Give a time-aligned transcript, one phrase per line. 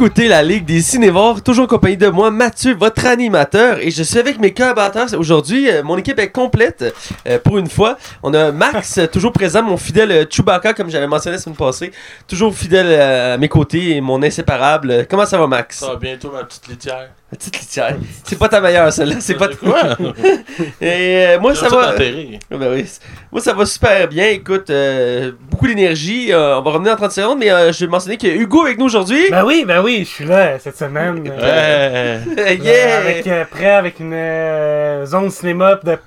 [0.00, 4.04] Écoutez la Ligue des Cinévores, toujours en compagnie de moi, Mathieu, votre animateur, et je
[4.04, 5.08] suis avec mes collaborateurs.
[5.18, 6.94] Aujourd'hui, euh, mon équipe est complète
[7.26, 7.98] euh, pour une fois.
[8.22, 11.90] On a Max, toujours présent, mon fidèle euh, Chewbacca, comme j'avais mentionné la semaine passée.
[12.28, 15.04] Toujours fidèle à mes côtés et mon inséparable.
[15.10, 15.80] Comment ça va, Max?
[15.80, 17.08] Ça va bientôt, ma petite litière.
[17.30, 17.96] La petite litière.
[18.24, 19.16] C'est pas ta meilleure, celle-là.
[19.20, 19.80] C'est pas quoi?
[20.80, 21.92] Et euh, moi, ça va.
[21.94, 22.84] Ah ben oui.
[23.30, 24.28] Moi, ça va super bien.
[24.28, 26.32] Écoute, euh, beaucoup d'énergie.
[26.32, 28.36] Euh, on va revenir en 30 secondes, mais euh, je vais mentionner qu'il y a
[28.36, 29.28] Hugo avec nous aujourd'hui.
[29.30, 31.22] Ben oui, ben oui, je suis là cette semaine.
[31.30, 32.34] euh, Ouais.
[32.38, 32.96] euh, yeah!
[32.98, 35.98] avec, euh, prêt avec une euh, zone cinéma de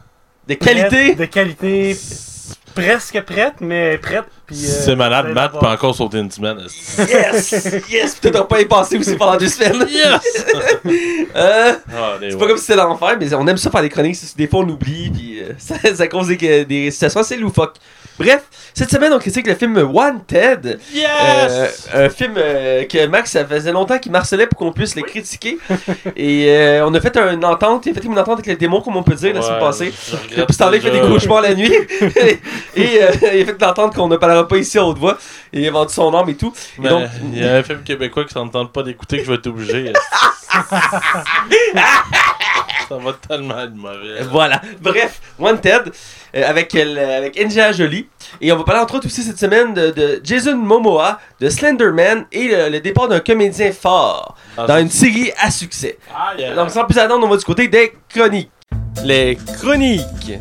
[0.48, 1.14] De qualité.
[1.14, 1.96] de qualité
[2.74, 4.24] presque prête, mais prête.
[4.46, 6.58] puis, euh, C'est malade, Matt peut encore sauter une semaine.
[6.98, 7.68] Yes!
[7.90, 8.16] Yes!
[8.16, 9.86] Peut-être on pas y passer aussi pendant deux semaines.
[9.90, 10.46] Yes!
[11.36, 12.38] Euh, Ah, c'est ouais.
[12.40, 14.18] pas comme si c'était l'enfer, mais on aime ça faire des chroniques.
[14.36, 17.76] Des fois, on oublie, puis euh, ça, ça cause des, des situations assez loufoques.
[18.20, 20.80] Bref, cette semaine, on critique le film Wanted.
[20.94, 21.08] Yes!
[21.94, 25.02] Euh, un film euh, que Max, ça faisait longtemps qu'il marcelait pour qu'on puisse le
[25.02, 25.58] critiquer.
[26.16, 28.82] Et euh, on a fait une entente, il a fait une entente avec le démon,
[28.82, 29.92] comme on peut dire, la semaine Ouais, passée.
[29.92, 31.74] je Puis regrette ce temps-là, il fait des cauchemars la nuit.
[32.02, 32.40] et
[32.76, 35.18] il a fait une entente qu'on ne parlera pas ici à haute voix.
[35.52, 36.54] Et il a vendu son âme et tout.
[36.78, 39.30] Et Mais donc, il y a un film québécois qui s'entend pas d'écouter que je
[39.32, 39.92] vais être obligé.
[42.92, 44.22] Ça va tellement être mauvais.
[44.30, 44.62] Voilà.
[44.82, 45.94] Bref, Wanted
[46.36, 48.08] euh, avec, euh, avec Angela Jolie.
[48.42, 52.26] Et on va parler entre autres aussi cette semaine de, de Jason Momoa, de Slenderman
[52.34, 55.98] et le, le départ d'un comédien fort Ah, dans une série à succès.
[56.14, 56.54] Ah, yeah.
[56.54, 58.52] Donc sans plus attendre, on va du côté des chroniques.
[59.06, 60.34] Les chroniques.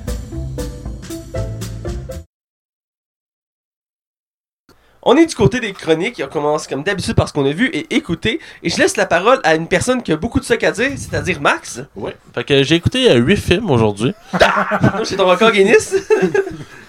[5.03, 7.67] On est du côté des chroniques on commence comme d'habitude par ce qu'on a vu
[7.69, 8.39] et écouté.
[8.63, 10.91] Et je laisse la parole à une personne qui a beaucoup de stock à dire,
[10.97, 11.81] c'est-à-dire Max.
[11.97, 12.17] Ouais.
[12.35, 14.13] Fait que j'ai écouté 8 films aujourd'hui.
[14.33, 14.43] Donc,
[15.05, 15.95] C'est ton record Guinness.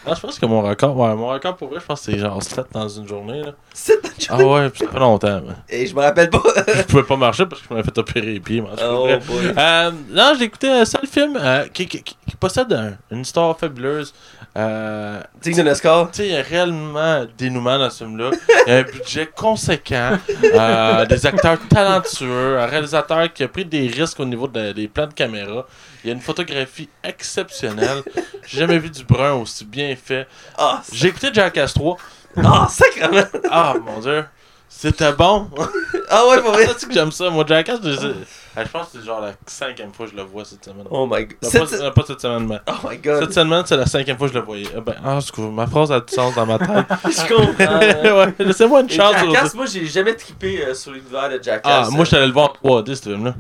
[0.04, 2.18] Ah, je pense que mon record, ouais, mon record pour vrai, je pense que c'est
[2.18, 3.44] genre 7 dans une journée.
[3.44, 3.52] Là.
[3.72, 4.00] C'est
[4.30, 5.42] Ah ouais, puis ça fait longtemps.
[5.48, 6.42] mais Et je me rappelle pas.
[6.76, 8.62] Je pouvais pas marcher parce que je m'avais fait opérer les pieds.
[8.62, 9.08] mais oh.
[9.56, 13.22] Euh, non, j'ai écouté un seul film euh, qui, qui- qui- qui possède un- une
[13.22, 14.12] histoire fabuleuse.
[14.58, 16.12] Euh, Digne d'un Oscar.
[16.12, 18.32] tu sais, il y a réellement dénouement dans ce film-là.
[18.68, 23.64] Il y a un budget conséquent, euh, des acteurs talentueux, un réalisateur qui a pris
[23.64, 25.66] des risques au niveau de- des plans de caméra.
[26.04, 28.04] Il y a une photographie exceptionnelle.
[28.46, 30.28] J'ai jamais vu du brun aussi bien fait.
[30.58, 31.96] Ah, J'ai écouté Jackass 3.
[32.44, 33.24] ah, sacrément.
[33.50, 34.26] Ah mon dieu,
[34.74, 35.48] c'était bon.
[36.10, 36.68] Ah ouais, pour vrai.
[36.80, 37.30] tu que j'aime ça.
[37.30, 40.44] Moi, Jackass, je, je pense que c'est genre la cinquième fois que je le vois
[40.46, 40.86] cette semaine.
[40.90, 41.36] Oh my god.
[41.42, 42.58] Cette- pas, euh, pas cette semaine, mais.
[42.68, 43.20] Oh my god.
[43.24, 44.68] Cette semaine, c'est la cinquième fois que je le voyais.
[44.76, 46.68] Euh, Ben, ah, excuse, ma phrase a du sens dans ma tête.
[47.06, 48.18] Je comprends.
[48.20, 49.14] ouais, laissez-moi une chance.
[49.14, 51.88] Jackass, moi j'ai jamais trippé euh, sur l'univers de Jackass.
[51.88, 53.36] Ah, moi, je allé le voir en 3D, ce film-là.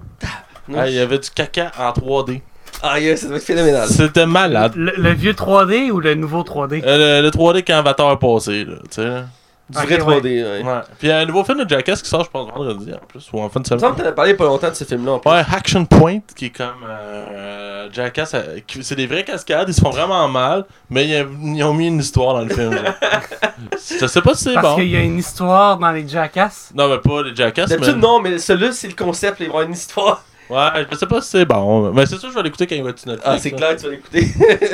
[0.77, 2.41] Ah, il y avait du caca en 3D.
[2.83, 3.87] Ah, yeah, ça doit être phénoménal.
[3.89, 4.73] C'était malade.
[4.75, 8.17] Le, le vieux 3D ou le nouveau 3D Euh, le, le 3D quand Avatar est
[8.19, 9.23] passé, là, tu sais.
[9.71, 10.19] Du vrai ouais.
[10.19, 10.63] 3D, ouais.
[10.63, 10.79] Ouais.
[10.99, 13.05] Puis il y a un nouveau film de Jackass qui sort, je pense, vendredi en
[13.07, 13.95] plus, ou en fin de me semaine.
[13.95, 15.29] que t'en as parlé pas longtemps de ce film-là en plus.
[15.31, 18.33] Ouais, Action Point, qui est comme euh, Jackass.
[18.33, 21.87] euh, c'est des vraies cascades, ils se font vraiment mal, mais ils, ils ont mis
[21.87, 22.73] une histoire dans le film.
[22.73, 22.95] là.
[23.99, 24.75] je sais pas si c'est Parce bon.
[24.75, 26.71] qu'il y a une histoire dans les Jackass.
[26.75, 27.77] Non, mais pas les Jackass, mais.
[27.77, 30.23] D'habitude, non, mais celui-là, c'est le concept, il va y avoir une histoire.
[30.51, 31.91] Ouais, je sais pas si c'est bon.
[31.93, 33.23] Mais c'est ça, je vais l'écouter quand il va être Netflix.
[33.25, 34.27] Ah, c'est clair, tu vas l'écouter.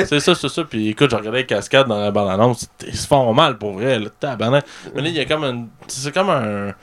[0.07, 0.63] C'est ça, c'est ça.
[0.63, 2.67] Puis écoute, j'ai regardé les cascades dans la bande-annonce.
[2.87, 4.07] Ils se font mal pour vrai, là.
[4.19, 4.65] Tabarnak.
[4.95, 5.65] Mais là, il y a comme un.
[5.87, 6.73] C'est comme un.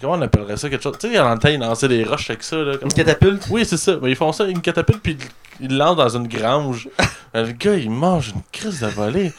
[0.00, 2.28] Comment on appellerait ça quelque chose Tu sais, dans le temps, ils lançaient des roches
[2.30, 2.74] avec ça, là.
[2.82, 3.46] Une catapulte?
[3.50, 3.96] Oui, c'est ça.
[4.02, 5.16] Mais ils font ça, une catapulte, puis
[5.60, 6.88] ils le lancent dans une grange.
[7.34, 9.32] le gars, il mange une crise de volée.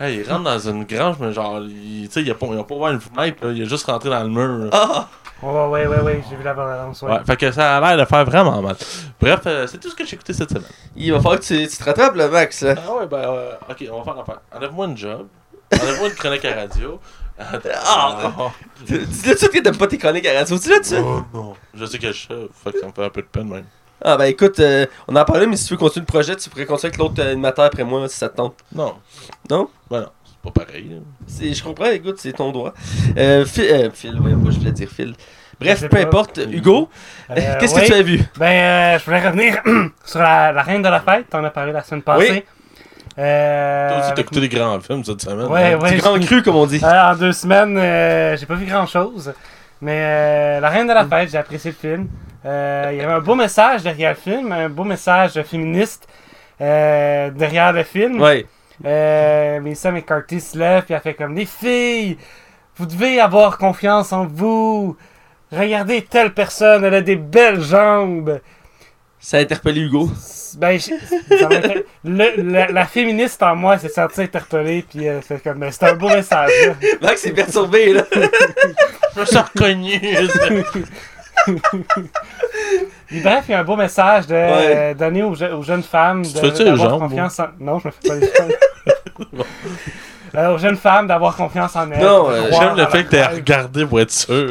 [0.00, 2.58] Hey, il rentre dans une grange, mais genre, il- tu sais, il a pas, il
[2.58, 3.52] a pas ouvert une fenêtre, là.
[3.52, 4.70] Il a juste rentré dans le mur.
[4.72, 5.06] Ah!
[5.42, 7.00] Ouais, ouais, ouais, ouais, j'ai vu la bande-annonce.
[7.02, 7.12] Ouais.
[7.12, 8.76] Ouais, fait que ça a l'air de faire vraiment mal.
[9.20, 10.64] Bref, euh, c'est tout ce que j'ai écouté cette semaine.
[10.96, 12.62] Il va falloir que tu, tu te rattrapes, le Max.
[12.62, 12.74] là.
[12.86, 14.40] Ah ouais, ben, euh, ok, on va faire l'affaire.
[14.54, 15.26] Enlève-moi une job.
[15.72, 17.00] Enlève-moi une chronique à radio.
[17.38, 18.50] Ah!
[18.86, 20.58] Tu- Dis-le tout que t'aimes pas tes chroniques à radio.
[20.58, 21.54] Dis-le tout Oh non.
[21.74, 23.64] Je sais que je sais, fait que ça me fait un peu de peine même.
[24.02, 26.48] Ah, ben écoute, euh, on en parlait, mais si tu veux continuer le projet, tu
[26.48, 28.54] pourrais continuer avec l'autre animateur après moi, si ça te tente.
[28.74, 28.94] Non.
[29.50, 29.68] Non?
[29.90, 30.08] Ben non,
[30.42, 31.00] pas pareil.
[31.40, 32.72] Je comprends, écoute, c'est ton droit.
[33.16, 35.14] Euh, Phil, euh, Phil, pas, je voulais dire Phil.
[35.60, 36.40] Bref, peu importe.
[36.50, 36.88] Hugo,
[37.30, 38.20] Euh, qu'est-ce que tu as vu?
[38.38, 39.60] Ben, euh, je voulais revenir
[40.04, 41.28] sur la, la Reine de la Fête.
[41.28, 42.44] T'en as parlé la semaine passée.
[43.18, 45.46] Euh, Toi aussi, t'as avec- écouté des grands films cette semaine.
[45.48, 45.78] Ouais, hein?
[45.78, 45.88] ouais.
[45.90, 46.80] C'est grand cru, comme on dit.
[46.82, 49.32] Euh, en deux semaines, euh, j'ai pas vu grand chose.
[49.82, 52.08] Mais euh, La Reine de la Fête, j'ai apprécié le film.
[52.46, 56.08] Euh, Il y avait un beau message derrière le film, un beau message féministe
[56.60, 58.20] euh, derrière le film.
[58.20, 58.46] Ouais.
[58.84, 62.16] Euh, Melissa McCarthy se lève et elle fait comme Les filles,
[62.76, 64.96] vous devez avoir confiance en vous.
[65.52, 68.40] Regardez telle personne, elle a des belles jambes.
[69.18, 70.08] Ça a interpellé Hugo.
[70.56, 75.58] Ben, je- le- la, la féministe en moi s'est sentie interpellée, puis euh, c'est comme,
[75.58, 76.50] ben, c'est un beau message.
[76.66, 76.74] là.
[77.02, 78.04] Max est perturbé, là.
[79.16, 80.00] me suis reconnu.
[83.12, 84.94] Bref, il y a un beau message de Ouais.
[84.94, 87.46] donner aux, je- aux jeunes femmes de- d'avoir confiance en...
[87.58, 88.30] Non, je me fais pas les
[90.34, 92.00] aux jeunes femmes d'avoir confiance en elles.
[92.04, 94.48] Non, euh, J'aime le fait que t'aies regardé pour être sûr.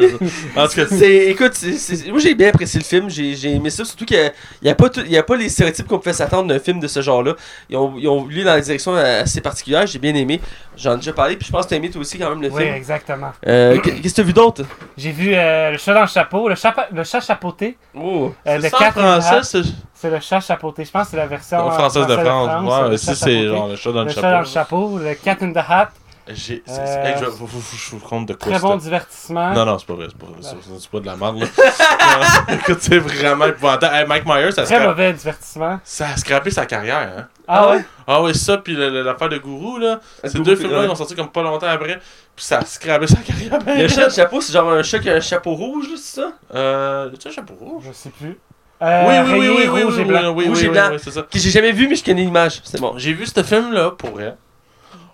[0.55, 3.53] En tout cas, C'est, écoute, c'est- c'est- moi j'ai bien apprécié le film, j'ai, j'ai
[3.53, 4.31] aimé ça, surtout qu'il
[4.63, 4.71] n'y a,
[5.19, 7.33] a pas les stéréotypes qu'on pouvait s'attendre d'un film de ce genre-là.
[7.69, 10.41] Ils ont, ils ont voulu dans la direction assez particulière, j'ai bien aimé.
[10.77, 12.49] J'en ai déjà parlé, puis je pense que t'as aimé toi aussi quand même le
[12.49, 12.73] Oui, film.
[12.75, 13.31] exactement.
[13.47, 14.63] Euh, qu'est- qu'est-ce que t'as vu d'autre?
[14.97, 18.31] J'ai vu euh, le chat dans le chapeau, le chat, pa- le chat chapeauté Oh,
[18.47, 19.61] euh, de c'est ça en français.
[19.99, 20.85] C'est le chat chapeauté.
[20.85, 22.49] Je pense que c'est la version euh, française de France.
[22.63, 24.87] le Ouais, chat si c'est genre le chat dans Le le chat dans le chapeau.
[24.91, 25.89] chapeau, le cat in the hat.
[26.31, 26.61] J'ai.
[26.69, 29.51] Euh, hey, je faut- faut- Je vous compte de quoi Très bon divertissement.
[29.51, 31.47] Non, non, c'est pas vrai, c'est pas, c'est- c'est pas de la merde, là.
[32.53, 33.95] Écoute, c'est vraiment épouvantable.
[33.95, 35.79] Hey, Mike Myers, ça a, Très scra- mauvais divertissement.
[35.83, 37.27] ça a scrappé sa carrière, hein.
[37.47, 37.83] Ah ouais?
[38.05, 40.01] Ah ouais, ça, puis le- le- l'affaire de Gourou, là.
[40.23, 40.85] Ces deux films-là, ouais.
[40.85, 41.99] ils ont sorti comme pas longtemps après,
[42.35, 43.57] puis ça a scrappé sa carrière.
[43.65, 45.95] ben Le chat de chapeau, c'est genre un chat qui a un chapeau rouge, là,
[45.97, 46.31] c'est ça?
[46.53, 47.09] Euh.
[47.19, 47.85] Sais, un chapeau rouge?
[47.87, 48.37] Je sais plus.
[48.81, 50.29] Euh, oui, oui, oui, rayé oui, oui, rouge oui, et blanc.
[50.33, 50.89] oui, oui, Rouge oui, et oui, blanc.
[50.91, 51.23] oui, c'est ça.
[51.23, 52.97] Que j'ai jamais vu, mais je connais l'image, c'est bon.
[52.97, 54.37] J'ai vu ce film-là, pour vrai,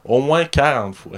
[0.04, 1.18] au moins 40 fois.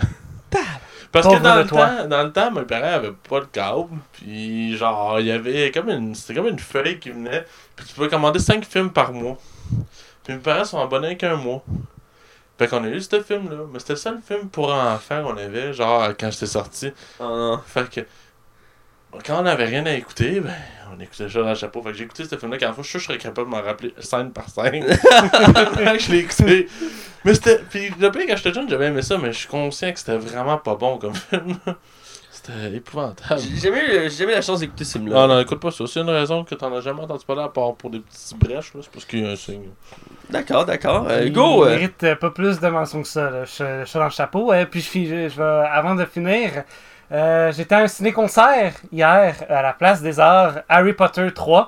[1.11, 1.87] Parce Pauvre que dans de le, toi.
[1.87, 3.97] temps, dans le temps, mes parents avaient pas de câble.
[4.13, 6.13] Puis genre, il y avait comme une.
[6.15, 7.45] C'était comme une feuille qui venait.
[7.75, 9.37] Puis tu pouvais commander 5 films par mois.
[10.23, 11.63] Puis mes parents sont abonnés qu'un mois.
[12.59, 13.63] Fait qu'on a eu ce film-là.
[13.71, 16.91] Mais c'était le seul film pour enfants qu'on avait, genre quand j'étais sorti.
[17.19, 17.61] Oh non.
[17.65, 18.01] Fait que.
[19.25, 20.53] Quand on avait rien à écouter, ben,
[20.95, 21.81] on écoutait chat dans le chapeau.
[21.81, 23.49] Fait que j'ai écouté ce film-là, quand fois, je suis sûr que je serais capable
[23.51, 24.85] de m'en rappeler scène par scène.
[25.99, 26.67] Je l'ai écouté.
[27.25, 27.59] Mais c'était.
[27.69, 30.17] Puis le pire, quand j'étais jeune, j'avais aimé ça, mais je suis conscient que c'était
[30.17, 31.57] vraiment pas bon comme film.
[32.29, 33.41] C'était épouvantable.
[33.41, 35.23] J'ai jamais, eu- j'ai jamais eu la chance d'écouter ce film-là.
[35.23, 35.85] Ah non, écoute pas ça.
[35.87, 38.73] C'est une raison que t'en as jamais entendu parler à part pour des petites brèches,
[38.75, 38.81] là.
[38.83, 39.69] C'est parce qu'il y a un signe.
[40.29, 41.07] D'accord, d'accord.
[41.09, 44.05] Euh, Il go euh, mérite pas plus de mentions que ça, chat, le chat dans
[44.05, 44.53] le chapeau.
[44.53, 46.63] Et puis, je, je, je vais, avant de finir,
[47.11, 51.67] euh, j'étais à un ciné-concert hier à la Place des Arts, Harry Potter 3.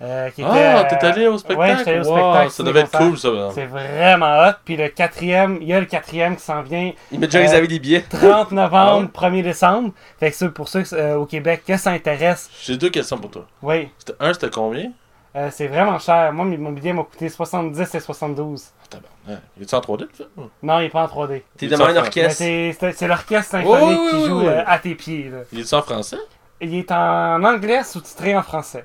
[0.00, 1.60] euh, qui était, Ah, euh, t'es allé au spectacle?
[1.72, 2.50] Ouais, j'étais allé au Wow, spectacle.
[2.52, 3.28] Ça devait être cool, ça.
[3.52, 4.52] C'est vraiment hot.
[4.64, 7.42] Puis le quatrième, il y a le quatrième qui s'en vient Il m'a déjà Euh,
[7.42, 8.02] réservé des billets.
[8.08, 9.90] 30 novembre, Ah 1er décembre.
[10.20, 12.48] Fait que c'est pour ceux euh, au Québec que ça intéresse.
[12.62, 13.46] J'ai deux questions pour toi.
[13.62, 13.88] Oui,
[14.20, 14.92] Un, c'était combien?
[15.36, 16.32] Euh, c'est vraiment cher.
[16.32, 18.64] Moi, mon billet m'a coûté 70 et 72.
[18.64, 19.42] Ah, tabarnak.
[19.56, 20.28] Il est en 3D, le film?
[20.62, 21.42] Non, il est pas en 3D.
[21.56, 22.20] T'es devant s'en un fait.
[22.20, 22.90] Mais orchestre.
[22.98, 24.46] c'est l'orchestre symphonique Oui, oui, qui joue oui.
[24.48, 25.28] euh, à tes pieds.
[25.30, 25.38] Là.
[25.52, 26.18] Il est en français?
[26.60, 28.84] Il est en anglais sous-titré en français.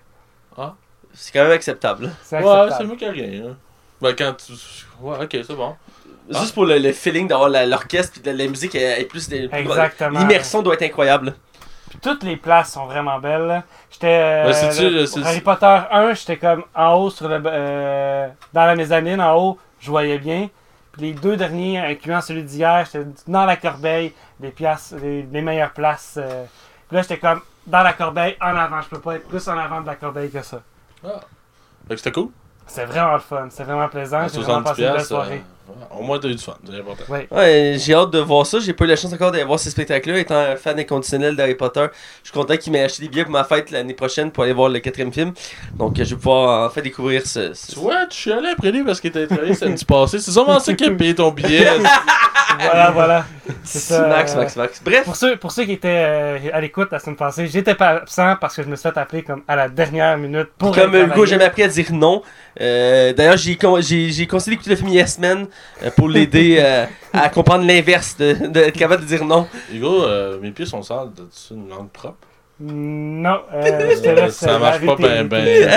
[1.15, 2.11] C'est quand même acceptable.
[2.23, 2.89] C'est Ouais, c'est acceptable.
[2.89, 3.49] mieux que rien.
[3.51, 3.57] hein.
[4.01, 4.53] Ben, quand tu.
[4.99, 5.75] Ouais, ok, c'est bon.
[6.33, 6.39] Ah.
[6.39, 9.05] Juste pour le, le feeling d'avoir la- l'orchestre puis de la, la musique est, est
[9.05, 9.29] plus.
[9.29, 10.19] de- plus- Exactement.
[10.19, 11.35] L'immersion doit être incroyable.
[12.03, 13.63] Toutes les places sont vraiment belles.
[13.89, 14.07] J'étais.
[14.07, 17.41] euh, Ben, le- Harry Potter 1, j'étais comme en haut sur le.
[17.45, 20.49] euh, dans la mezzanine, en haut, je voyais bien.
[20.91, 25.41] Puis les deux derniers, incluant celui d'hier, j'étais dans la corbeille, les, pièces, les, les
[25.41, 26.15] meilleures places.
[26.21, 26.43] euh.
[26.87, 28.81] Puis là, j'étais comme dans la corbeille, en avant.
[28.81, 30.61] Je peux pas être plus en avant de la corbeille que ça.
[31.03, 31.21] Ah.
[31.87, 32.29] Fait que c'était cool.
[32.67, 34.27] C'est vraiment le fun, c'est vraiment plaisant.
[34.27, 35.43] J'ai vraiment 70$, passé une belle soirée.
[35.97, 37.03] Au moins t'as eu du fun, c'est important.
[37.09, 37.27] Ouais.
[37.31, 38.59] Ouais, j'ai hâte de voir ça.
[38.59, 40.19] J'ai pas eu la chance encore de voir ce spectacle-là.
[40.19, 41.85] Étant un fan inconditionnel d'Harry Potter,
[42.23, 44.53] je suis content qu'il m'ait acheté des billets pour ma fête l'année prochaine pour aller
[44.53, 45.33] voir le quatrième film.
[45.75, 47.53] Donc, je vais pouvoir enfin découvrir ce.
[47.53, 50.19] ce- Tu vois, tu suis allé après lui parce qu'il était travaillé samedi passé.
[50.19, 51.67] C'est sûrement ça qui a payé ton billet.
[52.59, 53.25] Voilà, voilà.
[53.63, 54.81] C'est ça, Max, Max, Max.
[54.85, 57.89] Bref, Pour ceux, pour ceux qui étaient euh, à l'écoute la semaine passée, j'étais pas
[57.89, 60.93] absent parce que je me suis fait appeler comme à la dernière minute pour comme
[60.95, 62.21] Hugo, j'ai jamais appris à dire non.
[62.61, 65.47] Euh, D'ailleurs, j'ai con- j'ai j'ai conseillé d'écouter le film Yes Man
[65.97, 69.47] pour l'aider euh, à comprendre l'inverse, de- d'être capable de dire non.
[69.73, 71.09] Hugo, euh, mes pieds sont sales.
[71.15, 72.17] T'as-tu une langue propre?
[72.59, 75.71] Non, euh, je te laisse ça euh, marche pas tes- ben ben.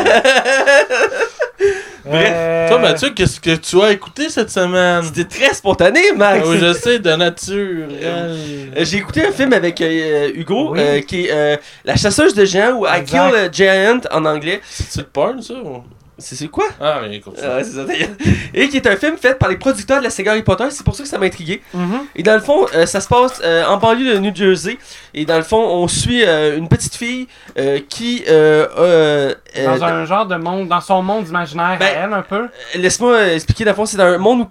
[2.09, 5.03] Euh, Toi, Mathieu, qu'est-ce que tu as écouté cette semaine?
[5.03, 6.43] C'était très spontané, Max.
[6.45, 7.89] Ah oui, je sais, de nature.
[8.01, 10.79] Euh, J'ai écouté un film avec euh, Hugo Oui.
[10.81, 14.61] euh, qui est euh, La chasseuse de géants ou I Kill a Giant en anglais.
[14.71, 15.55] C'est le porn, ça?
[15.55, 15.83] ou-
[16.19, 16.65] C'est c'est quoi?
[16.81, 17.35] Ah, mais écoute.
[17.43, 18.09] Ah ouais, c'est ça, d'ailleurs.
[18.55, 20.65] Et qui est un film fait par les producteurs de la saga Harry Potter.
[20.71, 21.61] C'est pour ça que ça m'a intrigué.
[21.75, 22.07] mhm.
[22.15, 24.79] Et dans le fond, euh, ça se passe euh, en banlieue de New Jersey.
[25.13, 27.27] Et dans le fond, on suit euh, une petite fille
[27.59, 28.25] euh, qui.
[28.29, 32.13] Euh, euh, euh, Dans un genre de monde, dans son monde imaginaire Ben, à elle
[32.15, 32.49] un peu.
[32.75, 33.65] Laisse-moi expliquer.
[33.65, 34.47] Dans le fond, c'est dans un monde où.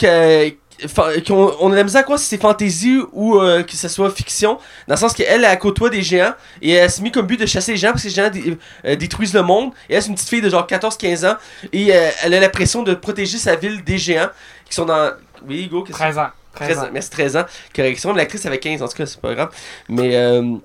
[1.27, 4.09] Qu'on- on a la misère à croire si c'est fantasy ou euh, que ce soit
[4.11, 4.57] fiction.
[4.87, 7.45] Dans le sens qu'elle, elle côtoie des géants et elle s'est mis comme but de
[7.45, 9.71] chasser les géants parce que les géants dé- euh, détruisent le monde.
[9.89, 11.35] Et elle, c'est une petite fille de genre 14-15 ans
[11.71, 14.29] et euh, elle a la pression de protéger sa ville des géants
[14.67, 15.11] qui sont dans.
[15.47, 16.27] Oui, Hugo, qu'est-ce que 13 ans.
[16.55, 16.89] 13 13 ans.
[16.93, 17.45] Merci, 13 ans.
[17.75, 19.49] Correction, l'actrice avait 15, en tout cas, c'est pas grave.
[19.89, 20.15] Mais.
[20.15, 20.55] euh,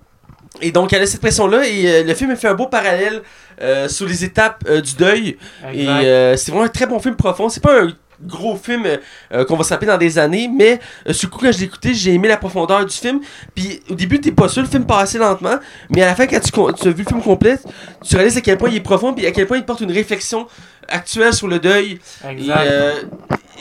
[0.60, 3.22] et donc, elle a cette pression-là, et euh, le film a fait un beau parallèle
[3.62, 5.38] euh, sur les étapes euh, du deuil.
[5.72, 6.02] Et Exact.
[6.04, 7.48] euh, c'est vraiment un très bon film profond.
[7.48, 8.96] C'est pas un gros film euh,
[9.32, 11.58] euh, qu'on va se rappeler dans des années, mais euh, sur le coup, quand je
[11.58, 13.20] l'ai écouté, j'ai aimé la profondeur du film.
[13.54, 15.56] Puis au début, t'es pas sûr, le film part assez lentement,
[15.90, 17.58] mais à la fin, quand tu, as vu le film complet,
[18.04, 19.92] tu réalises à quel point il est profond, puis à quel point il porte une
[19.92, 20.46] réflexion
[20.88, 21.98] actuelle sur le deuil.
[22.38, 22.92] Et, euh,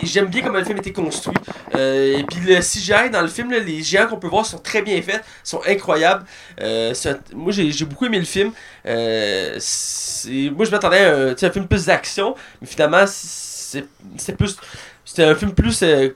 [0.03, 1.35] j'aime bien comment le film été construit.
[1.75, 4.57] Euh, et puis le CGI dans le film, là, les géants qu'on peut voir sont
[4.57, 6.23] très bien faits, sont incroyables.
[6.61, 8.51] Euh, un- moi j'ai beaucoup aimé le film.
[8.85, 9.59] Euh,
[10.55, 13.05] moi je m'attendais à un, un film plus d'action, mais finalement
[13.69, 13.85] c'est
[14.17, 14.57] c'est plus
[15.05, 16.09] c'était un film plus euh,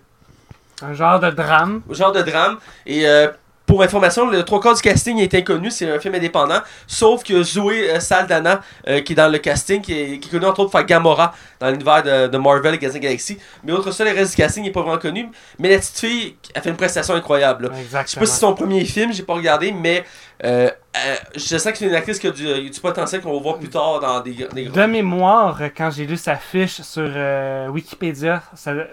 [0.82, 1.82] Un genre de drame.
[1.90, 2.58] genre de drame.
[2.86, 3.28] Et euh,
[3.66, 6.60] pour information, le trois quarts du casting est inconnu, c'est un film indépendant.
[6.86, 10.32] Sauf que Zoé euh, Saldana, euh, qui est dans le casting, qui est, qui est
[10.32, 13.38] connue entre autres pour faire Gamora dans l'univers de, de Marvel et Guardians Galaxy.
[13.64, 15.30] Mais autre ça, le reste du casting n'est pas vraiment connu.
[15.60, 17.72] Mais la petite fille, elle fait une prestation incroyable.
[18.08, 20.04] Je sais pas si c'est son premier film, j'ai pas regardé, mais
[20.44, 20.70] euh,
[21.36, 23.70] je sens que c'est une actrice qui a du, du potentiel qu'on va voir plus
[23.70, 24.66] tard dans des, des.
[24.66, 27.10] De mémoire, quand j'ai lu sa fiche sur
[27.72, 28.44] Wikipédia,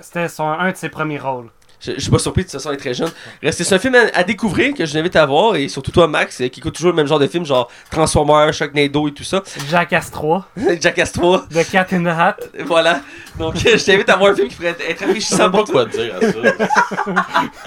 [0.00, 1.48] c'était son- un de ses premiers rôles.
[1.80, 3.10] Je, je suis pas surpris de toute façon, elle est très jeune.
[3.42, 6.06] Reste, c'est un film à, à découvrir que je t'invite à voir, et surtout toi,
[6.08, 9.24] Max, euh, qui écoute toujours le même genre de film, genre Transformers, Sharknado et tout
[9.24, 9.42] ça.
[9.70, 10.46] Jackass 3,
[10.80, 12.36] Jackass 3, The Cat in the Hat.
[12.66, 13.00] voilà.
[13.38, 15.86] Donc, euh, je t'invite à voir un film qui pourrait être, enrichissant pour toi.
[15.86, 17.14] quoi dire à ça.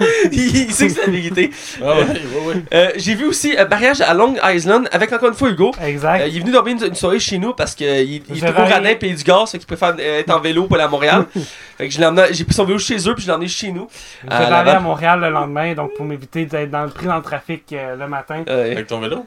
[0.32, 1.50] il, il sait que c'est la vérité.
[1.82, 2.54] Ah ouais, ouais, ouais.
[2.72, 5.72] Euh, J'ai vu aussi euh, Mariage à Long Island avec encore une fois Hugo.
[5.82, 6.22] Exact.
[6.22, 8.62] Euh, il est venu dormir une, une soirée chez nous parce qu'il il est trop
[8.64, 11.26] radin pays du gaz, fait qu'il préfère euh, être en vélo pour aller à Montréal.
[11.78, 13.48] fait que je l'ai emmené- j'ai pris son vélo chez eux puis je l'ai emmené
[13.48, 13.88] chez nous.
[14.22, 17.22] Je vais aller à Montréal le lendemain, donc pour m'éviter d'être dans, pris dans le
[17.22, 19.26] trafic euh, le matin Euh, Avec ton vélo?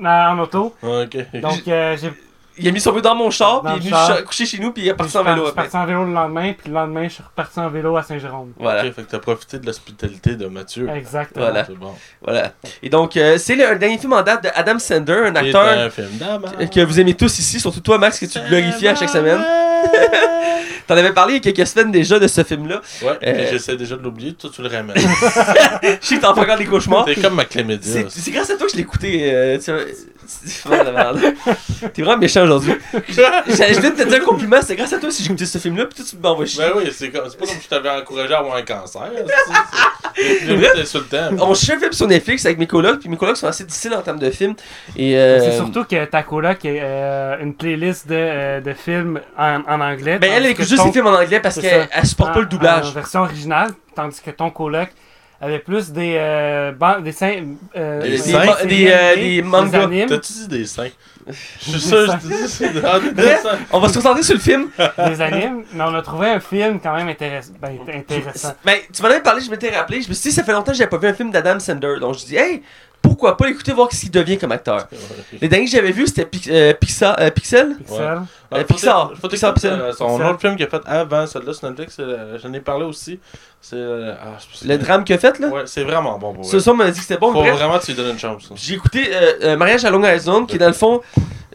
[0.00, 0.74] dans- en auto.
[0.82, 1.40] Ah, ok.
[1.40, 2.12] Donc euh, j'ai
[2.58, 4.06] il a mis son vélo dans mon char puis il est venu char.
[4.06, 5.62] ch- coucher chez nous puis il est je parti suis en vélo par- après.
[5.64, 8.52] parti en vélo le lendemain, puis le lendemain je suis reparti en vélo à Saint-Jérôme.
[8.58, 8.86] Voilà.
[8.86, 10.88] Ok, fait que t'as profité de l'hospitalité de Mathieu.
[10.88, 11.44] Exactement.
[11.44, 11.64] Voilà.
[11.66, 11.92] C'est bon.
[12.22, 12.52] Voilà.
[12.82, 15.90] Et donc, euh, c'est le dernier film en date de Adam Sandler, un acteur un
[15.90, 16.48] film d'amant.
[16.48, 19.44] que vous aimez tous ici, surtout toi, Max, que tu glorifies à chaque semaine.
[20.86, 22.80] T'en avais parlé il y a quelques semaines déjà de ce film-là.
[23.02, 24.96] Ouais, Euh, j'essaie déjà de l'oublier, toi tu le ramènes.
[25.82, 27.04] Je sais que t'en fais encore des cauchemars.
[27.08, 27.44] C'est comme ma.
[28.08, 29.30] C'est grâce à toi que je l'ai écouté.
[29.32, 29.72] euh, tu
[30.26, 31.20] c'est vraiment de la merde.
[31.94, 32.74] T'es vraiment méchant aujourd'hui.
[33.08, 35.46] Je je viens de te dire un compliment, c'est grâce à toi si j'ai écouté
[35.46, 36.62] ce film-là, puis toi tu m'envoies chier.
[36.64, 39.10] Ben oui, c'est comme- c'est pas comme si je t'avais encouragé à avoir un cancer.
[40.14, 41.28] C'est limite insultant.
[41.40, 43.94] On cherche un film sur Netflix avec mes colocs, puis mes colocs sont assez difficiles
[43.94, 44.54] en termes de films.
[44.96, 49.20] Et euh, C'est surtout que ta coloc a euh, une playlist de, euh, de films
[49.38, 50.18] en, en anglais.
[50.18, 52.06] Ben elle tandis écoute que juste ton- les films en anglais parce c'est qu'elle elle
[52.06, 52.86] supporte pas en- le doublage.
[52.86, 54.88] En version originale, tandis que ton coloc
[55.40, 59.82] avait plus des euh, ban- des, seins- euh, Des Des, seins, des, euh, des mangas.
[59.84, 60.88] animes, T'as-tu dit des seins?
[61.28, 61.32] Je
[61.70, 63.58] suis sûr, je te dis ah, des Bref, seins.
[63.72, 64.68] on va se concentrer sur le film.
[64.78, 68.54] des animes, mais on a trouvé un film quand même intéress- ben, intéressant.
[68.64, 70.02] Ben, tu m'en avais parlé, je m'étais rappelé.
[70.02, 71.98] Je me suis dit, ça fait longtemps que j'avais pas vu un film d'Adam Sandler.
[72.00, 72.62] Donc, je dis, hey,
[73.08, 74.86] pourquoi pas l'écouter, voir ce qu'il devient comme acteur.
[75.40, 77.76] Les derniers que j'avais vu, c'était Pix- euh, Pixa- euh, Pixel?
[77.78, 78.22] Pixel.
[78.52, 79.12] Euh, Pixar.
[79.20, 79.94] Faut Pixar, Pixar.
[79.94, 80.30] son Pixar.
[80.30, 82.00] autre film qu'il a fait avant celui-là sur Netflix,
[82.42, 83.18] j'en ai parlé aussi.
[83.60, 85.48] C'est ah, Le drame qu'il a fait, là?
[85.48, 87.32] Ouais, c'est vraiment bon pour Ce soir, m'a dit que c'était bon.
[87.32, 88.50] Faut bref, vraiment que tu lui donnes une chance.
[88.54, 89.08] j'ai écouté
[89.56, 91.00] Mariage à Long Island, qui est dans le fond.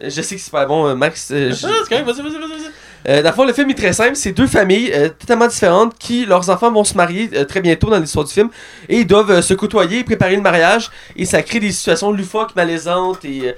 [0.02, 1.26] Je sais que c'est pas bon, Max.
[1.28, 2.70] c'est correct, vas-y, vas-y, vas-y.
[3.08, 4.16] Euh, dans le fond, le film est très simple.
[4.16, 7.90] C'est deux familles euh, totalement différentes qui, leurs enfants vont se marier euh, très bientôt
[7.90, 8.48] dans l'histoire du film.
[8.88, 10.90] Et ils doivent euh, se côtoyer préparer le mariage.
[11.16, 13.54] Et ça crée des situations loufoques, malaisantes et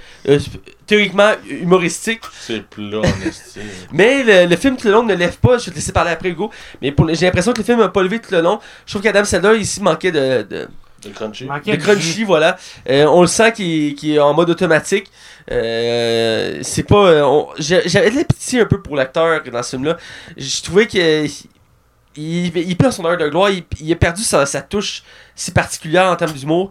[0.86, 2.22] théoriquement humoristiques.
[2.40, 3.02] C'est plat.
[3.92, 5.58] Mais le, le film tout le long ne lève pas.
[5.58, 6.50] Je vais te laisser parler après, Hugo.
[6.80, 8.60] Mais j'ai l'impression que le film n'a pas levé tout le long.
[8.86, 10.68] Je trouve qu'Adam Sandler ici manquait de, de,
[11.08, 11.46] Le crunchy?
[11.72, 11.78] Jus.
[11.78, 12.56] crunchy, voilà.
[12.88, 15.10] Euh, on le sent qu'il est- en mode automatique.
[15.50, 17.06] Euh, c'est pas.
[17.06, 19.96] euh, J'avais de la pitié un peu pour l'acteur dans ce film-là.
[20.36, 21.26] Je trouvais que.
[22.16, 25.02] Il, il perd son heure de gloire, il, il a perdu sa, sa touche
[25.34, 26.70] si particulière en termes d'humour.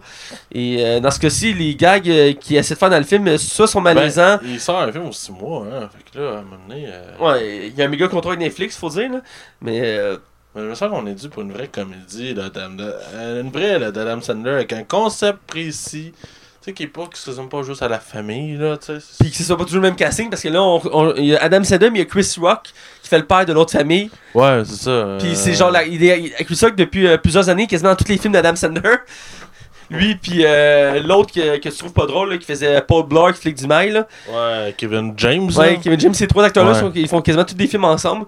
[0.50, 3.36] Et euh, dans ce cas-ci, les gags euh, qu'il essaie de faire dans le film,
[3.36, 4.38] soit sont malaisants.
[4.42, 5.90] Ben, il sort un film aux 6 mois, hein.
[5.94, 6.86] Fait que là, à un moment donné.
[6.88, 9.20] euh, Ouais, il y a un méga contrat avec Netflix, faut dire, là.
[9.60, 9.98] Mais.
[10.54, 13.50] Mais il me semble qu'on est dû pour une vraie comédie, là, d'Adam- euh, une
[13.50, 16.12] vraie d'Adam Sandler avec un concept précis.
[16.62, 18.86] Tu sais, qui est pas, qui se résume pas juste à la famille, là, tu
[18.86, 18.98] sais.
[19.20, 21.26] Puis que ce soit pas toujours le même casting, parce que là, on, on- il
[21.26, 22.68] y a Adam Sandler, mais il y a Chris Rock
[23.02, 24.10] qui fait le père de l'autre famille.
[24.34, 25.16] Ouais, c'est ça.
[25.18, 27.96] Puis euh, c'est genre, la, il est Chris Rock depuis euh, plusieurs années, quasiment dans
[27.96, 28.80] tous les films d'Adam Sandler.
[29.90, 33.34] Lui, puis euh, l'autre que, que tu trouves pas drôle, là, qui faisait Paul Blart,
[33.34, 33.92] qui flic du mail.
[33.92, 34.08] Là.
[34.30, 35.50] Ouais, Kevin James.
[35.54, 35.78] Ouais.
[35.82, 36.90] Kevin James, ces trois acteurs-là, Ouais.
[36.94, 38.24] ils font quasiment tous des films ensemble.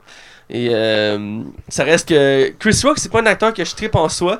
[0.48, 2.50] Et euh, ça reste que.
[2.58, 4.34] Chris Rock, c'est pas un acteur que je tripe en soi.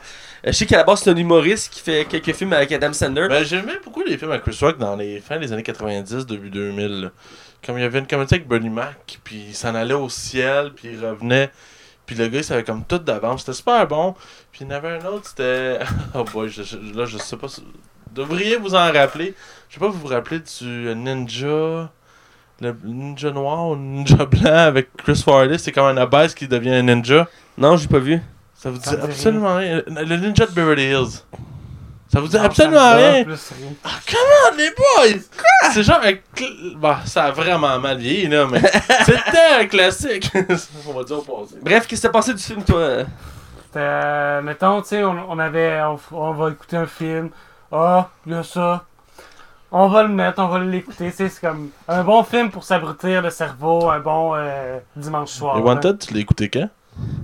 [0.47, 2.93] Euh, je sais qu'à la base, c'est un humoriste qui fait quelques films avec Adam
[2.93, 3.29] Sandler.
[3.29, 6.51] Ben, j'aimais beaucoup les films avec Chris Rock dans les fins des années 90, début
[6.51, 7.01] 2000.
[7.03, 7.11] là.
[7.65, 10.73] Comme il y avait une comédie avec Bernie Mac, puis il s'en allait au ciel,
[10.77, 11.51] puis il revenait.
[12.05, 13.41] Puis le gars, il savait comme tout d'avance.
[13.41, 14.15] C'était super bon.
[14.53, 15.81] Puis il y en avait un autre, c'était.
[16.15, 16.49] Oh boy,
[16.95, 17.49] là, je sais pas.
[18.13, 19.35] Devriez vous en rappeler.
[19.69, 21.91] Je sais pas, vous vous rappelez du Ninja?
[22.61, 26.49] Le ninja noir ou le ninja blanc avec Chris Farley, c'est comme un abeille qui
[26.49, 27.27] devient un ninja.
[27.59, 28.21] Non, j'ai pas vu.
[28.55, 29.83] Ça vous dit Ça me dit absolument rien.
[29.87, 31.23] Le le ninja de Beverly Hills.
[32.09, 33.25] Ça vous dit Non, absolument rien.
[33.85, 35.21] Ah, comment les boys?
[35.37, 35.71] Quoi?
[35.73, 36.13] C'est genre un.
[36.35, 38.63] cl- Bah, ça a vraiment mal vieilli, là, mais
[39.05, 40.31] c'était un classique.
[40.89, 41.57] On va dire au passé.
[41.63, 42.79] Bref, qu'est-ce que t'as pensé du film, toi?
[42.79, 43.05] Euh?
[43.67, 47.29] C'était, euh, mettons, tu sais, on, on avait, on, on va écouter un film.
[47.71, 48.85] Ah, il y a ça.
[49.73, 51.11] On va le mettre, on va l'écouter.
[51.11, 55.57] C'est comme un bon film pour s'abrutir le cerveau, un bon euh, dimanche soir.
[55.57, 55.67] Et là.
[55.67, 56.69] Wanted, tu l'as écouté quand?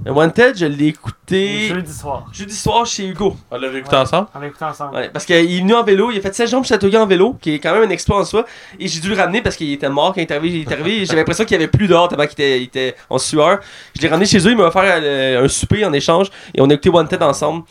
[0.05, 2.27] Wanted, je l'ai écouté Jeudi soir.
[2.33, 3.37] jeudi soir chez Hugo.
[3.51, 4.27] On l'avait écouté ensemble?
[4.35, 4.95] On l'a écouté ensemble.
[4.97, 7.37] Ouais, parce qu'il est venu en vélo, il a fait 16 jambes Châteauguay en vélo,
[7.41, 8.45] qui est quand même un exploit en soi.
[8.79, 11.07] Et j'ai dû le ramener parce qu'il était mort quand il est arrivé.
[11.07, 13.61] J'avais l'impression qu'il y avait plus dehors tellement qu'il était, était en sueur.
[13.97, 16.69] Je l'ai ramené chez eux, il m'a offert euh, un souper en échange et on
[16.69, 17.63] a écouté Wanted ensemble.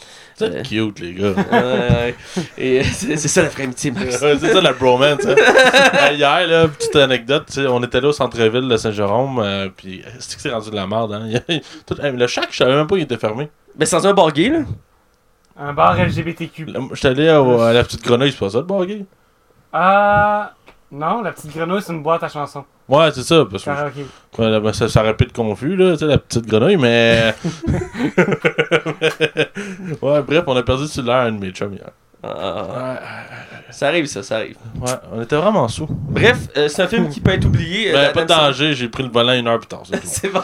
[0.48, 0.88] C'est Euh.
[0.88, 1.32] cute, les gars.
[1.32, 2.16] Ouais, ouais.
[2.58, 4.18] et c'est c'est ça la vraie amitié, Max.
[4.20, 5.26] C'est ça la bromance.
[5.26, 5.36] Hein.
[5.38, 9.70] Euh, hier, là, petite anecdote, tu sais, on était là au centre-ville de Saint-Jérôme, euh,
[9.76, 11.14] puis c'est que c'est rendu de la merde.
[11.14, 11.40] Hein.
[11.86, 13.50] Tout- euh, le chac, je savais même pas qu'il était fermé.
[13.76, 14.60] Ben, c'est dans un bar gay, là.
[15.60, 16.68] Un bar LGBTQ.
[16.94, 19.06] J'étais allé à, à la petite grenouille, c'est pas ça le bar gay?
[19.74, 20.54] Ah.
[20.92, 22.66] Non, la petite grenouille, c'est une boîte à chansons.
[22.92, 23.70] Ouais, c'est ça, parce que
[24.42, 26.76] ouais, là, ben, ça, ça aurait pu être confus, là, tu sais, la petite grenouille,
[26.78, 27.34] mais.
[30.02, 31.90] ouais, bref, on a perdu sur l'air un de mes chums hier.
[32.24, 33.00] Ah, Ouais,
[33.72, 34.58] ça arrive, ça, ça arrive.
[34.80, 35.88] ouais, on était vraiment sous.
[35.90, 37.92] Bref, euh, c'est un film qui peut être oublié.
[37.92, 39.84] euh, Ben, pas de danger, j'ai pris le volant une heure plus tard.
[40.04, 40.42] C'est bon.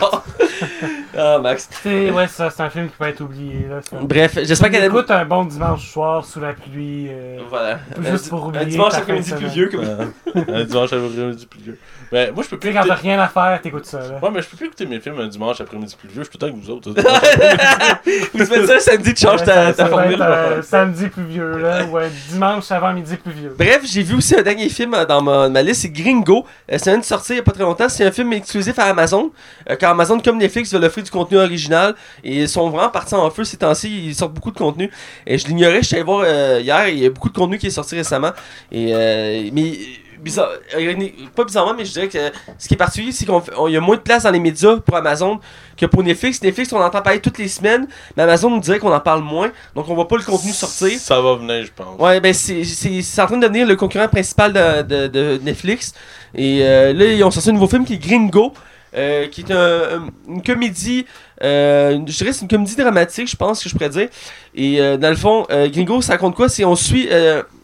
[1.17, 1.67] Ah, Max.
[1.83, 3.67] C'est, ouais, ça, c'est un film qui peut être oublié.
[3.69, 3.79] Là.
[4.01, 4.87] Bref, j'espère qu'elle a.
[4.87, 7.07] Écoute un bon dimanche soir sous la pluie.
[7.09, 7.79] euh, Voilà.
[8.11, 10.45] Juste pour Un oublier dimanche ta après-midi pluvieux, comme Ouais.
[10.53, 11.77] un dimanche après-midi pluvieux.
[12.11, 13.99] Ben, moi, je peux Tu plus sais, quand t'as rien à faire, t'écoutes ça.
[13.99, 14.19] Là.
[14.21, 16.23] Ouais, mais je peux plus écouter mes films un dimanche après-midi pluvieux.
[16.23, 16.91] Je suis tout le temps avec vous autres.
[18.33, 20.21] Vous faites ça le samedi, tu changes Ouais, ta, formule.
[20.21, 23.53] euh, samedi pluvieux, là, ou un dimanche avant midi pluvieux.
[23.57, 26.45] Bref, j'ai vu aussi un dernier film euh, dans ma, ma liste, c'est Gringo.
[26.71, 27.89] Euh, c'est un de sorti il y a pas très longtemps.
[27.89, 29.31] C'est un film exclusif à Amazon.
[29.79, 31.95] Car Amazon, comme Netflix, veut offrir du contenu original.
[32.23, 34.07] Et ils sont vraiment partis en feu ces temps-ci.
[34.07, 34.91] Ils sortent beaucoup de contenu.
[35.25, 36.89] Et je l'ignorais, je suis allé voir euh, hier.
[36.89, 38.31] Il y a beaucoup de contenu qui est sorti récemment.
[38.71, 39.73] Et, euh, mais
[40.19, 43.77] bizarre, euh, pas bizarrement, mais je dirais que ce qui est particulier, c'est qu'il y
[43.77, 45.39] a moins de place dans les médias pour Amazon
[45.75, 46.41] que pour Netflix.
[46.41, 47.87] Netflix, on entend parler toutes les semaines.
[48.15, 49.51] Mais Amazon nous dirait qu'on en parle moins.
[49.75, 50.99] Donc on voit pas le contenu sortir.
[50.99, 51.99] Ça va venir, je pense.
[51.99, 55.93] Ouais, ben c'est en train de devenir le concurrent principal de, de, de Netflix.
[56.35, 58.53] Et euh, là, ils ont sorti un nouveau film qui est Gringo,
[58.95, 61.05] euh, qui est un- un- une comédie,
[61.43, 64.09] euh, je dirais c'est une comédie dramatique, je pense que je pourrais dire.
[64.55, 66.49] Et euh, dans le fond, Gringo, ça raconte quoi?
[66.49, 67.09] C'est on suit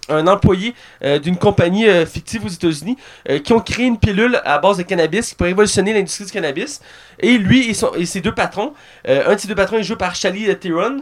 [0.09, 0.75] un employé
[1.23, 2.97] d'une compagnie fictive aux États-Unis
[3.43, 6.81] qui ont créé une pilule à base de cannabis qui pourrait révolutionner l'industrie du cannabis.
[7.19, 8.73] Et lui et, son- et ses deux patrons,
[9.07, 10.97] un de ses deux patrons est joué par Charlie Theron.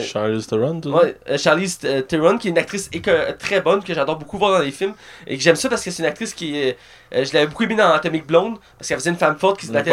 [0.00, 2.90] Charlize Theron, Ouais, Charlize Theron, qui est une actrice
[3.38, 4.94] très bonne, que j'adore beaucoup voir dans les films,
[5.26, 6.76] et que j'aime ça parce que c'est une actrice qui est.
[7.14, 9.66] euh, je l'avais beaucoup aimé dans Atomic Blonde, parce qu'elle faisait une femme forte qui
[9.66, 9.90] se battait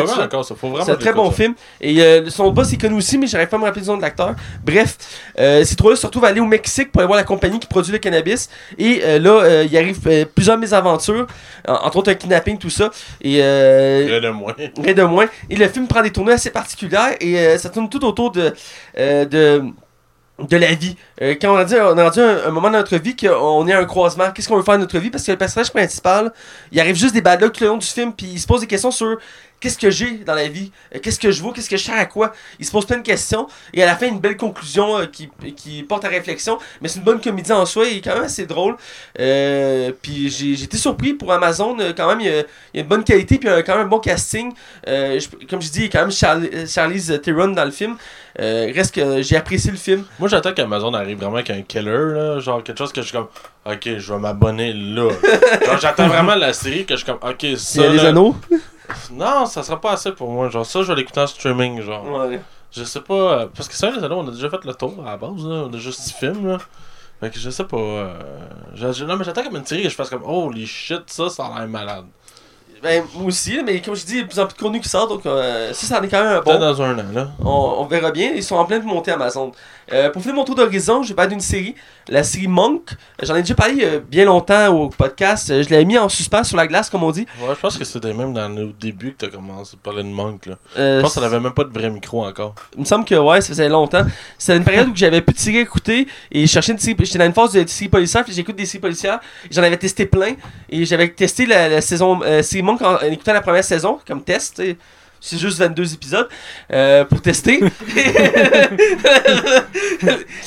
[0.86, 1.36] C'est un très bon ça.
[1.38, 1.54] film.
[1.82, 3.98] Et euh, son boss est connu aussi, mais j'arrive pas à me rappeler du nom
[3.98, 4.36] de l'acteur.
[4.66, 4.98] Bref,
[5.40, 7.68] euh, ces trois-là se retrouvent à aller au Mexique pour aller voir la compagnie qui
[7.68, 8.50] produit le cannabis.
[8.78, 10.00] Et euh, là, euh, il arrive
[10.36, 11.28] plusieurs mésaventures,
[11.68, 12.90] en- entre autres un kidnapping, tout ça.
[13.22, 14.56] Et euh, Rien de moins.
[14.84, 15.26] rien de moins.
[15.50, 18.54] Et le film prend des tournées assez particulières et ça tourne tout autour de,
[18.98, 19.64] de,
[20.48, 20.96] de la vie.
[21.22, 23.68] Euh, quand on a, dit, on a rendu un, un moment dans notre vie qu'on
[23.68, 25.10] est à un croisement, qu'est-ce qu'on veut faire de notre vie?
[25.10, 26.32] Parce que le personnage principal,
[26.72, 28.62] il arrive juste des bad luck tout le long du film, puis il se pose
[28.62, 29.18] des questions sur
[29.60, 31.98] qu'est-ce que j'ai dans la vie, Euh, qu'est-ce que je vaux, qu'est-ce que je sers
[31.98, 32.34] à quoi?
[32.60, 35.30] Il se pose plein de questions et à la fin, une belle conclusion euh, qui,
[35.56, 36.58] qui porte à réflexion.
[36.82, 38.76] Mais c'est une bonne comédie en soi, il est quand même assez drôle.
[39.20, 42.44] Euh, puis j'ai été surpris pour Amazon, euh, quand même, il y, a, il
[42.76, 44.54] y a une bonne qualité, puis il y a quand même un bon casting.
[44.88, 47.72] Euh, je- comme je dis, il y a quand même euh, Charlize Theron dans le
[47.72, 47.98] film.
[48.38, 50.06] Reste que j'ai apprécié le film.
[50.18, 52.40] Moi, j'attends qu'Amazon arrive vraiment avec un killer, là.
[52.40, 53.28] Genre quelque chose que je suis comme,
[53.66, 55.10] ok, je vais m'abonner là.
[55.66, 57.84] genre, j'attends vraiment la série que je suis comme, ok, Il y ça.
[57.84, 58.36] a les anneaux.
[59.12, 60.50] Non, ça sera pas assez pour moi.
[60.50, 62.06] Genre, ça, je vais l'écouter en streaming, genre.
[62.28, 62.42] Ouais.
[62.72, 63.14] Je sais pas.
[63.14, 65.44] euh, Parce que ça, les anneaux, on a déjà fait le tour à la base,
[65.46, 65.66] là.
[65.70, 66.58] On a juste 6 films, là.
[67.20, 67.78] Fait que je sais pas.
[67.78, 68.20] euh,
[69.06, 71.60] non, mais j'attends comme une série que je fasse comme, holy shit, ça, ça a
[71.60, 72.06] l'air malade.
[72.82, 74.60] Ben, moi aussi, mais comme je dis, il y a de plus en plus de
[74.62, 76.60] contenu qui sort, donc euh, ça, ça en est quand même un bon.
[76.60, 77.32] dans un an, là.
[77.44, 78.32] On, on verra bien.
[78.36, 79.52] Ils sont en pleine montée Amazon.
[79.92, 81.76] Euh, pour finir mon tour d'horizon, je vais parler d'une série.
[82.08, 82.92] La série Monk.
[83.22, 85.50] J'en ai déjà parlé euh, bien longtemps au podcast.
[85.50, 87.26] Euh, Je l'ai mis en suspens sur la glace, comme on dit.
[87.42, 90.08] Ouais, je pense que c'était même dans le début que t'as commencé à parler de
[90.10, 90.56] Monk, là.
[90.76, 92.56] Je pense que ça n'avait même pas de vrai micro encore.
[92.76, 94.06] Il me semble que ouais, ça faisait longtemps.
[94.38, 96.96] C'était une période où j'avais plus de séries à écouter et je cherchais une série.
[97.00, 99.20] J'étais dans une phase de séries policières, puis j'écoute des séries policières.
[99.52, 100.34] J'en avais testé plein
[100.70, 104.62] et j'avais testé la, la saison série Monk en, écoutant la première saison comme test.
[105.22, 106.30] C'est juste 22 épisodes
[106.72, 107.60] euh, pour tester.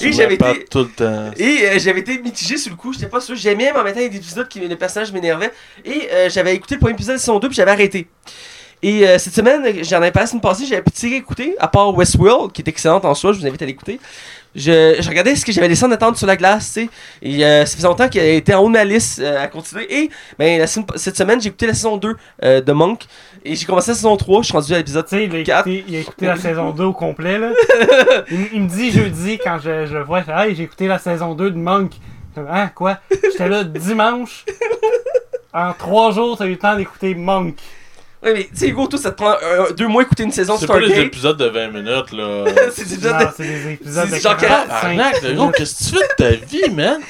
[0.01, 0.65] Et j'avais m'as pas été.
[0.65, 1.31] tout le temps.
[1.37, 3.37] Et euh, j'avais été mitigé sur le coup, j'étais pas sûr.
[3.37, 5.53] J'aimais, mais en même temps, il y a des épisodes qui les personnages m'énervaient.
[5.85, 8.09] Et euh, j'avais écouté le premier épisode de saison 2, puis j'avais arrêté.
[8.85, 11.95] Et cette semaine, j'en avais pas la semaine passée, j'avais pu tirer écouter, à part
[11.97, 14.01] Westworld, qui est excellente en soi, je vous invite à l'écouter.
[14.55, 16.89] Je, je regardais ce que j'avais laissé en attente sur la glace, tu sais.
[17.23, 19.87] Et euh, ça faisait longtemps qu'elle était en haut de ma liste euh, à continuer.
[19.93, 23.05] Et ben, la cette semaine, j'ai écouté la saison 2 euh, de Monk.
[23.45, 25.43] Et j'ai commencé la saison 3, je suis rendu à l'épisode Tu sais, il a
[25.43, 25.69] Quatre.
[25.69, 27.51] écouté, il a écouté la saison 2 au complet, là.
[28.31, 31.35] il, me dit jeudi, quand je, je le vois, fait, Hey, j'ai écouté la saison
[31.35, 31.93] 2 de Monk.
[32.37, 32.99] Hein, quoi?
[33.11, 34.45] J'étais là dimanche.
[35.55, 37.57] En trois jours, t'as eu le temps d'écouter Monk.
[38.23, 40.55] Ouais, mais tu sais, Hugo, toi, ça te prend euh, deux mois écouter une saison
[40.55, 41.07] de C'est pas les Stargate.
[41.07, 42.45] épisodes de 20 minutes, là.
[42.73, 45.51] C'est des épisodes Non, de- c'est des épisodes C'est de genre 45 Arnaque, le gros,
[45.51, 47.01] qu'est-ce que tu fais de ta vie, man?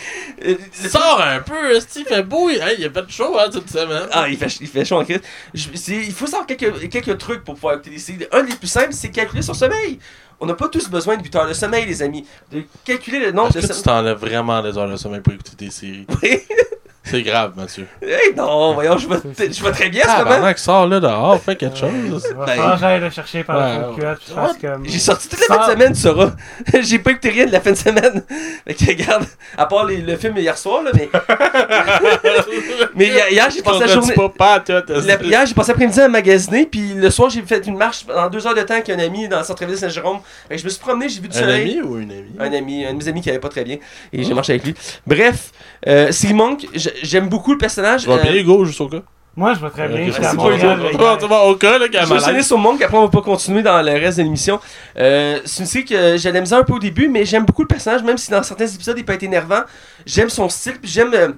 [0.47, 0.55] Euh,
[0.89, 4.09] Sors un peu, esti, il fait beau, hey, il a fait chaud, hein, cette semaine.
[4.11, 5.21] Ah, il fait, il fait chaud en crise.
[5.53, 8.27] Je- c'est- Il faut savoir quelques, quelques trucs pour pouvoir écouter des séries.
[8.33, 9.99] Un des plus simples, c'est calculer son sommeil.
[10.41, 12.27] On n'a pas tous besoin de 8 heures de sommeil, les amis.
[12.51, 14.03] De calculer le nombre Est-ce de que tu sommeil.
[14.03, 16.07] t'enlèves vraiment des heures de sommeil pour écouter tes séries?
[17.05, 17.87] C'est grave, Mathieu.
[18.01, 19.17] Hey, non, voyons, je vais,
[19.53, 20.37] je vais très bien en ce Ah, moment.
[20.37, 22.25] pendant que sors là dehors, fais quelque chose.
[22.47, 24.41] Ben- que j'aille le chercher par Ouais, la fond de culotte, je ouais.
[24.47, 26.31] fasse comme- J'ai sorti toute la fin de semaine, tu sauras.
[26.81, 28.23] J'ai pas écouté rien de la fin de semaine.
[28.67, 29.25] Fait que regarde,
[29.59, 31.09] à part les- le film hier soir, là, mais.
[32.95, 34.15] mais hier, hier, j'ai passé la journée.
[34.15, 37.67] pas pas, toi, La, hier, j'ai passé l'après-midi à magasiner, puis le soir, j'ai fait
[37.67, 40.21] une marche en deux heures de temps avec un ami dans le centre-ville de Saint-Jérôme.
[40.49, 41.63] Fait que je me suis promené, j'ai vu du Un soleil.
[41.73, 42.25] ami ou une amie?
[42.39, 43.79] Un ami, un de mes amis qui allait pas très bien,
[44.13, 44.75] et j'ai marché avec lui.
[45.07, 45.51] Bref,
[45.89, 48.03] euh, Siri Monk, j- j'aime beaucoup le personnage.
[48.03, 49.03] Tu vas euh, bien, Hugo, juste au cas?
[49.35, 50.13] Moi, je vais très bien.
[50.13, 53.23] C'est pas au cas, là, a Je vais sonner sur Monk, après on va pas
[53.23, 54.61] continuer dans le reste de l'émission.
[54.99, 58.03] Euh, c'est une série que misère un peu au début, mais j'aime beaucoup le personnage,
[58.03, 59.63] même si dans certains épisodes il peut être énervant.
[60.05, 61.29] J'aime son style, puis j'aime euh,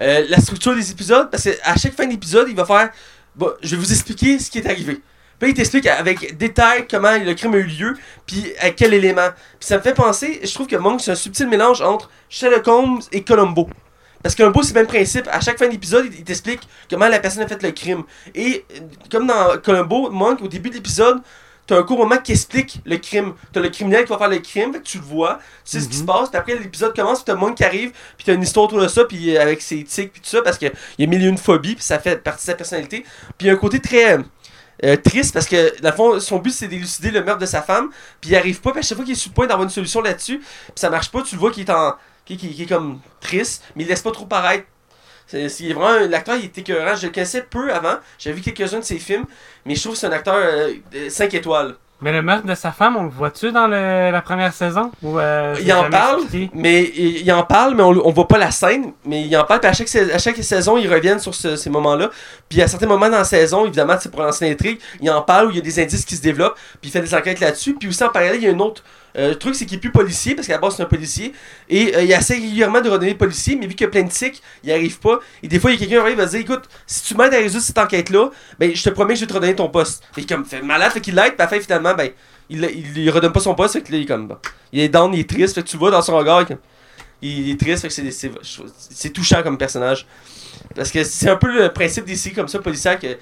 [0.00, 2.90] euh, la structure des épisodes, parce qu'à chaque fin d'épisode, il va faire
[3.34, 5.02] Bon, je vais vous expliquer ce qui est arrivé.
[5.38, 9.28] Puis il t'explique avec détail comment le crime a eu lieu, puis à quel élément.
[9.60, 12.66] Puis ça me fait penser, je trouve que Monk, c'est un subtil mélange entre Sherlock
[12.66, 13.68] Holmes et Columbo.
[14.26, 15.28] Parce qu'un beau, c'est le même principe.
[15.30, 16.58] À chaque fin d'épisode, il il t'explique
[16.90, 18.02] comment la personne a fait le crime.
[18.34, 18.64] Et
[19.08, 21.18] comme dans Columbo, Monk, au début de l'épisode,
[21.68, 23.34] t'as un court moment qui explique le crime.
[23.52, 25.80] T'as le criminel qui va faire le crime, fait que tu le vois, tu sais
[25.80, 28.34] ce qui se passe, puis après l'épisode commence, puis t'as Monk qui arrive, puis t'as
[28.34, 30.72] une histoire autour de ça, puis euh, avec ses tics, puis tout ça, parce qu'il
[30.98, 33.04] y a mille et une phobies, puis ça fait partie de sa personnalité.
[33.38, 34.14] Puis il y a un côté très.
[34.14, 34.22] euh,
[34.84, 37.62] euh, triste parce que dans le fond son but c'est d'élucider le meurtre de sa
[37.62, 37.88] femme
[38.20, 39.70] puis il arrive pas puis à chaque fois qu'il est sur le point d'avoir une
[39.70, 41.94] solution là-dessus puis ça marche pas tu le vois qu'il est en
[42.26, 44.64] qui, qui- qui est comme triste mais il laisse pas trop paraître.
[45.28, 46.94] C'est c'est vraiment l'acteur il est écœurant.
[46.94, 47.94] Je le connaissais peu avant.
[48.18, 49.24] J'avais vu quelques-uns de ses films
[49.64, 50.36] mais je trouve que c'est un acteur
[51.08, 51.74] 5 étoiles.
[52.02, 54.92] Mais le meurtre de sa femme, on le voit-tu dans le- la première saison?
[55.02, 56.50] Ou, euh, il en parle expliqué?
[56.52, 59.44] mais il, il en parle mais on, on voit pas la scène mais il en
[59.44, 59.60] parle.
[59.60, 62.10] Puis à chaque, à chaque saison ils reviennent sur ce- ces moments là
[62.50, 65.46] puis à certains moments dans la saison évidemment c'est pour lancer l'intrigue il en parle
[65.46, 67.72] où il y a des indices qui se développent puis il fait des enquêtes là-dessus.
[67.74, 68.84] Puis aussi en parallèle il y a un autre
[69.16, 71.32] euh, truc c'est qu'il est plus policier parce qu'à la base c'est un policier
[71.68, 74.10] et euh, il essaie régulièrement de redonner policier mais vu qu'il y a plein de
[74.10, 76.40] tics il arrive pas et des fois il y a quelqu'un qui arrive va dire
[76.40, 79.24] écoute si tu m'aides à résoudre cette enquête là ben je te promets que je
[79.24, 80.02] vais te redonner ton poste.
[80.16, 82.10] Et comme fait malade fait qu'il l'aide puis à finalement ben
[82.48, 84.36] il, il, lui redonne pas son poste fait que là il est comme
[84.72, 86.52] il est down il est triste fait que tu le vois dans son regard il
[86.52, 86.58] est
[87.22, 90.06] il triste fait que c'est touchant comme personnage.
[90.74, 93.16] Parce que c'est un peu le principe séries comme ça policières que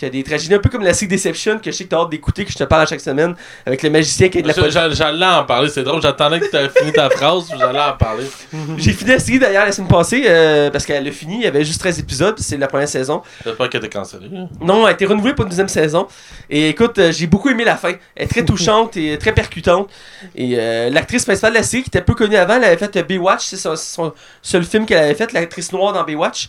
[0.00, 1.90] qu'il y a des tragédies un peu comme la série Deception que je sais que
[1.90, 3.34] t'as hâte d'écouter que je te parle à chaque semaine
[3.66, 6.40] avec le magicien qui est de la police j'a- J'allais en parler, c'est drôle, j'attendais
[6.40, 8.24] que tu aies fini ta phrase, j'allais en parler.
[8.78, 11.46] j'ai fini la série d'ailleurs la semaine passée euh, parce qu'elle a fini il y
[11.46, 14.28] avait juste 13 épisodes c'est la première saison J'espère qu'elle était cancellée.
[14.34, 14.48] hein.
[14.60, 16.06] Non, elle a été renouvelée pour une deuxième saison.
[16.48, 17.92] Et écoute, euh, j'ai beaucoup aimé la fin.
[18.16, 19.88] Elle est très touchante et très percutante.
[20.34, 23.02] Et euh, l'actrice principale de la série, qui était peu connue avant, elle avait fait
[23.02, 23.44] Baywatch.
[23.44, 26.48] C'est son, son seul film qu'elle avait fait, l'actrice noire dans Baywatch.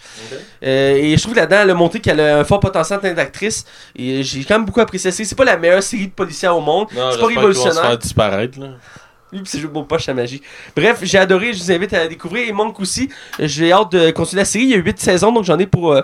[0.64, 3.02] Euh, et je trouve là-dedans, elle a montré qu'elle a un fort potentiel en
[3.96, 5.12] Et j'ai quand même beaucoup apprécié.
[5.12, 6.88] C'est pas la meilleure série de policière au monde.
[6.90, 7.82] C'est pas vont se révolutionnaire.
[7.82, 8.68] faire disparaître, là.
[9.46, 10.42] C'est juste mon poche à magie.
[10.76, 12.48] Bref, j'ai adoré, je vous invite à la découvrir.
[12.48, 14.66] Et Monk aussi, j'ai hâte de continuer la série.
[14.66, 16.02] Il y a 8 saisons, donc j'en ai pour euh,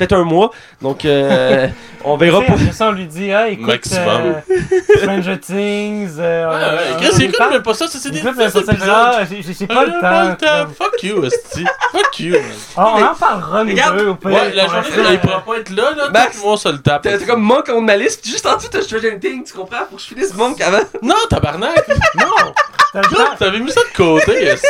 [0.00, 0.50] peut-être un mois.
[0.80, 1.68] Donc, euh,
[2.04, 2.56] on verra pour.
[2.72, 4.34] Ça, on lui dit, ah, écoute, Maximum.
[4.50, 6.10] euh, Stranger Things.
[6.18, 9.66] Euh, Ah, on- ouais, on- Chris, on écoute même pas ça, ça, c'est des j'ai
[9.66, 10.66] pas le Ah, temps.
[10.78, 11.64] Fuck you, esti.
[11.92, 12.42] Fuck you, man.
[12.76, 13.98] Ah, on en parlera, les Regarde.
[13.98, 14.08] deux.
[14.08, 14.18] au.
[14.28, 16.08] Ouais, la On journée, il pourra pas être là, là.
[16.10, 17.02] Max, tout le monde se le tape.
[17.02, 19.84] T'as t'as comme Monk de ma liste, juste en dessous, t'as Stranger Things, tu comprends?
[19.88, 20.78] Pour que je finisse Monk avant.
[21.02, 21.86] Non, tabarnak!
[22.18, 22.52] Non!
[22.94, 24.66] Le T'avais mis ça de côté, esti.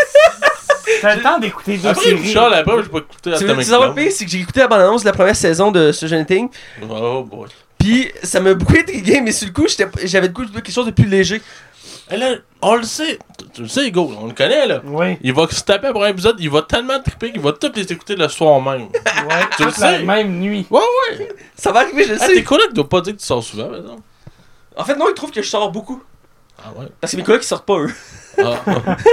[1.00, 2.24] T'as le temps d'écouter deux Après, séries.
[2.30, 4.06] chiale après, j'ai pas écouté Tu veux Atomic savoir le Blonde.
[4.06, 6.48] pire, c'est que j'ai écouté la bande-annonce de la première saison de Stranger Things,
[6.88, 7.48] Oh boy.
[7.78, 10.72] puis ça m'a beaucoup intrigué, mais sur le coup, j'étais- j'avais le goût de quelque
[10.72, 11.40] chose de plus léger.
[12.12, 13.20] Et là, on le sait,
[13.54, 14.80] tu le sais, Hugo, on le connaît, là.
[14.84, 15.16] Oui.
[15.22, 17.92] Il va se taper pour un épisode, il va tellement triper qu'il va tous les
[17.92, 18.88] écouter le soir même.
[19.28, 20.02] Ouais, Tu le toute la sais.
[20.04, 20.66] même nuit.
[20.70, 20.80] Ouais,
[21.18, 21.28] ouais.
[21.54, 22.32] Ça va arriver, je le Ah, sais.
[22.34, 23.96] tes colocs doivent pas dire que tu sors souvent, maintenant.
[24.76, 26.02] En fait, non, ils trouvent que je sors beaucoup.
[26.64, 26.86] Ah ouais?
[27.00, 27.90] Parce que mes colocs, ils sortent pas, eux.
[28.38, 28.96] Ah, ah.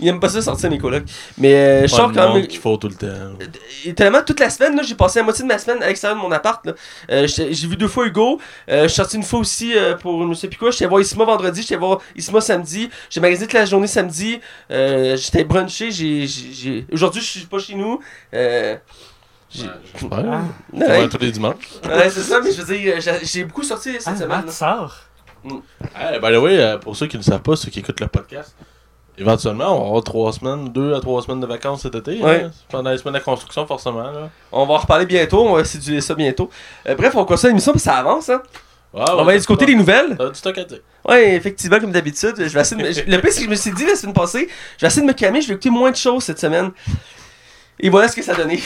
[0.00, 1.04] Ils aiment pas ça sortir, mes colocs.
[1.38, 2.46] Mais euh, je sors quand monde même.
[2.48, 3.38] qu'il faut tout le temps.
[3.84, 6.16] Et tellement toute la semaine, là, j'ai passé la moitié de ma semaine à l'extérieur
[6.16, 6.64] de mon appart.
[6.66, 6.72] là.
[7.10, 8.40] Euh, j'ai vu deux fois Hugo.
[8.68, 10.70] Euh, je suis sorti une fois aussi euh, pour je sais plus quoi.
[10.72, 12.90] J'étais voir Isma vendredi, j'étais voir Isma samedi.
[13.10, 14.40] J'ai magasiné toute la journée samedi.
[14.72, 15.92] Euh, j'étais brunché.
[15.92, 18.00] J'ai, j'ai, j'ai- Aujourd'hui, je suis pas chez nous.
[18.34, 18.76] Euh,
[19.50, 19.70] j'ai- Ouais.
[20.10, 20.40] Ah.
[20.72, 21.54] Ouais, Ouais, tous les dimanches.
[21.84, 24.28] ouais, c'est ça, mais je veux dire, j'ai, j'ai beaucoup sorti cette Ah, semaine.
[24.46, 24.88] Matt là.
[25.44, 28.06] Hey, by the way, euh, pour ceux qui ne savent pas, ceux qui écoutent le
[28.06, 28.54] podcast,
[29.18, 32.20] éventuellement, on va avoir trois semaines, deux à trois semaines de vacances cet été.
[32.22, 32.44] Ouais.
[32.44, 32.50] hein.
[32.70, 34.02] Pendant les semaines de construction, forcément.
[34.02, 34.30] Là.
[34.52, 35.44] On va en reparler bientôt.
[35.46, 36.48] On va séduire ça bientôt.
[36.88, 38.28] Euh, bref, on continue l'émission que ça avance.
[38.28, 38.42] Hein.
[38.94, 40.16] Ouais, on va aller du côté des nouvelles.
[40.18, 40.78] T'as du stock à dire.
[41.08, 42.34] Ouais, effectivement, comme d'habitude.
[42.36, 44.48] Je vais essayer de Le pire, c'est que je me suis dit la semaine passée,
[44.76, 46.70] je vais essayer de me calmer, je vais écouter moins de choses cette semaine.
[47.80, 48.60] Et voilà ce que ça a donné.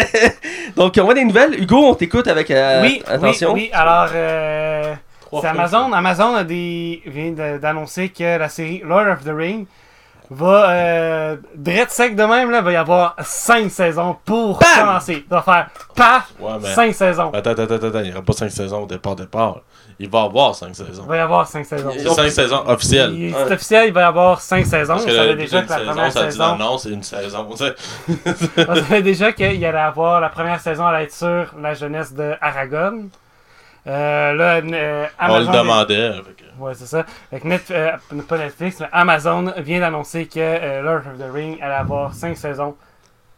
[0.76, 1.58] Donc, on va des nouvelles.
[1.60, 3.52] Hugo, on t'écoute avec euh, oui, attention.
[3.54, 3.70] oui, oui.
[3.72, 4.94] Alors, euh,
[5.40, 5.46] c'est.
[5.48, 5.92] Amazon.
[5.92, 9.66] Amazon a des, vient de- d'annoncer que la série Lord of the Ring
[10.30, 14.68] va, euh, direct sec de même, là, va y avoir 5 saisons pour Bam!
[14.86, 15.24] commencer.
[15.28, 16.68] Ça va faire paf, Ouais, mais.
[16.74, 17.30] 5 saisons.
[17.32, 19.60] Attends, attends, attends, il n'y aura pas 5 saisons au départ, départ.
[19.98, 21.04] Il va y avoir 5 Il saisons.
[21.04, 21.90] va y avoir 5 saisons.
[21.96, 23.12] C'est 5 saisons officielles.
[23.14, 23.44] Il- Ouais.
[23.46, 24.94] C'est officiel, il va y avoir 5 saisons.
[24.94, 26.56] Parce On que savait la, déjà une que la saison, première ça dit saison.
[26.56, 27.46] non, c'est une saison.
[27.50, 32.32] On savait déjà qu'il allait avoir la première saison allait être sur la jeunesse de
[32.40, 33.04] Aragon.
[33.86, 35.52] Euh, là, euh, On le Amazon.
[35.52, 36.12] demandait.
[36.12, 37.04] fait que- Ouais, c'est ça.
[37.32, 37.90] Avec Net, euh,
[38.28, 42.36] pas Netflix, mais Amazon vient d'annoncer que euh, Lord of the Ring allait avoir 5
[42.36, 42.76] saisons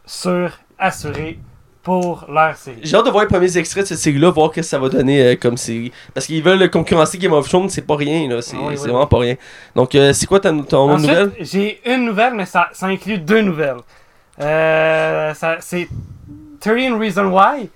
[0.05, 1.39] sur assurées
[1.83, 2.79] pour leur série.
[2.83, 4.87] J'ai hâte de voir les premiers extraits de cette série-là, voir ce que ça va
[4.89, 5.91] donner euh, comme série.
[6.13, 8.41] Parce qu'ils veulent concurrencer Game of Thrones, c'est pas rien, là.
[8.41, 9.35] C'est oui, c'est oui, vraiment pas rien.
[9.75, 11.31] Donc, euh, c'est quoi ta, ton Ensuite, nouvelle?
[11.39, 13.77] j'ai une nouvelle, mais ça, ça inclut deux nouvelles.
[14.41, 15.87] Euh, ça- c'est
[16.59, 17.69] 13 Reasons Why.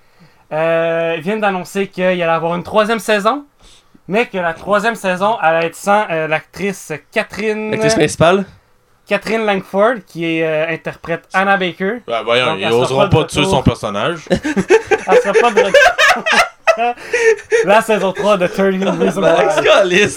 [0.52, 3.44] Euh, ils viennent d'annoncer qu'il allait avoir une troisième saison,
[4.06, 8.44] mais que la troisième saison allait être sans euh, l'actrice Catherine, L'actrice principale?
[9.06, 12.02] Catherine Langford, qui est, euh, interprète Anna Baker.
[12.06, 14.20] Ben, voyons, Donc, ils elle sera oseront pas de pas tuer son personnage.
[14.30, 16.24] Elle sera pas de retour.
[17.64, 20.14] La saison 3 de 13 Reasons Max Why.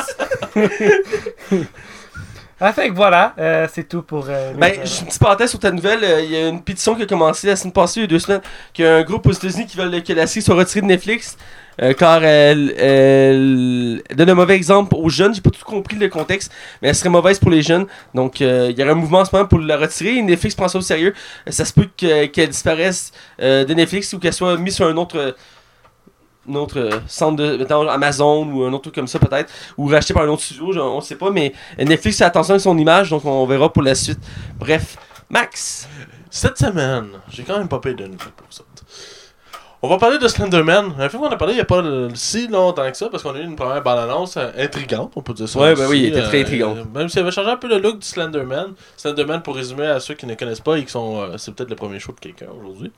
[2.59, 4.27] Ah, fait que voilà, euh, c'est tout pour.
[4.29, 6.03] euh, Ben, juste une petite parenthèse sur ta nouvelle.
[6.03, 8.07] euh, Il y a une pétition qui a commencé la semaine passée, il y a
[8.07, 8.41] deux semaines,
[8.73, 10.85] qu'il y a un groupe aux États-Unis qui veulent que la série soit retirée de
[10.87, 11.37] Netflix.
[11.81, 15.35] euh, car elle, elle donne un mauvais exemple aux jeunes.
[15.35, 16.49] J'ai pas tout compris le contexte,
[16.81, 17.87] mais elle serait mauvaise pour les jeunes.
[18.13, 20.21] Donc, il y aurait un mouvement en ce moment pour la retirer.
[20.21, 21.13] Netflix prend ça au sérieux.
[21.49, 25.35] Ça se peut que- qu'elle disparaisse de Netflix ou qu'elle soit mise sur un autre.
[26.49, 29.88] Un autre euh, centre de mettons, Amazon ou un autre truc comme ça peut-être ou
[29.88, 32.77] racheté par un autre studio je- on sait pas mais Netflix fait attention à son
[32.77, 34.19] image donc on verra pour la suite
[34.60, 34.97] bref
[35.29, 35.88] Max
[36.29, 38.63] Cette semaine, j'ai quand même pas payé de nouvelles pour ça.
[39.81, 40.93] On va parler de Slenderman.
[40.97, 41.84] Un film qu'on a parlé il n'y a pas
[42.15, 45.34] si longtemps que ça, parce qu'on a eu une première bande-annonce euh, intrigante, on peut
[45.34, 45.60] dire ça.
[45.60, 45.81] Ouais, aussi.
[45.81, 46.75] ben oui, il était très Euh, intrigant.
[46.95, 48.73] Même s'il avait changé un peu le look du Slenderman.
[48.97, 51.17] Slenderman, pour résumer à ceux qui ne connaissent pas et qui sont.
[51.21, 52.91] euh, c'est peut-être le premier show de quelqu'un aujourd'hui.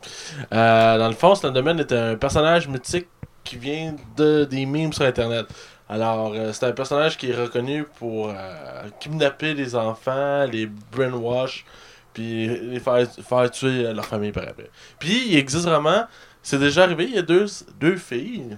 [0.54, 3.08] Euh, dans le fond, Slenderman est un personnage mythique
[3.48, 5.48] qui vient de, des memes sur Internet.
[5.90, 8.34] Alors, euh, c'est un personnage qui est reconnu pour euh,
[9.00, 11.66] kidnapper les enfants, les brainwash,
[12.14, 14.70] puis les faire, faire tuer euh, leur famille par après.
[15.00, 16.06] Puis, il existe vraiment,
[16.44, 17.46] c'est déjà arrivé, il y a deux,
[17.80, 18.58] deux filles,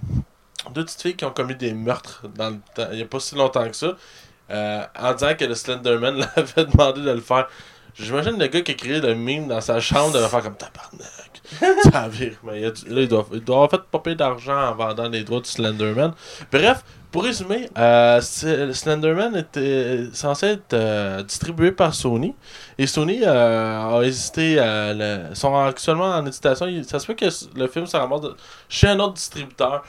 [0.73, 2.23] deux petites filles qui ont commis des meurtres
[2.91, 3.95] il n'y a pas si longtemps que ça,
[4.49, 7.47] en disant que le Slenderman l'avait demandé de le faire.
[7.93, 10.55] J'imagine le gars qui a créé le meme dans sa chambre de le faire comme
[10.55, 11.18] tabarnak.
[11.91, 12.37] Ça vire.
[12.43, 16.13] Mais il, là, il, doit, il fait popper d'argent en vendant les droits du Slenderman.
[16.51, 22.35] Bref, pour résumer, euh, Slenderman était censé être euh, distribué par Sony.
[22.77, 24.93] Et Sony euh, a hésité à.
[24.93, 26.67] le- sont actuellement en hésitation.
[26.83, 27.25] Ça se peut que
[27.57, 28.21] le film se ramasse
[28.67, 29.83] chez un autre distributeur.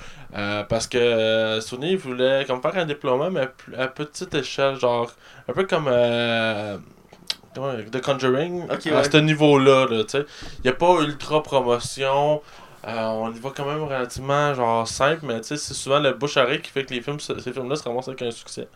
[0.68, 4.76] parce que Sony voulait comme faire un déploiement, mais à, à petite échelle.
[4.76, 5.10] Genre,
[5.48, 5.88] un peu comme.
[7.54, 8.62] Comment- The Conjuring.
[8.70, 9.04] À ouais.
[9.10, 10.26] ce niveau-là, là, tu sais.
[10.58, 12.42] Il n'y a pas ultra promotion.
[12.88, 16.12] Euh, on y va quand même relativement genre simple, mais tu sais, c'est souvent le
[16.14, 18.68] bouche à qui fait que les films, ces films-là se ramassent avec un succès.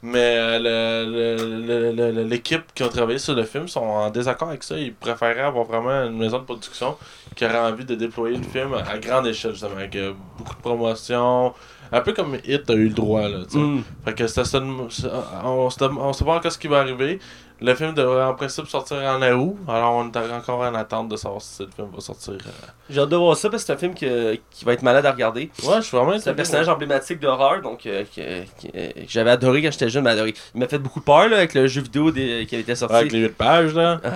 [0.00, 0.58] Mais euh,
[1.06, 4.62] le- le- le- le- l'équipe qui a travaillé sur le film sont en désaccord avec
[4.62, 4.76] ça.
[4.78, 6.96] Ils préféraient avoir vraiment une maison de production
[7.34, 10.60] qui aurait envie de déployer le film à grande échelle, justement, avec euh, beaucoup de
[10.60, 11.52] promotion.
[11.90, 13.58] Un peu comme Hit a eu le droit, là, tu sais.
[13.58, 13.82] Mm.
[14.04, 17.18] Fait que ça, on, se on sait pas encore ce qui va arriver.
[17.60, 19.56] Le film devrait en principe sortir en août.
[19.66, 22.34] Alors on est encore en attente de savoir si le film va sortir.
[22.34, 22.66] euh.
[22.88, 25.04] J'ai hâte de voir ça parce que c'est un film que- qui va être malade
[25.06, 25.50] à regarder.
[25.64, 26.72] Ouais, je suis vraiment C'est un personnage ouais.
[26.72, 30.34] emblématique d'horreur, donc euh, que, que- que j'avais adoré quand j'étais jeune, mais adoré.
[30.54, 32.92] Il m'a fait beaucoup peur là, avec le jeu vidéo des- qui avait été sorti.
[32.94, 34.00] Ouais, avec les 8 pages là.
[34.04, 34.08] Ah.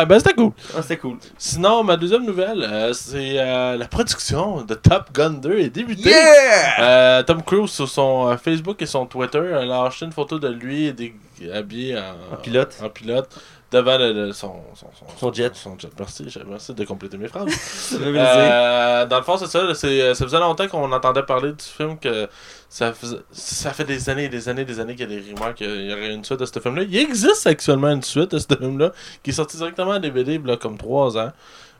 [0.00, 0.52] Ouais, ben c'était cool.
[0.76, 1.18] Ah, c'était cool.
[1.36, 6.10] Sinon, ma deuxième nouvelle, euh, c'est euh, la production de Top Gun 2 est débutée.
[6.10, 7.24] Yeah!
[7.24, 11.14] Tom Cruise sur son Facebook et son Twitter a lâché une photo de lui dé-
[11.52, 12.76] habillé en, En pilote.
[12.82, 13.28] en pilote
[13.72, 14.86] devant le- le- son, son,
[15.18, 15.54] Son jet.
[15.56, 15.88] Son, jet.
[15.98, 17.46] Merci, j'ai- merci de compléter mes phrases.
[18.02, 19.74] Euh, dans le fond, c'est ça.
[19.74, 22.28] ça faisait longtemps qu'on entendait parler du film que
[22.68, 25.32] ça, faisait- ça fait des années et des années des années qu'il y a des
[25.32, 26.82] rumeurs qu'il y aurait une suite à ce film-là.
[26.82, 28.92] Il existe actuellement une suite à ce film-là
[29.22, 31.32] qui est sortie directement en DVD il y a comme 3 ans.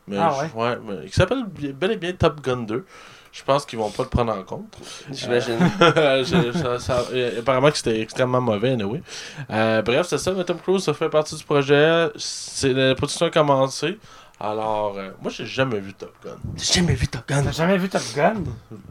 [0.07, 2.85] Mais, Ah je- ouais, mais- qui s'appelle bel et bien Top Gun 2.
[3.37, 4.77] Je pense qu'ils vont pas le prendre en compte.
[5.11, 5.59] J'imagine.
[6.79, 9.03] Ça- euh, apparemment que c'était extrêmement mauvais, anyway.
[9.51, 12.09] Euh, bref, c'est ça, mais Tom Cruise ça fait partie du projet.
[12.17, 13.99] C'est la production a commencé.
[14.39, 16.37] Alors, euh, moi, j'ai jamais vu Top Gun.
[16.57, 17.43] J'ai jamais vu Top Gun?
[17.45, 18.35] T'as jamais vu Top Gun?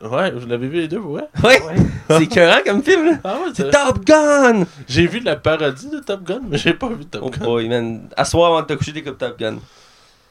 [0.10, 1.24] Ouais, vous l'avez vu les deux, ouais?
[1.44, 1.76] Ouais, Ouais.
[2.10, 3.18] c'est écœurant comme film, là.
[3.24, 4.66] Ah ouais, C'est Top Gun!
[4.88, 7.46] j'ai vu la parodie de Top Gun, mais j'ai pas vu Top Oh Gun.
[7.46, 8.10] boy, man.
[8.18, 9.56] À soir avant de te coucher, t'écoutes Top Gun.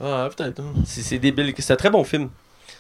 [0.03, 0.61] Ah, peut-être.
[0.61, 0.73] hein.
[0.87, 1.55] C'est c'est débile.
[1.59, 2.29] C'est un très bon film.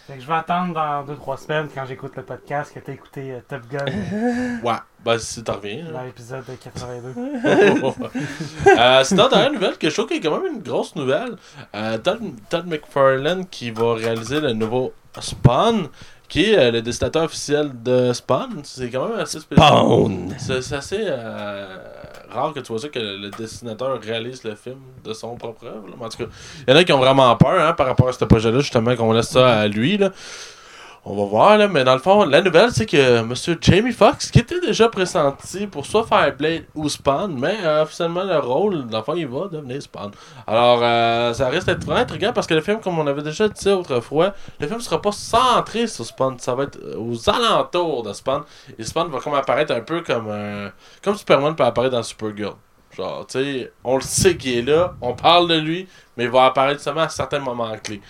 [0.07, 3.33] Fait que je vais attendre dans 2-3 semaines quand j'écoute le podcast que t'as écouté
[3.33, 3.85] euh, Top Gun
[4.65, 5.85] Ouais, bah si t'en reviens.
[5.93, 6.05] dans hein.
[6.07, 7.15] l'épisode 82.
[8.79, 11.37] euh, sinon, dernière nouvelle, que je trouve qu'il y a quand même une grosse nouvelle.
[11.77, 15.89] Euh, Todd, Todd McFarlane qui va réaliser le nouveau Spawn,
[16.29, 18.61] qui est euh, le dessinateur officiel de Spawn.
[18.65, 19.69] C'est quand même assez spécial.
[19.69, 20.35] Spawn!
[20.39, 21.77] C'est c'est assez euh,
[22.33, 25.89] rare que tu vois ça, que le dessinateur réalise le film de son propre œuvre.
[26.01, 26.31] En tout cas,
[26.67, 28.97] il y en a qui ont vraiment peur hein, par rapport à ce projet-là, justement,
[28.97, 29.99] qu'on laisse ça à lui.
[29.99, 30.11] Là.
[31.05, 33.35] On va voir, là, mais dans le fond, la nouvelle, c'est que M.
[33.61, 38.23] Jamie Foxx, qui était déjà pressenti pour soit faire Blade ou Spawn, mais euh, officiellement,
[38.23, 40.13] le rôle, dans le fond, il va devenir Spawn.
[40.47, 43.49] Alors, euh, ça reste être vraiment intriguant parce que le film, comme on avait déjà
[43.49, 48.05] dit autrefois, le film sera pas centré sur Spawn, ça va être euh, aux alentours
[48.05, 48.43] de Spawn.
[48.79, 50.71] Et Spawn va comme apparaître un peu comme un.
[51.03, 52.55] Comme Superman peut apparaître dans Supergirl.
[52.97, 56.31] Genre, tu sais, on le sait qu'il est là, on parle de lui, mais il
[56.31, 58.03] va apparaître seulement à certains moments clés.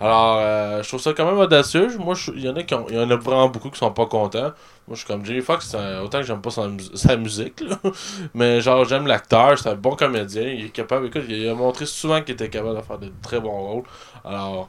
[0.00, 1.88] Alors, euh, je trouve ça quand même audacieux.
[1.98, 4.52] Moi, il y en a qui y en a vraiment beaucoup qui sont pas contents.
[4.86, 7.62] Moi, je suis comme c'est un- autant que j'aime pas sa, sa musique,
[8.34, 11.86] mais genre, j'aime l'acteur, c'est un bon comédien, il est capable, écoute, il a montré
[11.86, 13.84] souvent qu'il était capable de faire de très bons rôles.
[14.24, 14.68] Alors,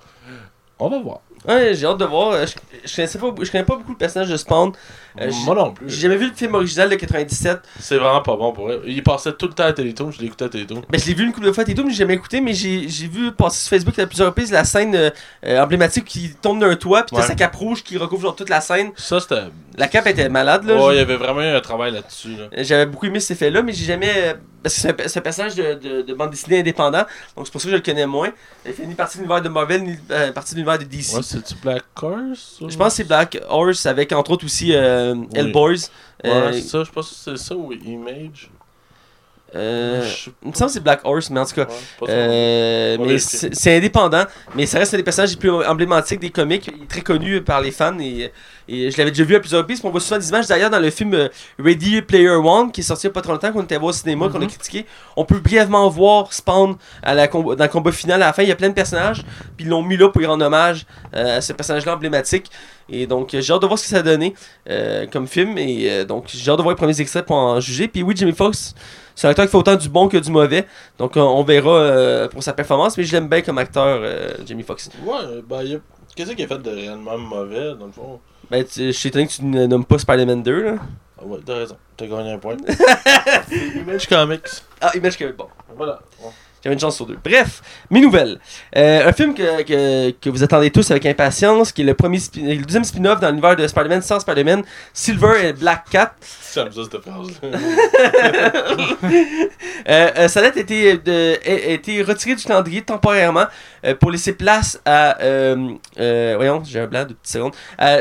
[0.79, 1.19] on va voir.
[1.47, 2.33] Ouais, j'ai hâte de voir.
[2.45, 2.53] Je,
[2.85, 4.71] je, connais pas beaucoup le personnage de Spawn.
[5.21, 5.89] Euh, Moi non plus.
[5.89, 7.59] J'ai jamais vu le film original de 97.
[7.79, 8.83] C'est vraiment pas bon pour eux.
[8.85, 10.81] Il passait tout le temps à Télétoon, je l'écoutais à Télétoon.
[10.89, 12.41] Ben, je l'ai vu une couple de fois et tout, mais j'ai jamais écouté.
[12.41, 15.09] Mais j'ai vu passer sur Facebook à plusieurs reprises la scène euh,
[15.45, 17.27] euh, emblématique qui tombe d'un toit, puis t'as Ouais.
[17.27, 18.91] sa cape rouge qui recouvre genre toute la scène.
[18.97, 19.43] Ça, c'était.
[19.77, 20.75] La cape était malade, là.
[20.85, 22.29] Ouais, il y avait vraiment un travail là-dessus.
[22.37, 22.63] Là.
[22.63, 24.35] J'avais beaucoup aimé cet effet-là, mais j'ai jamais.
[24.63, 27.03] Parce que c'est un, personnage de, de, de bande dessinée indépendant,
[27.37, 28.29] donc c'est pour ça que je le connais moins.
[28.65, 29.95] Il fait ni partie de l'univers de Marvel, ni
[30.33, 31.13] partie de l'univers de DC.
[31.13, 34.71] Ouais, c'est-tu Black Horse ou- je pense que c'est Black Horse avec entre autres aussi
[34.73, 35.04] euh.
[35.33, 35.89] Hellboys.
[36.23, 38.49] Ouais, Euh, c'est ça, je pense que c'est ça ou Image.
[39.55, 41.67] Euh, Je sais il me semble que c'est Black Horse, mais en tout cas.
[42.09, 44.23] Euh, mais c'est indépendant,
[44.55, 46.67] mais ça reste un des personnages les plus emblématiques des comics.
[46.75, 48.31] Il est très connu par les fans et,
[48.67, 49.79] et je l'avais déjà vu à plusieurs reprises.
[49.83, 51.29] On voit souvent des images d'ailleurs dans le film euh,
[51.59, 53.89] Ready Player One qui est sorti il y a pas trop longtemps, qu'on était voir
[53.89, 54.47] au cinéma, qu'on a Mhm.
[54.47, 54.85] critiqué.
[55.15, 58.43] On peut brièvement voir Spawn à la dans le combat final à la fin.
[58.43, 59.23] Il y a plein de personnages,
[59.55, 62.49] puis ils l'ont mis là pour y rendre hommage à ce personnage-là emblématique.
[62.89, 64.33] Et donc j'ai hâte de voir ce que ça a donné
[64.69, 65.57] euh, comme film.
[65.57, 67.87] Et donc j'ai hâte de voir les premiers extraits pour en juger.
[67.87, 68.75] Puis oui, Jimmy Fox,
[69.15, 70.67] c'est un acteur qui fait autant du bon que du mauvais.
[70.97, 74.29] Donc on, on verra euh, pour sa performance, mais je l'aime bien comme acteur, euh,
[74.45, 74.89] Jamie Foxx.
[75.03, 75.79] Ouais, bah, il y a...
[76.15, 78.19] qu'est-ce qu'il a fait de réellement mauvais, dans le fond?
[78.51, 80.63] Ben, tu- je suis étonné que tu ne nommes pas Spider-Man 2.
[80.63, 80.75] Là.
[81.19, 82.57] Ah ouais, t'as raison, t'as gagné un point.
[83.75, 84.63] Image Comics.
[84.81, 85.47] Ah, Image que bon.
[85.75, 85.99] Voilà.
[86.21, 86.29] Ouais.
[86.65, 87.17] J'avais une chance sur deux.
[87.23, 88.39] Bref, mes nouvelles.
[88.75, 92.17] Euh, un film que, que, que vous attendez tous avec impatience, qui est le premier
[92.35, 96.13] le deuxième spin-off dans l'univers de Spider-Man sans Spider-Man, Silver et Black Cat.
[96.55, 97.59] J'aime ça, cette phrase-là.
[99.87, 103.45] Euh, euh, sa date a été, de- a- été retirée du calendrier temporairement
[103.85, 105.19] euh, pour laisser place à.
[105.21, 107.53] euh, voyons, j'ai un blanc de petites secondes.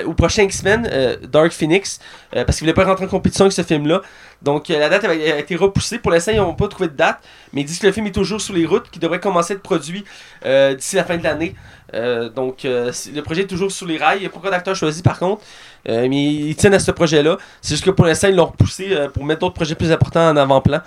[0.07, 0.88] au prochain X-Men,
[1.31, 2.00] Dark Phoenix,
[2.33, 4.00] parce qu'il voulait pas rentrer en compétition avec ce film-là.
[4.44, 5.98] Donc euh, la date a été repoussée.
[5.98, 7.19] Pour l'instant, ils n'ont pas trouvé de date,
[7.52, 9.56] mais ils disent que le film est toujours sur les routes, qu'il devrait commencer à
[9.56, 10.04] être produit
[10.44, 11.54] euh, d'ici la fin de l'année.
[11.94, 14.19] Euh, donc le projet est toujours sur les rails.
[14.19, 15.42] Il n'y a pas d'acteur choisi par contre.
[15.87, 17.37] Mais ils tiennent à ce projet-là.
[17.60, 20.37] C'est juste que pour l'instant, ils l'ont repoussé pour mettre d'autres projets plus importants en
[20.37, 20.81] avant-plan.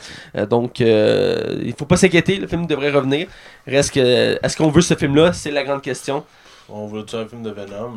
[0.49, 3.27] Donc, il faut pas s'inquiéter, le film devrait revenir.
[3.67, 5.33] Reste est-ce qu'on veut ce film-là?
[5.33, 6.25] C'est la grande question.
[6.67, 7.91] On veut-tu un film de Venom?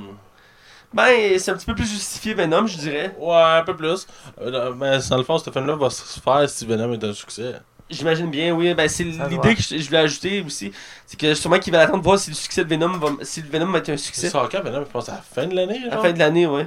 [0.92, 3.14] Ben, c'est un petit peu plus justifié Venom, je dirais.
[3.18, 4.06] Ouais, un peu plus.
[4.40, 7.54] Euh, mais dans le fond, ce film-là va se faire si Venom est un succès.
[7.88, 8.72] J'imagine bien, oui.
[8.74, 10.72] Ben, c'est l'idée que je, je voulais ajouter aussi.
[11.06, 13.40] C'est que sûrement qu'il va attendre de voir si le succès de Venom va, si
[13.42, 14.28] le Venom va être un C'est succès.
[14.30, 15.80] ça, quand maintenant, je pense à la fin de l'année.
[15.90, 16.66] À la fin de l'année, ouais.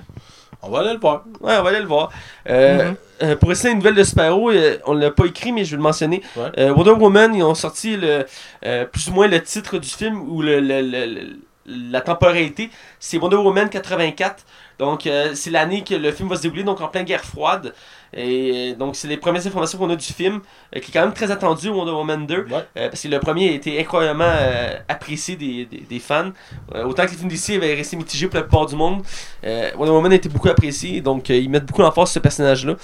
[0.62, 1.24] On va aller le voir.
[1.42, 2.10] Ouais, on va aller le voir.
[2.50, 2.96] Euh, Mhm.
[3.24, 5.78] euh, pour rester une nouvelle de super-héros, euh, on l'a pas écrit, mais je vais
[5.78, 6.22] le mentionner.
[6.38, 6.52] Ouais.
[6.58, 8.26] Euh, Wonder Woman, ils ont sorti le,
[8.66, 12.70] euh, plus ou moins le titre du film ou le, le- le- le- la temporalité.
[13.00, 14.44] C'est Wonder Woman 84.
[14.80, 17.74] Donc, euh, c'est l'année que le film va se dérouler, donc en pleine guerre froide.
[18.16, 20.42] Et euh, donc, c'est les premières informations qu'on a du film,
[20.76, 22.36] euh, qui est quand même très attendu, Wonder Woman 2.
[22.36, 22.66] Ouais.
[22.78, 24.32] Euh, parce que le premier a été incroyablement
[24.90, 26.32] apprécié des, des, des fans.
[26.86, 29.04] Autant que les films d'ici avaient resté mitigés pour la plupart du monde.
[29.44, 31.02] Wonder Woman a été beaucoup apprécié.
[31.02, 32.76] Donc, ils mettent beaucoup d'emphase sur ce personnage-là.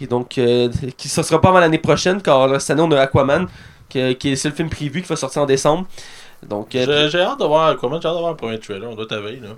[0.00, 3.46] Et donc, qui ne sera pas avant l'année prochaine, car cette année, on a Aquaman,
[3.88, 5.86] que- qui est le seul film prévu qui va sortir en décembre.
[6.42, 8.88] Donc, euh, J'ai hâte de voir comment j'ai hâte de voir le premier trailer.
[8.90, 9.48] On doit t'aveiller, là.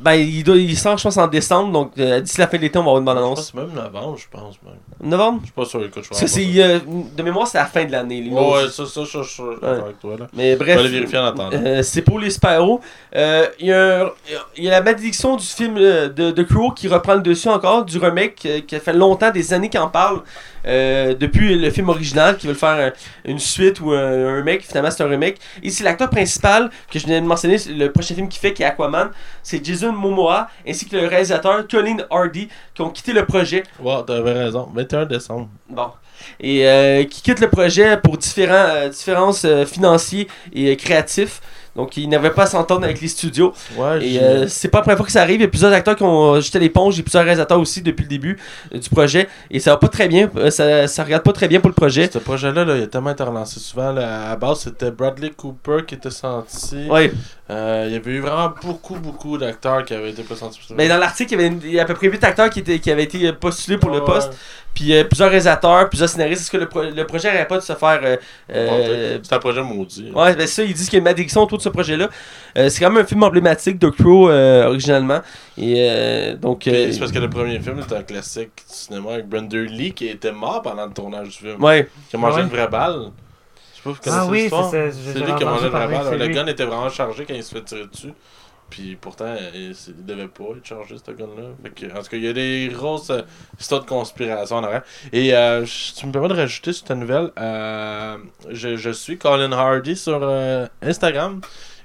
[0.00, 1.72] ben, il, doit, il sort, je pense, en décembre.
[1.72, 3.50] Donc, euh, d'ici la fin de l'été, on va avoir une bande-annonce.
[3.50, 4.56] que c'est même novembre, je pense.
[4.62, 5.10] Même.
[5.10, 5.38] Novembre?
[5.40, 6.78] Je suis pas sûr, écoute, je que vais c'est, euh,
[7.16, 8.20] de mémoire, c'est la fin de l'année.
[8.20, 10.26] les ouais, ça, ça, ça, je suis avec toi, là.
[10.34, 10.78] Mais bref.
[10.78, 11.50] aller vérifier en attendant.
[11.52, 12.28] Euh, c'est pour les.
[13.16, 14.10] Euh, Il y, a un-
[14.56, 17.84] il y a la malédiction du film de, de Crow qui reprend le dessus encore,
[17.84, 20.20] du remake qui a fait longtemps, des années qu'il en parle,
[20.66, 22.92] euh, depuis le film original, qui veut faire un-
[23.30, 24.62] une suite ou un, remake.
[24.62, 25.38] Finalement, c'est un remake.
[25.62, 28.62] Et c'est l'acteur principal que je viens de mentionner, le prochain film qu'il fait, qui
[28.62, 29.10] est Aquaman.
[29.42, 33.62] C'est Jason Momoa, ainsi que le réalisateur Colin Hardy, qui ont quitté le projet.
[33.80, 34.68] Ouais, t'avais raison.
[34.74, 35.48] 21 décembre.
[35.68, 35.88] Bon.
[36.40, 41.40] Et euh, qui quitte le projet pour différents, euh, différences euh, financiers et euh, créatifs.
[41.76, 43.52] Donc, il n'avait pas à s'entendre avec les studios.
[43.76, 45.36] Ouais, Et euh, c'est pas la première fois que ça arrive.
[45.40, 48.08] Il y a plusieurs acteurs qui ont jeté l'éponge et plusieurs réalisateurs aussi depuis le
[48.08, 48.38] début
[48.72, 49.28] euh, du projet.
[49.50, 50.30] Et ça va pas très bien.
[50.36, 52.08] Euh, ça, ça regarde pas très bien pour le projet.
[52.12, 53.92] Ce projet-là, là, il a tellement été relancé souvent.
[53.92, 54.26] là.
[54.26, 56.86] à la base, c'était Bradley Cooper qui était senti.
[56.88, 57.12] Ouais.
[57.50, 60.46] Euh, il y avait eu vraiment beaucoup, beaucoup d'acteurs qui avaient été ça.
[60.74, 62.48] Mais dans l'article, il y avait une- il y a à peu près 8 acteurs
[62.48, 64.04] qui, étaient, qui avaient été postulés pour le Ouais.
[64.06, 64.32] poste.
[64.72, 66.40] Puis euh, plusieurs réalisateurs, plusieurs scénaristes.
[66.40, 68.00] Est-ce que le, pro- le projet n'arrête pas de se faire.
[68.48, 70.10] euh, C'est un projet maudit.
[70.14, 72.08] Ouais, ben ça, ils disent qu'il y a une malédiction autour de ce projet-là.
[72.56, 75.20] Euh, c'est quand même un film emblématique de Crow euh, originalement.
[75.58, 76.66] Et euh, donc.
[76.66, 79.92] Euh, C'est parce que le premier film était un classique du cinéma avec Brenda Lee
[79.92, 81.62] qui était mort pendant le tournage du film.
[81.62, 81.88] ouais.
[82.08, 82.42] Qui a mangé ouais?
[82.42, 83.10] une vraie balle.
[83.84, 84.70] Je sais pas, vous connaissez Ah oui, l'histoire?
[84.70, 85.68] c'est- c'est- lui qui a mangé
[86.18, 86.34] Le lui.
[86.34, 88.12] gun était vraiment chargé quand il se fait tirer dessus.
[88.70, 89.74] Puis pourtant, il,
[90.04, 91.50] devait pas être chargé, ce gun-là.
[91.62, 93.20] Fait que, En tout cas, il y a des grosses euh,
[93.60, 94.82] histoires de conspiration en arrière.
[95.12, 97.30] Et euh, je- tu me permets de rajouter sur ta nouvelle.
[97.38, 98.16] euh,
[98.48, 101.40] je, je suis Colin Hardy sur euh, Instagram.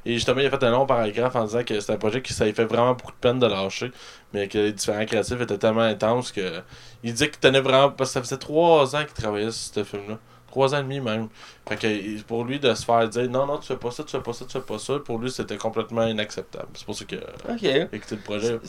[0.05, 2.31] Et justement, il a fait un long paragraphe en disant que c'est un projet qui
[2.33, 3.91] ça lui fait vraiment beaucoup de peine de lâcher.
[4.33, 6.61] Mais que les différents créatifs étaient tellement intenses que.
[7.03, 7.91] Il disait qu'il tenait vraiment.
[7.91, 10.17] Parce que ça faisait trois ans qu'il travaillait sur ce film-là.
[10.49, 11.27] Trois ans et demi même.
[11.67, 14.09] Fait que pour lui de se faire dire non, non, tu fais pas ça, tu
[14.11, 16.67] fais pas ça, tu fais pas ça, pour lui c'était complètement inacceptable.
[16.73, 17.63] C'est pour ça qu'il a Ok.
[17.93, 18.59] écouté le projet.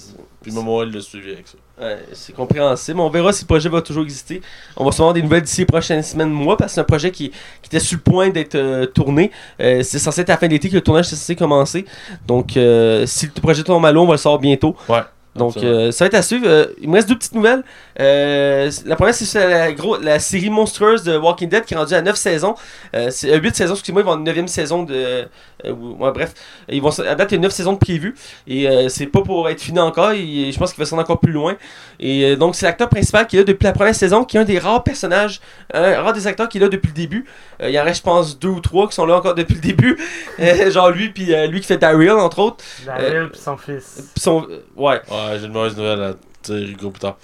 [0.43, 1.57] Puis Momo, il l'a suivi avec ça.
[1.81, 3.01] Ouais, c'est compréhensible.
[3.01, 4.43] On verra si le projet va toujours exister.
[4.77, 6.85] On va se avoir des nouvelles d'ici les prochaines semaines, mois, parce que c'est un
[6.85, 9.31] projet qui, qui était sur le point d'être euh, tourné.
[9.61, 11.87] Euh, c'est censé être à la fin de l'été que le tournage est censé commencer.
[12.27, 14.77] Donc, euh, si le projet tombe à l'eau, on va le savoir bientôt.
[14.91, 15.01] Ouais.
[15.37, 16.45] Donc, euh, ça va être à suivre.
[16.49, 17.63] Euh, il me reste deux petites nouvelles.
[18.01, 21.77] Euh, la première, c'est sur la, gros, la série monstrueuse de Walking Dead qui est
[21.77, 22.55] rendue à 9 saisons.
[22.97, 24.95] Euh, c'est 8 saisons, excusez-moi, ils vont une 9 saison de.
[24.95, 25.25] euh,
[25.73, 26.33] ou- ouais, bref,
[26.69, 28.15] ils vont, à date, il y a 9 saisons de prévues.
[28.49, 30.13] Et euh, c'est pas pour être fini encore.
[30.13, 31.57] Je pense qu'il va se rendre encore plus loin.
[32.01, 34.41] Et euh, donc, c'est l'acteur principal qui est là depuis la première saison, qui est
[34.41, 35.41] un des rares personnages,
[35.73, 37.25] un rare des acteurs qui est là depuis le début.
[37.63, 39.55] Euh, il y en reste, je pense, deux ou trois qui sont là encore depuis
[39.55, 39.97] le début.
[40.71, 42.65] Genre lui, puis euh, lui qui fait Daryl, entre autres.
[42.85, 44.11] Daryl pis son fils.
[44.15, 45.01] Puis son, euh, ouais.
[45.29, 46.13] Ouais, j'ai une mauvaise nouvelle à
[46.43, 47.17] dire, Hugo, plus tard.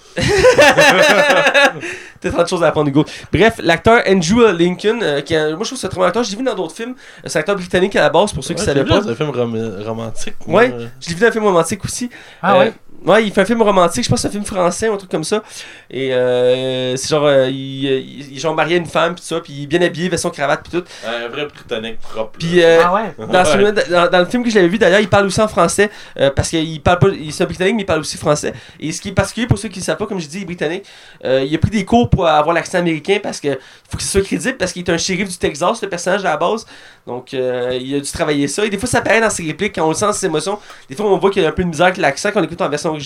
[2.21, 3.05] T'as tant de choses à apprendre, Hugo.
[3.31, 5.99] Bref, l'acteur Andrew Lincoln, euh, qui est un- moi je trouve que c'est un très
[5.99, 6.23] bon acteur.
[6.23, 6.91] Je l'ai vu dans d'autres films.
[6.91, 8.99] Euh, C'est un acteur britannique à la base, pour ceux qui Ouais, savaient j'ai pas.
[9.01, 10.35] dans un film rom- romantique.
[10.47, 10.73] Ouais.
[11.01, 12.09] Je l'ai vu dans un film romantique aussi.
[12.41, 12.73] Ah Euh, ouais?
[13.07, 15.09] Ouais, il fait un film romantique, je pense que c'est un film français un truc
[15.09, 15.41] comme ça.
[15.89, 17.85] Et euh, c'est genre, euh, il,
[18.33, 20.29] il, genre marié à une femme, pis tout ça, puis il est bien habillé, veston
[20.29, 20.83] cravate, pis tout.
[21.07, 22.37] Un vrai Britannique propre.
[22.37, 22.65] Puis là.
[22.65, 23.15] euh, Ah ouais?
[23.17, 23.45] dans, Ouais.
[23.45, 25.89] celui-là, dans, dans le film que j'avais vu d'ailleurs, il parle aussi en français,
[26.19, 28.53] euh, parce qu'il parle pas, il est un britannique, mais il parle aussi français.
[28.79, 30.41] Et ce qui est particulier pour ceux qui ne savent pas, comme je dis, il
[30.41, 30.85] est britannique,
[31.23, 33.57] euh, il a pris des cours pour avoir l'accent américain, parce que
[33.89, 36.31] faut que ce soit crédible, parce qu'il est un shérif du Texas, le personnage à
[36.31, 36.65] la base.
[37.05, 38.65] Donc euh, il a dû travailler ça.
[38.65, 40.59] Et des fois, ça paraît dans ses répliques, quand on le sent ses émotions.
[40.89, 42.43] Des fois, on voit qu'il y a un peu de misère avec l'accent quand on
[42.43, 42.96] écoute en version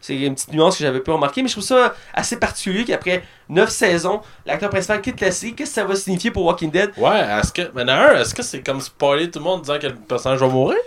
[0.00, 3.22] C'est une petite nuance que j'avais pas remarqué, mais je trouve ça assez particulier qu'après
[3.48, 5.54] 9 saisons, l'acteur principal quitte la série.
[5.54, 6.90] Qu'est-ce que ça va signifier pour Walking Dead?
[6.96, 7.70] Ouais, est-ce que.
[7.74, 7.82] Mais
[8.20, 10.78] est-ce que c'est comme spoiler tout le monde en disant que le personnage va mourir?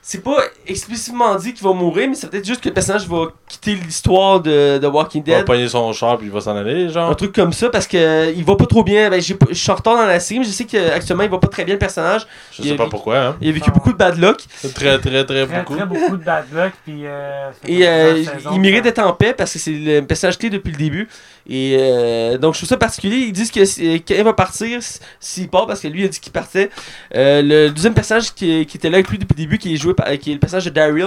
[0.00, 3.26] C'est pas explicitement dit qu'il va mourir, mais c'est peut-être juste que le personnage va
[3.46, 5.46] quitter l'histoire de, de Walking Il va Dead.
[5.46, 7.10] pogner son char puis il va s'en aller, genre.
[7.10, 9.10] Un truc comme ça, parce que euh, il va pas trop bien.
[9.10, 11.48] Ben, je suis en retard dans la série, mais je sais qu'actuellement il va pas
[11.48, 12.26] très bien le personnage.
[12.52, 13.36] Je il sais pas pourquoi, hein.
[13.42, 13.74] Il a vécu Ah.
[13.74, 14.38] beaucoup de bad luck.
[14.74, 15.76] Très, très, très Très, beaucoup.
[15.76, 17.02] très beaucoup de bad luck, puis.
[17.04, 20.70] Euh, Et euh, il mérite d'être en paix parce que c'est le personnage clé depuis
[20.72, 21.08] le début.
[21.48, 23.16] Et euh, donc, je trouve ça particulier.
[23.26, 24.80] Ils disent que si- qu'il va partir
[25.18, 26.68] s'il part parce que lui a dit qu'il partait.
[27.14, 29.76] Euh, le deuxième personnage qui, qui était là avec lui depuis le début, qui est
[29.76, 31.06] joué par, qui est le personnage de Daryl,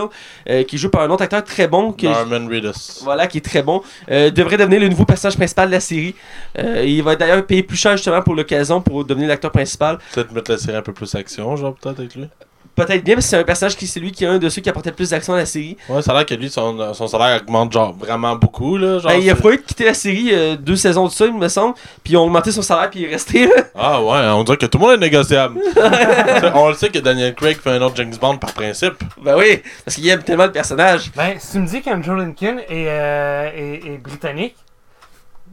[0.49, 1.91] euh, qui est joué par un autre acteur très bon.
[1.93, 3.01] Que, Norman Reedus.
[3.03, 6.15] voilà, qui est très bon, euh, devrait devenir le nouveau personnage principal de la série.
[6.57, 9.99] Euh, il va d'ailleurs payer plus cher justement pour l'occasion pour devenir l'acteur principal.
[10.13, 12.25] Peut-être mettre la série un peu plus action, genre, peut-être avec lui.
[12.73, 14.61] Peut-être bien parce que c'est un personnage qui c'est lui qui est un de ceux
[14.61, 15.75] qui apportait le plus d'action à la série.
[15.89, 18.97] Ouais, ça a l'air que lui, son, son salaire augmente, genre, vraiment beaucoup, là.
[18.99, 21.47] Genre, Ben, il a fallu quitter la série euh, deux saisons de ça, il me
[21.49, 21.75] semble.
[22.03, 23.53] Puis ils ont augmenté son salaire puis il est resté là.
[23.75, 25.59] Ah ouais, on dirait que tout le monde est négociable.
[26.55, 28.93] On le sait que Daniel Craig fait un autre James Bond par principe.
[29.21, 31.11] Ben oui, parce qu'il aime tellement le personnage.
[31.15, 34.55] Ben, si tu me dis qu'Andrew Lincoln est, euh, est, est britannique,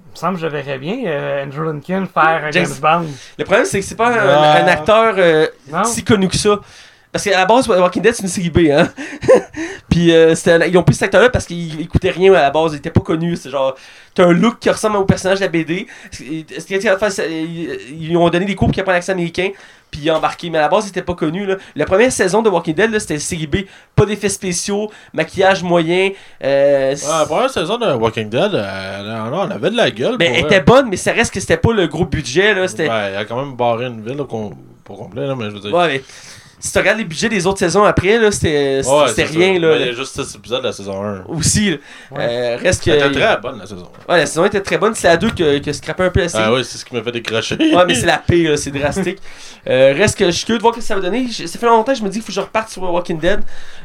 [0.06, 3.06] il me semble que je verrais bien euh, Andrew Lincoln faire un James- James Bond.
[3.38, 5.46] Le problème, c'est que c'est pas un, un acteur euh,
[5.84, 6.58] si connu que ça.
[7.10, 8.88] Parce qu'à la base, Walking Dead, c'est une série B, hein.
[9.88, 10.34] Puis euh,
[10.68, 12.90] ils ont pris cet acteur-là parce qu'il il coûtait rien à la base, il était
[12.90, 13.34] pas connu.
[13.36, 13.74] C'est genre,
[14.14, 15.86] t'as un look qui ressemble au personnage de la BD.
[16.20, 19.50] Ils ont donné des cours pour qu'il apprenne l'accent américain.
[19.90, 20.50] Puis il a embarqué.
[20.50, 21.46] Mais à la base, il était pas connu.
[21.46, 21.56] Là.
[21.74, 23.56] La première saison de Walking Dead, c'était série B.
[23.96, 26.10] Pas d'effets spéciaux, maquillage moyen.
[26.44, 30.18] Euh, Ouais, la première saison de Walking Dead, euh, on avait de la gueule.
[30.18, 32.54] ben, pour elle était bonne, mais ça reste que c'était pas le gros budget.
[32.54, 32.62] Là.
[32.62, 35.60] Ouais, il a quand même barré une ville, là, pas complet, là, mais je veux
[35.60, 35.72] dire.
[35.74, 36.02] Ouais, mais
[36.60, 39.54] si tu regardes les budgets des autres saisons après, là, c'était c'était- Ouais, c'était rien.
[39.54, 39.60] ça.
[39.60, 41.24] Là, Mais Il y a juste cet épisode de la saison 1.
[41.28, 41.70] Aussi.
[42.10, 42.18] Ouais.
[42.18, 42.90] Euh, reste que.
[42.90, 44.12] Elle était très bonne, la saison 1.
[44.12, 44.94] Ouais, la saison était très bonne.
[44.94, 46.44] C'est la 2 que, que scrapait un peu la série.
[46.46, 47.56] Ah ouais, c'est ce qui m'a fait décrocher.
[47.56, 49.18] Ouais, mais c'est la pire, c'est drastique.
[49.68, 51.26] Euh, reste que je suis curieux de voir ce que ça va donner.
[51.28, 53.18] Je- Ça fait longtemps que je me dis qu'il faut que je reparte sur Walking
[53.18, 53.40] Dead.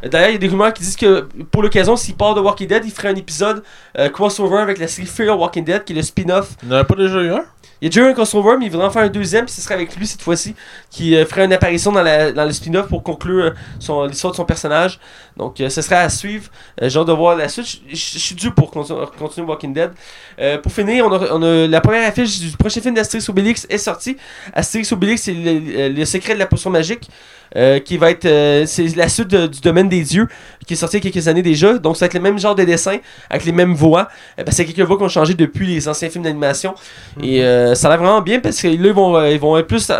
[0.05, 2.39] Euh, D'ailleurs, il y a des rumeurs qui disent que pour l'occasion, s'il part de
[2.39, 3.63] Walking Dead, il ferait un épisode
[3.97, 6.51] euh, crossover avec la série Fear Walking Dead, qui est le spin-off.
[6.61, 7.43] Il n'y en avait pas déjà eu un?
[7.83, 9.59] Il y a déjà un crossover, mais il voudrait en faire un deuxième, puis ce
[9.59, 10.55] serait avec lui cette fois-ci,
[10.89, 13.51] qui euh, ferait une apparition dans, le spin-off pour conclure
[13.89, 15.01] euh, l'histoire de son personnage.
[15.35, 16.49] Donc, euh, ce serait à suivre.
[16.81, 17.81] J'ai de voir la suite.
[17.89, 19.91] Je- suis dû pour continu- continuer Walking Dead.
[20.61, 24.15] Pour finir, on a, la première affiche du prochain film d'Astérix Obélix est sortie.
[24.53, 27.09] Astérix Obélix, c'est le secret de la potion magique.
[27.55, 30.27] Euh, qui va être euh, c'est la suite de- du domaine des dieux
[30.65, 32.39] qui est sorti il y a quelques années déjà donc ça va être le même
[32.39, 32.97] genre de dessin
[33.29, 34.07] avec les mêmes voix
[34.39, 36.73] Euh, parce qu'il y a quelques voix qui ont changé depuis les anciens films d'animation
[37.21, 39.67] et euh, ça a l'air vraiment bien parce que là, ils vont, ils vont être
[39.67, 39.91] plus.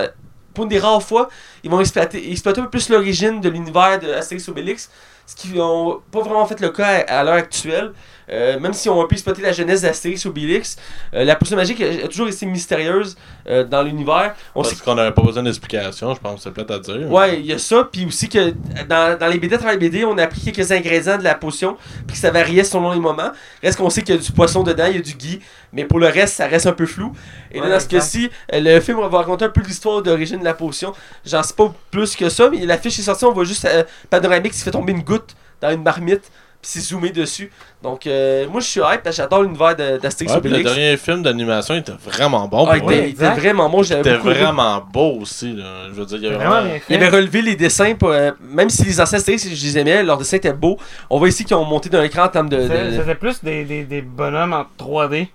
[0.54, 1.30] pour une des rares fois,
[1.64, 4.90] ils vont exploiter, exploiter un peu plus l'origine de l'univers de Astérix Obélix.
[5.26, 7.92] Ce qui n'ont pas vraiment fait le cas à, à l'heure actuelle.
[8.30, 10.78] Euh, même si on a pu exploiter la jeunesse d'Astérix Obélix,
[11.14, 13.16] euh, la potion magique a, a toujours été mystérieuse
[13.48, 14.36] euh, dans l'univers.
[14.56, 17.12] On sait Parce qu'on n'avait pas besoin d'explication, je pense, c'est peut-être à dire.
[17.12, 18.54] Ouais, il y a ça, puis aussi que
[18.88, 21.36] dans, dans les BD, à travers les BD, on a appris quelques ingrédients de la
[21.36, 23.32] potion, puis que ça variait selon les moments.
[23.62, 25.40] Reste qu'on sait qu'il y a du poisson dedans, il y a du gui,
[25.72, 27.14] mais pour le reste, ça reste un peu flou.
[27.52, 30.46] Et là, dans ce cas-ci, euh, le film va raconter un peu l'histoire d'origine de
[30.46, 30.94] la potion.
[31.26, 34.58] J'en sais pas plus que ça, mais l'affiche est sortie, on voit juste euh, Panoramix
[34.58, 36.32] qui fait tomber une goutte dans une marmite,
[36.64, 37.52] puis c'est zoomé dessus.
[37.84, 40.74] Donc, euh, moi, je suis hype, j'adore l'univers d'Astérix Ouais, puis le Obélix.
[40.74, 42.66] dernier film d'animation était vraiment bon.
[42.68, 45.54] Ah, il pour était, vraiment bon, j'avais C'était vraiment beau aussi.
[45.54, 45.88] Là.
[45.90, 46.68] Je veux dire, il y avait Vraiment vraiment.
[46.70, 46.96] bien Il fait.
[47.06, 50.18] avait relevé les dessins, pour, euh, même si les anciens Astérix, je les aimais, leurs
[50.18, 50.78] dessins étaient beaux.
[51.10, 52.56] On voit ici qu'ils ont monté d'un écran en termes de.
[52.56, 55.28] de- C'était c'était plus des, des, des bonhommes en 3D,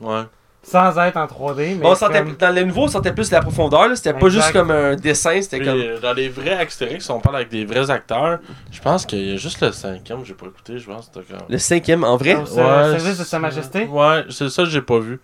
[0.00, 0.22] Ouais.
[0.62, 1.74] Sans être en 3D.
[1.74, 3.88] Mais Bon, comme- dans le nouveau, on sentait plus la profondeur.
[3.88, 3.96] là.
[3.96, 5.78] C'était pas juste comme un dessin, c'était comme.
[5.80, 8.38] euh, Dans les vrais Astérix, on parle avec des vrais acteurs.
[8.70, 11.08] Je pense qu'il y a juste le cinquième, j'ai pas écouté, je pense.
[11.08, 12.34] que comme- Le cinquième, en vrai?
[12.36, 13.84] Au ser- Ouais, service de Sa Majesté?
[13.86, 15.20] Ouais, c'est ça que j'ai pas vu.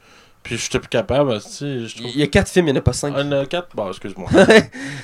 [0.47, 2.11] Puis j'étais plus capable, tu sais, je trouve.
[2.15, 3.15] Il y a quatre films, il n'y en a pas cinq.
[3.17, 4.29] Un, euh, quatre, bon, excuse-moi.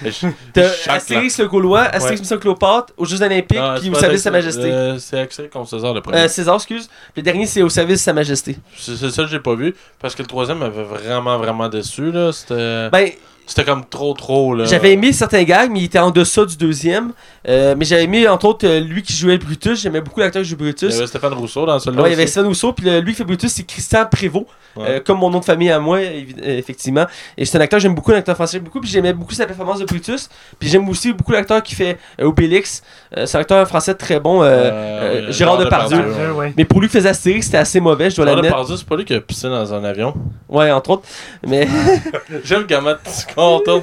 [0.04, 2.20] Et je- T'as chaque Astérix le Gaulois, Astérix Ouais.
[2.20, 4.70] Mission Cléopâtre, aux Jeux Olympiques, puis au service de Sa Astérix, Majesté.
[4.72, 6.18] euh, c'est Axel contre César le premier.
[6.18, 6.88] Euh, César, excuse.
[7.16, 8.56] Le dernier, c'est au service de Sa Majesté.
[8.76, 9.74] C'est c'est ça que j'ai pas vu.
[10.00, 12.12] Parce que le troisième m'avait vraiment, vraiment déçu.
[12.12, 12.30] là.
[12.32, 13.10] C'était Ben,
[13.54, 14.54] c'était comme trop, trop.
[14.54, 14.64] là.
[14.64, 17.12] j'avais aimé certains gags, mais il était en deçà du deuxième.
[17.48, 19.80] Euh, mais j'avais aimé, entre autres, euh, lui qui jouait Brutus.
[19.82, 20.96] J'aimais beaucoup l'acteur qui joue Il y Brutus.
[20.96, 22.02] avait Stéphane Rousseau dans celui-là.
[22.02, 22.26] Ouais, il y avait.
[22.28, 24.46] Sven Rousseau, puis le- lui qui fait Brutus, c'est Christian Prévost,
[24.76, 24.84] Ouais.
[24.88, 27.04] euh, comme mon nom de famille à moi, évi- euh, effectivement.
[27.36, 29.34] Et c'est un acteur que j'aime beaucoup, un acteur français j'aime beaucoup, puis j'aimais beaucoup
[29.34, 30.30] sa performance de Brutus.
[30.58, 32.82] Puis j'aime aussi beaucoup l'acteur qui fait euh, Obélix.
[33.16, 34.42] Euh, c'est un acteur français très bon.
[34.42, 35.98] euh, euh, ouais, Gérard Depardieu.
[35.98, 36.54] Depardieu, ouais.
[36.56, 38.54] Mais pour lui qui faisait Astérix, c'était assez mauvais, je dois Gérard l'admettre.
[38.54, 40.14] Depardieu, c'est pas lui qui a pissé dans un avion.
[40.48, 41.02] Ouais, entre autres.
[41.46, 41.66] Mais,
[42.44, 43.34] J'aime comment tu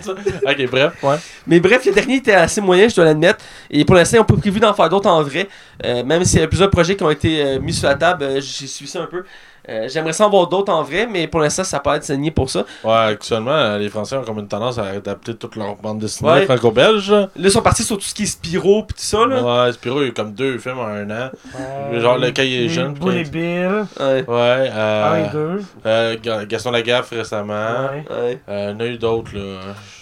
[0.01, 0.11] ça.
[0.11, 1.15] Ok, bref, ouais.
[1.47, 3.43] mais bref, le dernier était assez moyen, je dois l'admettre.
[3.69, 5.47] Et pour l'instant, n'ont pas prévu d'en faire d'autres en vrai.
[5.85, 8.23] Euh, même s'il y a plusieurs projets qui ont été euh, mis sur la table,
[8.23, 9.23] euh, j'ai suivi ça un peu.
[9.69, 12.31] Euh, J'aimerais ça en voir d'autres en vrai, mais pour l'instant, ça peut être saigné
[12.31, 12.65] pour ça.
[12.83, 16.45] Ouais, actuellement, les Français ont comme une tendance à adapter toute leur bande dessinée Ouais.
[16.45, 17.11] franco-belge.
[17.11, 19.65] Là, ils sont partis sur tout ce qui est Spiro pis tout ça, là.
[19.65, 21.29] Ouais, Spiro, il y a eu comme deux films en un an.
[21.59, 24.25] Euh, Genre, le cahier les jeune, Boule et Bill, Ouais.
[24.27, 25.61] Ouais, 1 euh, et 2.
[25.85, 27.53] euh, Ga- Gaston Lagaffe récemment.
[27.53, 28.05] Ouais.
[28.09, 28.39] Ouais.
[28.49, 29.41] Euh, il y en a eu d'autres, là.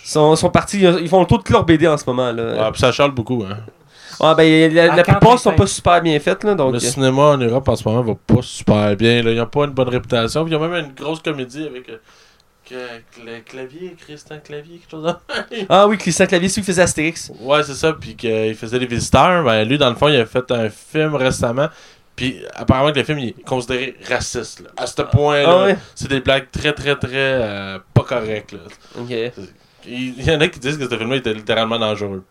[0.05, 2.43] Ils sont, sont partis, ils font le tour de leur BD en ce moment, là.
[2.65, 3.57] Ouais, puis ça charle beaucoup, hein.
[4.19, 6.55] Ah, ben, la, la plupart sont pas super bien faites, là.
[6.55, 9.21] Donc, Le euh, cinéma en Europe en ce moment va pas super bien.
[9.21, 9.31] Là.
[9.31, 10.43] Ils n'ont pas une bonne réputation.
[10.43, 11.97] Puis il y a même une grosse comédie avec euh,
[12.67, 16.81] que- le clavier, Christian Clavier, quelque chose de Ah oui, Christian Clavier, celui qui faisait
[16.81, 17.31] Astérix.
[17.41, 17.93] Ouais, c'est ça.
[17.93, 19.43] Puis qu'il faisait des visiteurs.
[19.43, 21.67] Ben, lui, dans le fond, il a fait un film récemment.
[22.15, 24.61] Puis apparemment que le film il est considéré raciste.
[24.61, 24.69] Là.
[24.75, 25.77] À ce point-là, Ah ouais?
[25.93, 28.53] c'est des blagues très, très, très euh, pas correctes.
[28.53, 28.59] Là.
[28.99, 29.11] Ok.
[29.85, 32.23] Il il y en a qui disent que ce film-là était littéralement dangereux.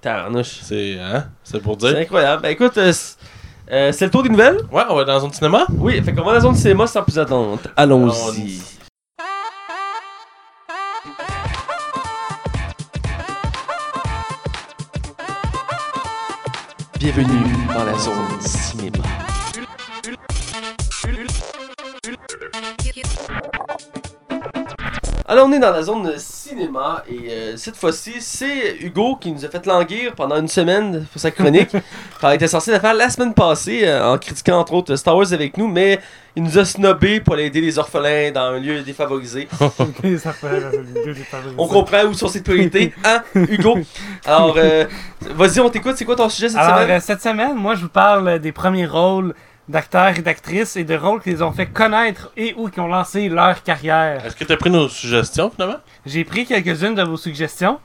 [0.00, 0.60] Tarnouche.
[0.62, 1.26] C'est hein?
[1.44, 1.98] C'est pour C'est dire.
[1.98, 2.42] incroyable.
[2.42, 3.16] Ben écoute, euh, c'est
[3.70, 4.58] euh, c'est le tour des nouvelles?
[4.72, 5.66] Ouais, on va dans un cinéma?
[5.76, 7.58] Oui, fait qu'on va dans la zone cinéma sans plus attendre.
[7.76, 8.60] Allons-y.
[16.98, 19.04] Bienvenue dans la zone cinéma.
[25.30, 29.44] Alors on est dans la zone cinéma et euh, cette fois-ci c'est Hugo qui nous
[29.44, 31.68] a fait languir pendant une semaine pour sa chronique.
[32.22, 35.30] il était censé la faire la semaine passée euh, en critiquant entre autres Star Wars
[35.34, 36.00] avec nous, mais
[36.34, 39.48] il nous a snobé pour aller aider les orphelins dans un lieu défavorisé.
[39.52, 41.56] Ça fait la vidéo des favorisés.
[41.58, 43.76] On comprend où sont ses priorités, hein Hugo?
[44.24, 44.86] Alors euh,
[45.34, 47.00] vas-y on t'écoute, c'est quoi ton sujet cette Alors, semaine?
[47.02, 49.34] cette semaine, moi, je vous parle des premiers rôles
[49.68, 52.86] d'acteurs et d'actrices et de rôles qui les ont fait connaître et ou qui ont
[52.86, 54.24] lancé leur carrière.
[54.24, 55.78] Est-ce que tu as pris nos suggestions finalement?
[56.06, 57.78] J'ai pris quelques-unes de vos suggestions.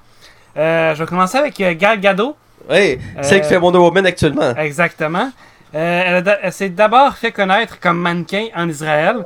[0.56, 2.36] Euh, je vais commencer avec euh, Gal Gadot.
[2.70, 4.56] Ouais, celle qui Euh, fait Wonder Woman actuellement.
[4.56, 5.32] Exactement.
[5.76, 9.26] Euh, elle s'est d'abord fait connaître comme mannequin en Israël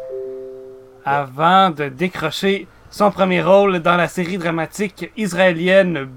[1.06, 6.08] avant de décrocher son premier rôle dans la série dramatique israélienne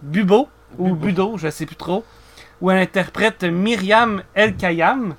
[0.00, 0.48] Bubo
[0.78, 2.04] ou Budo, je sais plus trop,
[2.64, 5.16] où elle interprète Myriam El Kayam.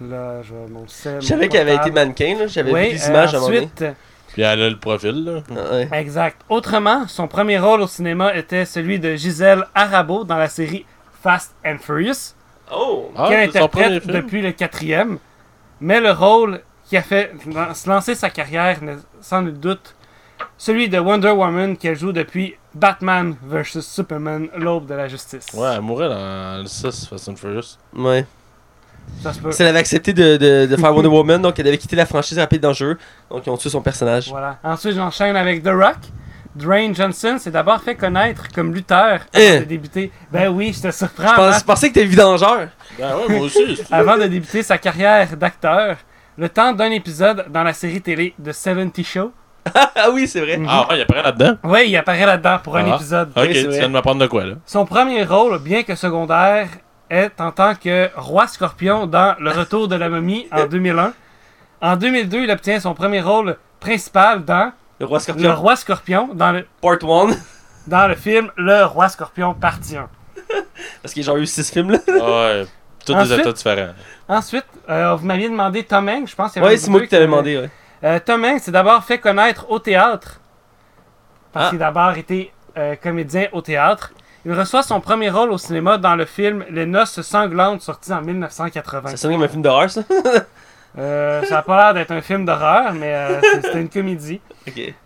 [0.00, 2.46] Là, je savais qu'elle avait été mannequin, là.
[2.46, 3.84] j'avais Oui, vu des euh, images à ensuite,
[4.32, 5.42] Puis elle a le profil, là.
[5.50, 5.88] Ah, ouais.
[5.94, 6.42] Exact.
[6.48, 10.86] Autrement, son premier rôle au cinéma était celui de Gisèle Arabo dans la série
[11.24, 12.34] Fast and Furious,
[12.72, 15.18] Oh Ah, qu'elle interprète depuis le quatrième.
[15.80, 17.32] Mais le rôle qui a fait
[17.84, 18.78] lancer sa carrière
[19.20, 19.96] sans nul doute
[20.56, 25.46] celui de Wonder Woman qu'elle joue depuis Batman vs Superman, l'aube de la justice.
[25.54, 27.78] Ouais, elle mourait dans le 6 Fast and Furious.
[27.96, 28.26] Ouais.
[29.22, 29.50] Ça se peut.
[29.58, 32.38] Elle avait accepté de, de, de faire Wonder Woman, donc elle avait quitté la franchise
[32.38, 32.98] rapide dans le jeu.
[33.30, 34.28] Donc ils ont tué son personnage.
[34.28, 34.58] Voilà.
[34.62, 35.96] Ensuite, j'enchaîne avec The Rock.
[36.54, 39.40] Dwayne Johnson s'est d'abord fait connaître comme lutteur Hein?
[39.40, 40.10] avant de débuter.
[40.32, 41.28] Ben oui, je te surprends.
[41.28, 41.60] Je, pense- Matt.
[41.60, 42.68] je pensais que t'étais vidangeur.
[42.98, 43.78] Ben ouais, moi aussi.
[43.90, 45.96] avant de débuter sa carrière d'acteur,
[46.36, 49.32] le temps d'un épisode dans la série télé The 70 Show.
[49.96, 50.58] ah oui, c'est vrai.
[50.68, 51.56] Ah ouais, il apparaît là-dedans.
[51.64, 52.94] Oui, il apparaît là-dedans pour un Ah.
[52.96, 53.30] épisode.
[53.36, 53.78] Ok, c'est tu vrai.
[53.78, 54.54] viens de m'apprendre de quoi, là?
[54.66, 56.68] Son premier rôle, bien que secondaire,
[57.10, 61.12] est en tant que roi scorpion dans Le Retour de la momie en 2001.
[61.80, 65.54] En 2002, il obtient son premier rôle principal dans Le roi Le scorpion.
[65.54, 67.30] roi scorpion dans le, Part 1.
[67.86, 70.08] dans le film Le roi scorpion partie 1.
[71.02, 71.98] Parce qu'il y a genre eu 6 films là.
[72.08, 72.66] Ouais,
[73.04, 73.92] tous des Ensuite- états différents.
[74.28, 76.90] Ensuite, euh, vous m'aviez demandé Tom Hanks, je pense qu'il y avait Ouais, un c'est
[76.90, 77.70] moi qui t'avais demandé, ouais.
[78.04, 80.40] Euh, Tom Hanks s'est d'abord fait connaître au théâtre.
[81.52, 81.70] Parce Ah.
[81.70, 84.12] qu'il a d'abord été euh, comédien au théâtre.
[84.44, 88.20] Il reçoit son premier rôle au cinéma dans le film Les Noces sanglantes, sorti en
[88.22, 89.10] 1980.
[89.10, 90.02] Ça sonne comme un film d'horreur, ça.
[90.98, 94.40] Euh, ça n'a pas l'air d'être un film d'horreur, mais euh, c'était une comédie.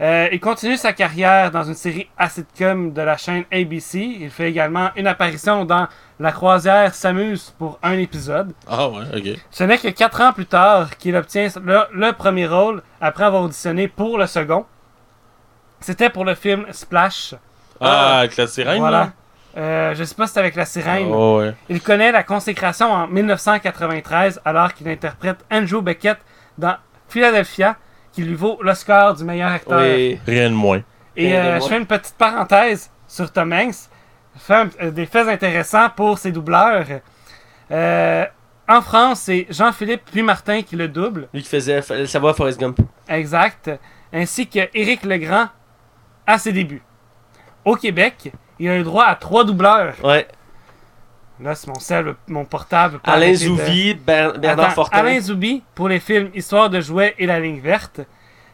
[0.01, 3.99] Euh, il continue sa carrière dans une série à sitcom de la chaîne ABC.
[4.21, 5.87] Il fait également une apparition dans
[6.19, 8.53] La croisière s'amuse pour un épisode.
[8.67, 9.39] Ah ouais, ok.
[9.51, 13.43] Ce n'est que quatre ans plus tard qu'il obtient le, le premier rôle après avoir
[13.43, 14.65] auditionné pour le second.
[15.81, 17.35] C'était pour le film Splash.
[17.81, 19.13] Ah, avec la sirène, voilà.
[19.57, 20.67] Euh, je sais pas si c'est avec la là?
[20.67, 21.09] sirène.
[21.11, 21.55] Oh, ouais.
[21.69, 26.19] Il connaît la consécration en 1993 alors qu'il interprète Andrew Beckett
[26.59, 26.77] dans
[27.09, 27.77] Philadelphia
[28.13, 29.81] qui lui vaut l'Oscar du meilleur acteur.
[29.81, 30.19] Oui.
[30.27, 30.83] Rien de moins.
[31.17, 33.75] Et euh, je fais une petite parenthèse sur Tom Hanks.
[34.37, 36.87] Je fais un- euh, des faits intéressants pour ses doubleurs.
[37.71, 38.25] Euh,
[38.69, 41.29] en France, c'est Jean-Philippe puis Martin qui le double.
[41.35, 42.79] Lui qui faisait fa- sa voix à Forrest Gump.
[43.09, 43.71] Exact.
[44.13, 45.49] Ainsi que Éric Legrand
[46.27, 46.83] à ses débuts.
[47.65, 49.95] Au Québec, il a eu droit à trois doubleurs.
[50.05, 50.27] Ouais.
[51.43, 53.01] Là, c'est mon sel, mon portable.
[53.05, 54.99] Alain de- Ber- Bernard Attends, Fortin.
[54.99, 58.01] Alain Zoubi pour les films Histoire de jouets et La ligne verte.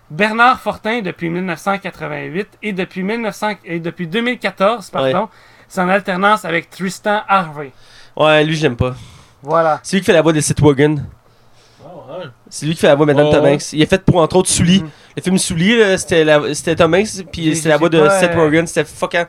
[0.09, 5.28] Bernard Fortin depuis 1988 et depuis, 1900 et depuis 2014, pardon,
[5.66, 7.72] c'est en alternance avec Tristan Harvey.
[8.16, 8.95] Ouais, lui, j'aime pas.
[9.43, 9.80] Voilà.
[9.82, 10.41] C'est lui qui fait la voix de.
[11.84, 12.24] Oh, ouais.
[12.49, 13.55] C'est lui qui fait la voix maintenant de Oh, Tom ouais.
[13.55, 13.72] Hanks.
[13.72, 14.80] Il est fait pour entre autres Sully.
[14.82, 14.91] Mhm.
[15.16, 18.66] Le film Sully, c'était Tom Hanks, puis c'était la voix de Seth euh, Rogen.
[18.66, 19.26] C'était fuckant.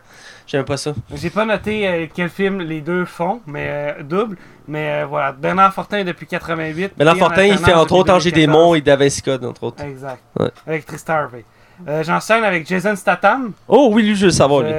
[0.48, 0.93] J'aime pas ça.
[1.14, 4.38] J'ai pas noté euh, quel film les deux font, mais euh, double.
[4.68, 6.93] Mais euh, voilà, Bernard Fortin depuis 88.
[6.98, 8.34] Bernard Fortin, il fait entre autres Angers 2014.
[8.34, 9.84] Démon et Da Vinci Code, entre autres.
[9.84, 10.22] Exact.
[10.39, 10.50] Ouais.
[10.66, 11.43] Avec Tristan Harvey.
[11.88, 13.52] Euh, J'enchaîne avec Jason Statham.
[13.68, 14.72] Oh oui, lui, je veux le savoir, lui.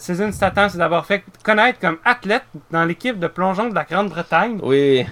[0.00, 4.58] Susan Statham s'est d'abord fait connaître comme athlète dans l'équipe de plongeon de la Grande-Bretagne.
[4.62, 5.06] Oui.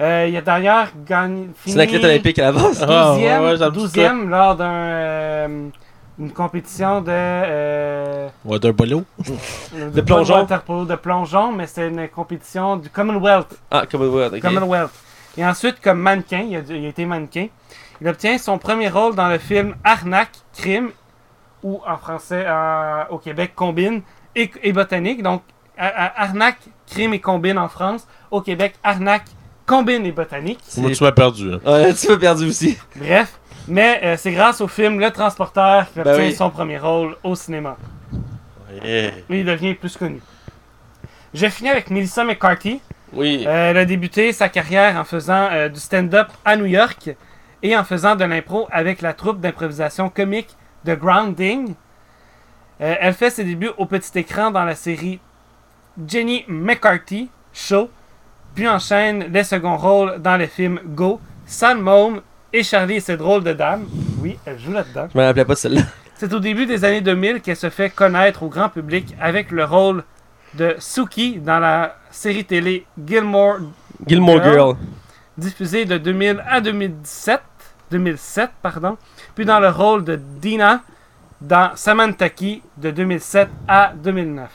[0.00, 1.50] Euh, il a d'ailleurs gagné.
[1.66, 2.82] C'est une athlète olympique à la base.
[2.88, 5.68] Ah, 12e, ouais, ouais, ça me dit 12e lors d'un, euh,
[6.20, 7.06] une compétition de.
[7.10, 9.04] euh, Water polo.
[9.74, 10.40] de plongeon.
[10.40, 13.58] water polo, de plongeon, mais c'est une compétition du Commonwealth.
[13.70, 14.40] Ah, Commonwealth, ok.
[14.40, 14.90] Commonwealth.
[15.36, 17.46] Et ensuite, comme mannequin, il a, il a été mannequin,
[18.00, 20.90] il obtient son premier rôle dans le film Arnaque, Crime,
[21.62, 24.02] ou en français euh, au Québec, Combine
[24.36, 25.22] et, et Botanique.
[25.22, 25.42] Donc,
[25.78, 28.06] Arnaque, Crime et Combine en France.
[28.30, 29.24] Au Québec, Arnaque,
[29.66, 30.58] Combine et Botanique.
[30.62, 31.52] C'est- Moi, tu m'as perdu.
[31.54, 31.60] hein.
[31.64, 32.76] Ouais, tu m'as perdu aussi.
[32.96, 36.34] Bref, mais euh, c'est grâce au film Le Transporteur qu'il Ben obtient oui.
[36.34, 37.76] son premier rôle au cinéma.
[38.84, 40.20] Et il devient plus connu.
[41.34, 42.80] Je finis avec Melissa McCarthy.
[43.12, 43.44] Oui.
[43.46, 47.10] Euh, elle a débuté sa carrière en faisant euh, du stand-up à New York
[47.62, 51.74] et en faisant de l'impro avec la troupe d'improvisation comique The Grounding.
[52.78, 55.20] Elle fait ses débuts au petit écran dans la série
[56.06, 57.90] Jenny McCarthy Show,
[58.54, 62.22] puis enchaîne les seconds rôles dans les films Go, San Mom
[62.52, 63.86] et Charlie et ses drôles de dames.
[64.20, 65.08] Oui, elle joue là-dedans.
[65.12, 65.82] Je me rappelais pas celle-là.
[66.16, 69.64] C'est au début des années 2000 qu'elle se fait connaître au grand public avec le
[69.64, 70.04] rôle
[70.54, 73.58] de Suki dans la série télé Gilmore
[74.06, 74.52] Gilmore Girl.
[74.52, 74.76] Girl.
[75.38, 77.40] diffusée de 2000 à 2017,
[77.90, 78.98] 2007 pardon,
[79.34, 80.82] puis dans le rôle de Dina
[81.40, 84.50] dans Samantaki de 2007 à 2009.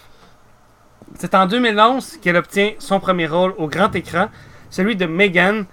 [1.18, 4.28] C'est en 2011 qu'elle obtient son premier rôle au grand écran,
[4.70, 5.66] celui de Megan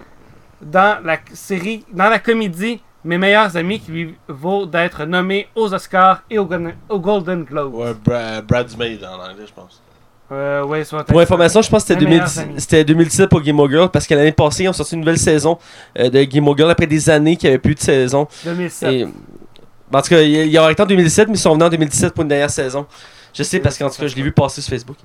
[0.62, 5.74] dans la série, dans la comédie Mes meilleurs amis, qui lui vaut d'être nommé aux
[5.74, 6.48] Oscars et aux,
[6.88, 7.74] aux Golden Globes.
[7.74, 9.82] Ouais, Bra Bradesmaid en anglais, je pense.
[10.30, 12.54] Euh, ouais, soit Pour information, je pense que c'était Mes meilleurs 2010 amis.
[12.60, 15.58] c'était 2017 pour Gilmore Girl parce que l'année passée, ils ont sorti une nouvelle saison
[15.98, 18.26] euh, de Gilmore Girl après des années qu'il n'y avait plus de saison.
[18.44, 18.92] 2007.
[18.92, 21.70] Et, en tout cas, il il aurait été en 2017, mais ils sont venus en
[21.70, 22.86] 2017 pour une dernière saison.
[23.34, 24.96] Je sais parce qu'en tout cas, je l'ai vu passer sur Facebook.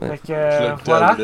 [0.00, 1.16] Fait que, euh, voilà.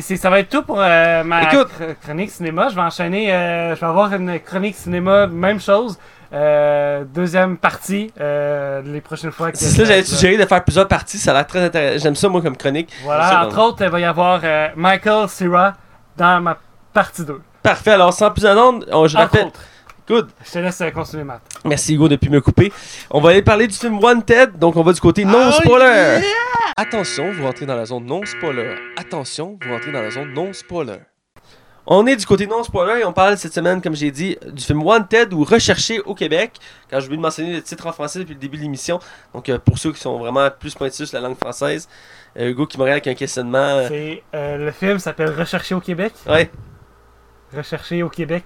[0.00, 1.68] C'est, ça va être tout pour euh, ma Écoute.
[2.02, 2.68] chronique cinéma.
[2.68, 3.34] Je vais enchaîner.
[3.34, 5.98] euh, je vais avoir une chronique cinéma, même chose.
[6.32, 9.50] Euh, deuxième partie, les prochaines fois.
[9.52, 11.18] C'est ça, j'avais suggéré de faire plusieurs parties.
[11.18, 12.04] Ça a l'air très intéressant.
[12.04, 12.92] J'aime ça, moi, comme chronique.
[13.02, 14.40] Voilà, entre autres, il va y avoir
[14.76, 15.74] Michael Cera
[16.16, 16.56] dans ma
[16.92, 17.40] partie 2.
[17.62, 17.90] Parfait.
[17.92, 19.46] Alors, sans plus attendre, on- je rappelle.
[19.46, 19.60] autres.
[20.08, 20.28] Good.
[20.44, 21.42] Je te laisse euh, continuer, Matt.
[21.64, 22.72] Merci Hugo depuis me couper.
[23.10, 26.20] On va aller parler du film Wanted, donc on va du côté non Oh, yeah!
[26.76, 28.74] Attention, vous rentrez dans la zone non spoiler.
[28.96, 30.98] Attention, vous rentrez dans la zone non spoiler.
[31.86, 34.62] On est du côté non spoiler et on parle cette semaine, comme j'ai dit, du
[34.62, 36.52] film Wanted ou Recherché au Québec.
[36.90, 39.00] Quand je voulais de mentionner le titre en français depuis le début de l'émission.
[39.34, 41.88] Donc euh, pour ceux qui sont vraiment plus pointus sur la langue française,
[42.38, 43.58] euh, Hugo qui me regarde avec un questionnement.
[43.58, 46.12] euh, C'est, euh, le film s'appelle Recherché au Québec.
[46.28, 46.50] ouais,
[47.56, 48.44] Recherché au Québec.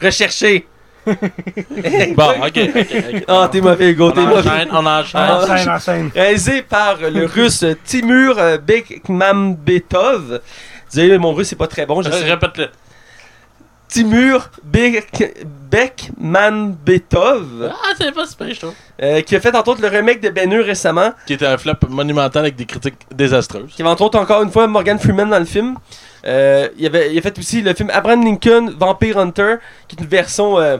[0.00, 0.66] Recherché.
[1.06, 2.56] Bon, ok.
[2.56, 3.24] ok, ok.
[3.28, 4.38] Ah, t'es mauvais Hugo, On t'es mauvais.
[4.50, 5.20] enchaîne, on enchaîne.
[5.22, 5.40] Ah.
[5.48, 6.10] Enchaîne, enchaîne.
[6.12, 10.40] Réalisé par le russe Timur euh, Bekmambetov.
[10.92, 12.02] Désolé, mon russe c'est pas très bon.
[12.02, 12.22] Je Euh.
[12.24, 12.70] Répète-le.
[13.88, 15.32] Timur Bek-
[15.70, 18.74] Bekmambetov, Ah, c'est pas super, je trouve.
[19.00, 21.56] euh, qui a fait entre autres le remake de Ben Hur récemment, Qui était un
[21.56, 23.72] flop monumental avec des critiques désastreuses.
[23.74, 25.76] qui avait entre autres encore une fois Morgan Freeman dans le film.
[26.26, 29.56] Euh, il, avait, il a fait aussi le film Abraham Lincoln Vampire Hunter,
[29.86, 30.78] qui est une version euh,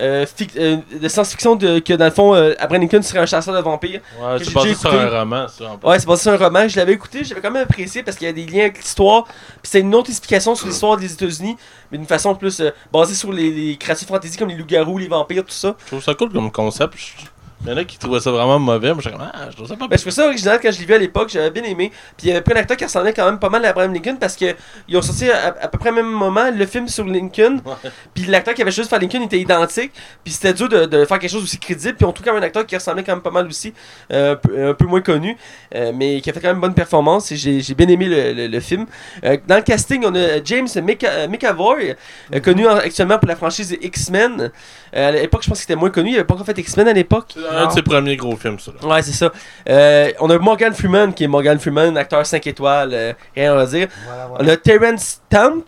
[0.00, 3.54] euh, fic- euh, de science-fiction de, que dans le fond Abraham Lincoln serait un chasseur
[3.54, 4.00] de vampires.
[4.20, 5.76] Ouais, c'est basé sur un roman, ça.
[5.82, 6.66] Ouais, c'est basé sur un roman.
[6.66, 9.24] Je l'avais écouté, j'avais quand même apprécié parce qu'il y a des liens avec l'histoire.
[9.24, 9.34] Puis
[9.70, 11.56] c'est une autre explication sur l'histoire des États-Unis,
[11.92, 12.62] mais d'une façon plus
[12.92, 15.76] basée sur les, les créatures fantasy comme les loups-garous, les vampires, tout ça.
[15.82, 16.94] Je trouve ça cool comme concept.
[16.96, 17.26] Je-
[17.62, 18.94] Il y en a qui trouvaient ça vraiment mauvais.
[18.94, 20.80] Moi, je comme, ah, je trouve ça pas Ben, je trouvais ça original quand je
[20.80, 21.90] l'ai vu à l'époque, j'avais bien aimé.
[22.16, 23.92] Puis il y avait pris un acteur qui ressemblait quand même pas mal à Abraham
[23.92, 24.54] Lincoln parce que
[24.88, 27.60] ils ont sorti à, à peu près au même moment le film sur Lincoln.
[27.66, 27.90] Ouais.
[28.14, 29.92] Puis l'acteur qui avait juste fait Lincoln était identique.
[30.24, 31.96] Puis c'était dur de, de faire quelque chose aussi crédible.
[31.96, 33.74] Puis on trouve quand même un acteur qui ressemblait quand même pas mal aussi,
[34.10, 35.36] euh, un, peu, un peu moins connu,
[35.74, 37.30] euh, mais qui a fait quand même une bonne performance.
[37.30, 38.86] Et j'ai bien aimé le, le- le film.
[39.24, 41.94] Euh, dans le casting, on a James Mca- McAvoy,
[42.34, 44.50] euh, connu en- actuellement pour la franchise X-Men.
[44.92, 46.10] À l'époque, je pense qu'il était moins connu.
[46.10, 47.34] Il avait pas encore fait X-Men à l'époque.
[47.50, 48.72] C'est un de ses premiers gros films, ça.
[48.80, 48.88] là.
[48.88, 49.30] Ouais, c'est ça.
[49.68, 53.66] Euh, on a Morgan Freeman, qui est Morgan Freeman, acteur 5 étoiles, euh, rien à
[53.66, 53.88] dire.
[54.06, 55.62] Voilà, On a Terrence Stamp,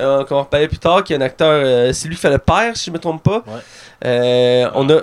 [0.00, 2.30] euh, qu'on va reparler plus tard, qui est un acteur, euh, c'est lui qui fait
[2.30, 3.44] le père, si je me trompe pas.
[3.46, 3.60] Ouais.
[4.04, 5.02] Euh, on a.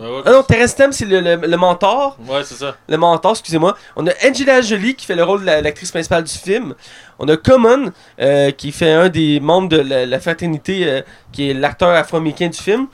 [0.00, 2.16] Ouais, Ah non, Terrence Stamp, c'est le, le, le mentor.
[2.28, 2.76] Ouais, c'est ça.
[2.88, 3.76] Le mentor, excusez-moi.
[3.96, 6.74] On a Angela Jolie, qui fait le rôle de la- l'actrice principale du film.
[7.18, 7.90] On a Common,
[8.20, 12.46] euh, qui fait un des membres de la, la fraternité, euh, qui est l'acteur afro-américain
[12.48, 12.86] du film.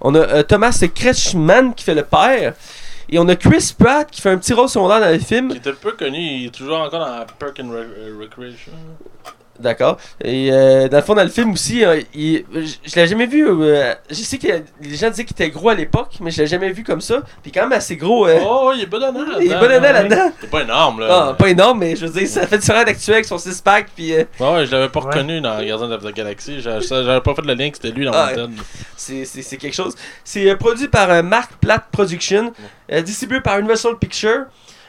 [0.00, 2.54] On a euh, Thomas Kretschmann, qui fait le père.
[3.10, 5.48] Et on a Chris Pratt, qui fait un petit rôle secondaire dans le film.
[5.50, 8.72] Qui était peu connu, il est toujours encore dans Park and euh, Recreation.
[9.58, 9.96] D'accord.
[10.22, 11.82] Et euh, dans le fond, dans le film aussi,
[12.14, 13.46] il- je, je l'ai jamais vu.
[13.48, 14.46] euh, je sais que
[14.80, 17.22] les gens disaient qu'il était gros à l'époque, mais je l'ai jamais vu comme ça.
[17.42, 18.26] Puis quand même assez gros.
[18.28, 19.40] euh, Oh, il est bon honneur.
[19.40, 20.32] il est bon honneur là-dedans.
[20.40, 21.28] Il est pas énorme, là.
[21.30, 23.88] Ah, pas énorme, mais je veux dire, ça fait différent d'actuel avec son six-pack.
[23.96, 25.06] Puis euh, Ouais, ouais, je l'avais pas Ouais.
[25.06, 26.60] reconnu dans Gardien de la Galaxie.
[26.60, 28.64] J'avais pas fait le lien que c'était lui dans Ah, mon tête.
[28.96, 29.94] c'est c'est- c'est quelque chose.
[30.24, 32.52] C'est euh, produit par euh, Mark Platt Production,
[32.92, 34.44] euh, distribué par Universal Pictures.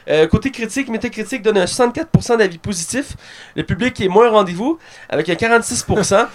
[0.08, 3.16] Euh, côté critique, Metacritic donne un 64% d'avis positifs.
[3.54, 4.78] Le public est moins au rendez-vous,
[5.08, 5.96] avec un 46%.
[5.98, 6.28] Les Ça,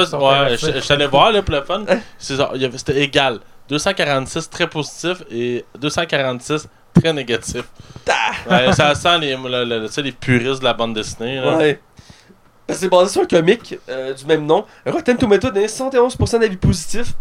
[0.00, 0.66] chiffres sont ouais, inversés.
[0.68, 1.84] je je suis allé voir là, pour le fun.
[1.86, 3.40] Avait- C'était égal.
[3.68, 7.62] 246 très positif et 246 très négatif.
[8.50, 11.36] Ouais, ça sent les, le- le- les puristes de la bande dessinée.
[11.36, 11.56] Là.
[11.56, 11.80] Ouais.
[12.68, 14.64] C'est basé sur un comic euh, du même nom.
[14.86, 17.12] Rotten Tomato donne 71% d'avis positifs.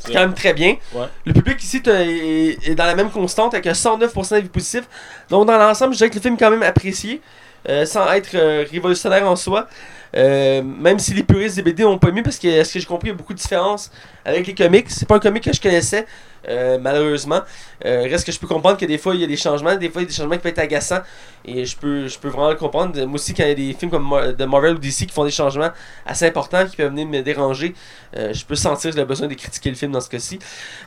[0.00, 0.76] C'est quand même très bien.
[0.92, 1.06] Ouais.
[1.26, 4.88] Le public ici est, est dans la même constante avec un 109% d'avis positifs.
[5.28, 7.20] Donc dans l'ensemble, je dirais que le film est quand même apprécié.
[7.68, 9.68] euh, sans être euh, révolutionnaire en soi.
[10.16, 12.86] Euh, même si les puristes des BD n'ont pas aimé, parce que ce que j'ai
[12.86, 13.90] compris, il y a beaucoup de différences
[14.24, 14.86] avec les comics.
[14.88, 16.06] C'est pas un comic que je connaissais,
[16.48, 17.40] euh, malheureusement.
[17.84, 19.88] Euh, reste que je peux comprendre que des fois il y a des changements, des
[19.88, 21.00] fois il y a des changements qui peuvent être agaçants.
[21.44, 22.98] Et je peux, je peux vraiment le comprendre.
[23.06, 25.08] Moi aussi, quand il y a des films comme Mar- de Marvel ou DC qui
[25.12, 25.70] font des changements
[26.04, 27.74] assez importants qui peuvent venir me déranger,
[28.16, 30.38] euh, je peux sentir le besoin de critiquer le film dans ce cas-ci.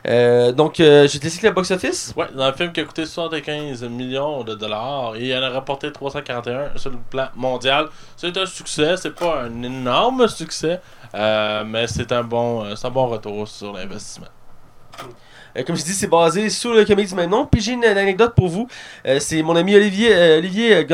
[0.06, 2.14] Euh, donc, euh, je te laisser avec le box-office.
[2.16, 5.50] Ouais, dans un film qui a coûté 75 millions de dollars et il en a
[5.50, 7.88] rapporté 341 sur le plan mondial.
[8.16, 10.80] C'est un succès, c'est pas un énorme succès,
[11.14, 14.28] euh, mais c'est un bon, c'est un bon retour sur l'investissement.
[15.56, 17.46] Euh, comme je dis, c'est basé sur le comic du même nom.
[17.46, 18.68] Puis j'ai une, anecdote pour vous.
[19.06, 20.86] Euh, c'est mon ami Olivier, euh, Olivier,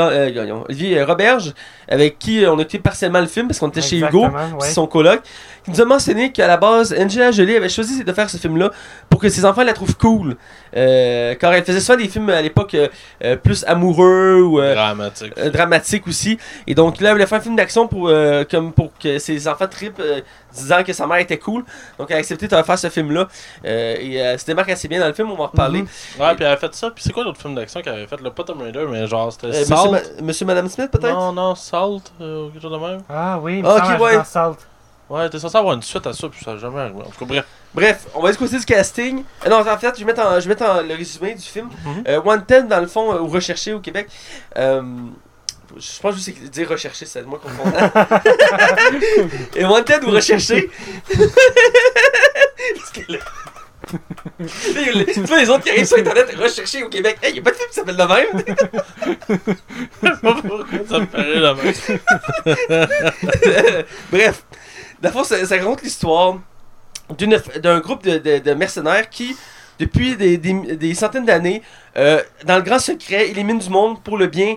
[0.69, 1.55] Olivier Roberge,
[1.91, 4.31] avec qui euh, on a écouté partiellement le film parce qu'on était chez Hugo, ouais.
[4.61, 5.21] c'est son coloc,
[5.65, 8.71] qui nous a mentionné qu'à la base, Angela Jolie avait choisi de faire ce film-là
[9.11, 10.37] pour que ses enfants la trouvent cool.
[10.77, 12.75] Euh, car elle faisait souvent des films à l'époque
[13.23, 15.33] euh, plus amoureux ou euh, Dramatique.
[15.37, 16.39] euh, dramatique aussi.
[16.67, 19.49] Et donc là, elle voulait faire un film d'action pour, euh, comme pour que ses
[19.49, 20.21] enfants tripent, euh,
[20.55, 21.65] disant que sa mère était cool.
[21.99, 23.27] Donc elle a accepté de faire ce film-là.
[23.65, 25.83] Euh, et euh, se démarque assez bien dans le film, on va en reparler.
[25.83, 25.89] Mhm.
[26.21, 26.91] Ouais, puis elle a fait ça.
[26.91, 29.33] Puis c'est quoi l'autre film d'action qu'elle avait fait Le pas Tomb Raider, mais genre
[29.33, 29.91] c'était Euh, monsieur.
[29.91, 31.13] Ma- Monsieur, Madame Smith, peut-être?
[31.13, 33.03] Non, non, Salt, euh, ou quelque chose de même?
[33.09, 34.25] Ah oui, il me Ok, semble qu'elle ouais.
[34.25, 34.59] Salt.
[35.09, 37.01] Ouais, t'es censé avoir une suite à ça, puis ça jamais arrivé.
[37.01, 37.45] En tout cas, bref.
[37.75, 39.25] Bref, on va aller du casting.
[39.45, 41.43] Euh, non, en fait, je vais mettre, en, je vais mettre en- le résumé du
[41.43, 41.69] film.
[42.07, 44.09] Euh, Wanted, dans le fond, euh, ou Recherché au Québec.
[44.57, 44.83] Euh,
[45.77, 47.77] je pense que je sais dire recherché, c'est moi confondant.
[49.57, 50.71] Et Wanted ou Recherché?
[55.13, 57.19] Tu vois les autres qui arrivent sur internet recherché au Québec.
[57.23, 58.27] Hey, y a pas de film qui s'appelle de même?
[60.89, 61.75] ça me paraît la même.
[64.13, 64.45] Bref,
[65.13, 66.39] fond, ça, ça raconte l'histoire
[67.61, 69.37] d'un groupe de, de- de mercenaires qui,
[69.79, 71.63] depuis des, des- des centaines d'années,
[71.97, 74.57] euh, dans le grand secret, éliminent du monde pour le bien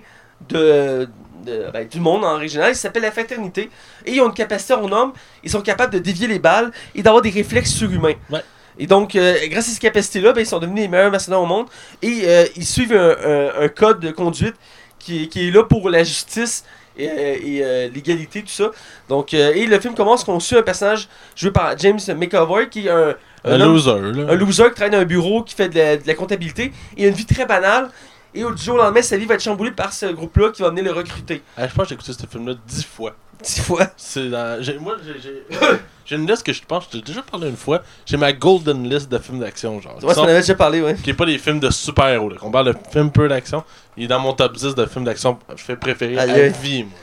[0.50, 1.08] de,
[1.46, 2.72] de- ben, du monde en régional.
[2.72, 3.70] Il s'appelle la fraternité.
[4.06, 5.14] Et ils ont une capacité en homme.
[5.44, 8.14] Ils sont capables de dévier les balles et d'avoir des réflexes surhumains.
[8.30, 8.44] Ouais.
[8.80, 11.46] Et donc, euh, grâce à ces capacités-là, ben, ils sont devenus les meilleurs mercenaires au
[11.46, 11.68] monde.
[12.02, 14.56] Et euh, ils suivent un, un- un code de conduite
[15.00, 16.64] qui, qui est là pour la justice
[16.98, 18.72] et, euh, et, euh, l'égalité, tout ça.
[19.10, 22.90] Donc, et le film commence qu'on suit un personnage joué par James McAvoy qui est
[22.90, 23.16] un,
[23.46, 24.32] Un loser, là.
[24.32, 26.66] un loser qui travaille dans un bureau, qui fait de la, de la comptabilité.
[26.96, 27.90] Et il a une vie très banale.
[28.36, 30.70] Et au jour au lendemain, sa vie va être chamboulée par ce groupe-là qui va
[30.70, 31.42] venir le recruter.
[31.58, 33.14] Ah, je pense que j'ai écouté ce film-là dix fois.
[33.44, 33.88] Dix fois?
[33.98, 34.62] C'est dans...
[34.62, 37.82] j'ai- Moi, j'ai- une liste que je pense que j'ai déjà parlé une fois.
[38.06, 39.98] J'ai ma golden list de films d'action, genre.
[40.04, 40.96] Ouais, ça en avait déjà parlé, ouais.
[40.96, 42.38] qui est pas des films de super-héros, là.
[42.38, 43.64] Qu'on parle de films peu d'action.
[43.98, 46.54] Il est dans mon top 10 de films d'action fait préféré Aïe, à aïe.
[46.62, 46.94] vie, moi.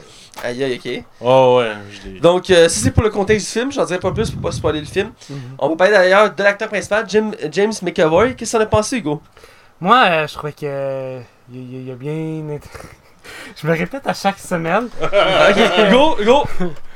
[0.45, 1.05] Aïe, aïe, ok.
[1.21, 2.21] Oh, ouais, je.
[2.21, 3.73] Donc, euh, ça c'est pour le contexte du film.
[3.73, 5.11] J'en dirai pas plus pour pas spoiler le film.
[5.29, 5.39] Mhm.
[5.59, 8.35] On va parler d'ailleurs de l'acteur principal, Jim, James McAvoy.
[8.37, 9.21] Qu'est-ce que t'en as pensé, Hugo?
[9.81, 10.59] Moi, euh, je trouvais que.
[10.65, 11.21] euh,
[11.53, 12.13] Il il- il a bien.
[13.57, 14.89] je me répète à chaque semaine.
[15.03, 16.45] Ok, Hugo, Hugo,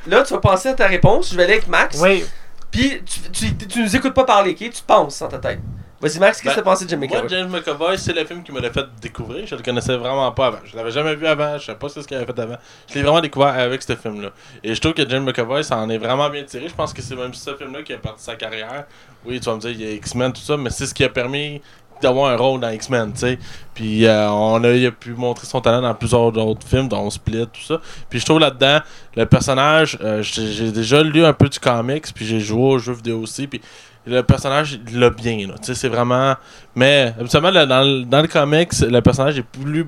[0.06, 1.30] là tu vas penser à ta réponse.
[1.32, 1.98] Je vais aller avec Max.
[2.00, 2.24] Oui,
[2.70, 4.70] Puis tu, tu, tu nous écoutes pas parler, ok?
[4.70, 5.60] Tu penses dans ta tête.
[6.00, 8.42] Vas-y, Max, qu'est-ce que Ben, t'as pensé de Moi, McAvoy James McAvoy, c'est le film
[8.42, 9.46] qui me l'a fait découvrir.
[9.46, 10.58] Je le connaissais vraiment pas avant.
[10.64, 11.56] Je l'avais jamais vu avant.
[11.56, 12.56] Je sais pas ce qu'il avait fait avant.
[12.90, 14.28] Je l'ai vraiment découvert avec ce film-là.
[14.62, 16.68] Et je trouve que James McAvoy, ça en est vraiment bien tiré.
[16.68, 18.84] Je pense que c'est même ce film-là qui a parti sa carrière.
[19.24, 21.04] Oui, tu vas me dire, il y a X-Men, tout ça, mais c'est ce qui
[21.04, 21.62] a permis
[22.04, 23.38] d'avoir un rôle dans X-Men, tu sais.
[23.74, 27.10] Puis euh, on a, il a pu montrer son talent dans plusieurs autres films, dont
[27.10, 27.80] Split, tout ça.
[28.08, 28.78] Puis je trouve là-dedans,
[29.16, 32.92] le personnage, euh, j'ai déjà lu un peu du comics, puis j'ai joué aux jeux
[32.94, 33.60] vidéo aussi, puis
[34.06, 35.54] le personnage, il l'a bien, là.
[35.56, 36.34] Tu sais, c'est vraiment...
[36.74, 39.86] Mais, habituellement, le- dans, le- dans le comics, le personnage est plus...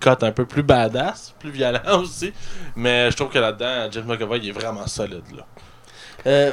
[0.00, 2.32] cut un peu plus badass, plus violent aussi.
[2.76, 5.44] Mais je trouve que là-dedans, James McAvoy, il est vraiment solide, là.
[6.28, 6.52] Euh,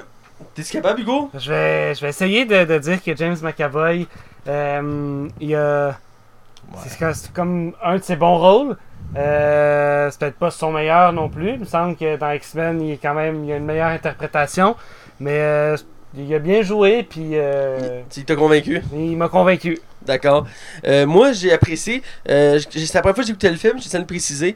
[0.55, 1.30] T'es-tu capable, Hugo?
[1.38, 4.07] Je vais, je vais essayer de, de dire que James McAvoy,
[4.47, 5.87] euh, il a.
[6.73, 7.11] Ouais.
[7.13, 8.77] C'est comme un de ses bons rôles.
[9.15, 11.51] Euh, c'est peut-être pas son meilleur non plus.
[11.51, 14.75] Il me semble que dans X-Men, il est quand même il a une meilleure interprétation.
[15.19, 15.77] Mais euh,
[16.15, 18.81] il a bien joué, puis euh, Tu t'as convaincu?
[18.93, 19.79] il m'a convaincu.
[20.05, 20.45] D'accord.
[20.85, 22.01] Euh, moi, j'ai apprécié.
[22.29, 24.55] Euh, c'est la première fois que j'ai écouté le film, je tiens à le préciser.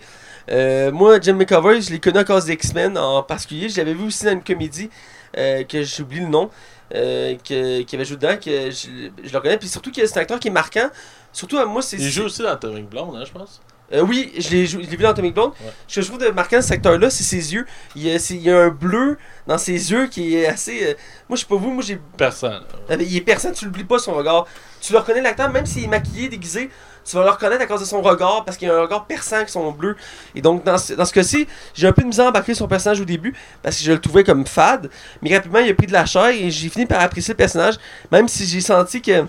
[0.49, 3.69] Euh, moi, Jim McCover, je l'ai connu à cause d'X-Men en particulier.
[3.69, 4.89] Je l'avais vu aussi dans une comédie
[5.37, 6.49] euh, que j'oublie le nom,
[6.95, 9.57] euh, que, qui avait joué dedans, que je, je le reconnais.
[9.57, 10.89] Puis surtout que c'est un acteur qui est marquant.
[11.33, 11.97] Surtout à moi, c'est.
[11.97, 13.61] Il joue aussi dans Atomic Blonde, hein, je pense.
[13.93, 15.51] Euh, oui, je l'ai jou- je l'ai vu dans Atomic Blonde.
[15.61, 15.71] Ouais.
[15.87, 17.65] Ce que je trouve de marquant cet acteur-là, c'est ses yeux.
[17.95, 19.17] Il y, a, il y a un bleu
[19.47, 20.83] dans ses yeux qui est assez.
[20.83, 20.93] euh,
[21.29, 22.63] moi, je sais pas vous, moi j'ai Personne.
[22.89, 24.45] ah, il est personne, tu l'oublies pas son regard.
[24.81, 26.69] Tu le reconnais l'acteur, même s'il est maquillé, déguisé,
[27.07, 29.37] tu vas le reconnaître à cause de son regard, parce qu'il a un regard perçant
[29.37, 29.95] avec son bleu.
[30.35, 32.67] Et donc, dans ce, dans ce cas-ci, j'ai un peu de misère à embarquer son
[32.67, 33.33] personnage au début,
[33.63, 34.89] parce que je le trouvais comme fade.
[35.21, 37.75] Mais rapidement, il a pris de la chair et j'ai fini par apprécier le personnage,
[38.11, 39.25] même si j'ai senti que.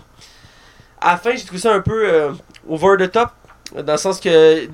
[1.01, 2.33] À la fin, j'ai trouvé ça un peu euh,
[2.68, 3.31] over the top,
[3.74, 4.64] dans le sens que.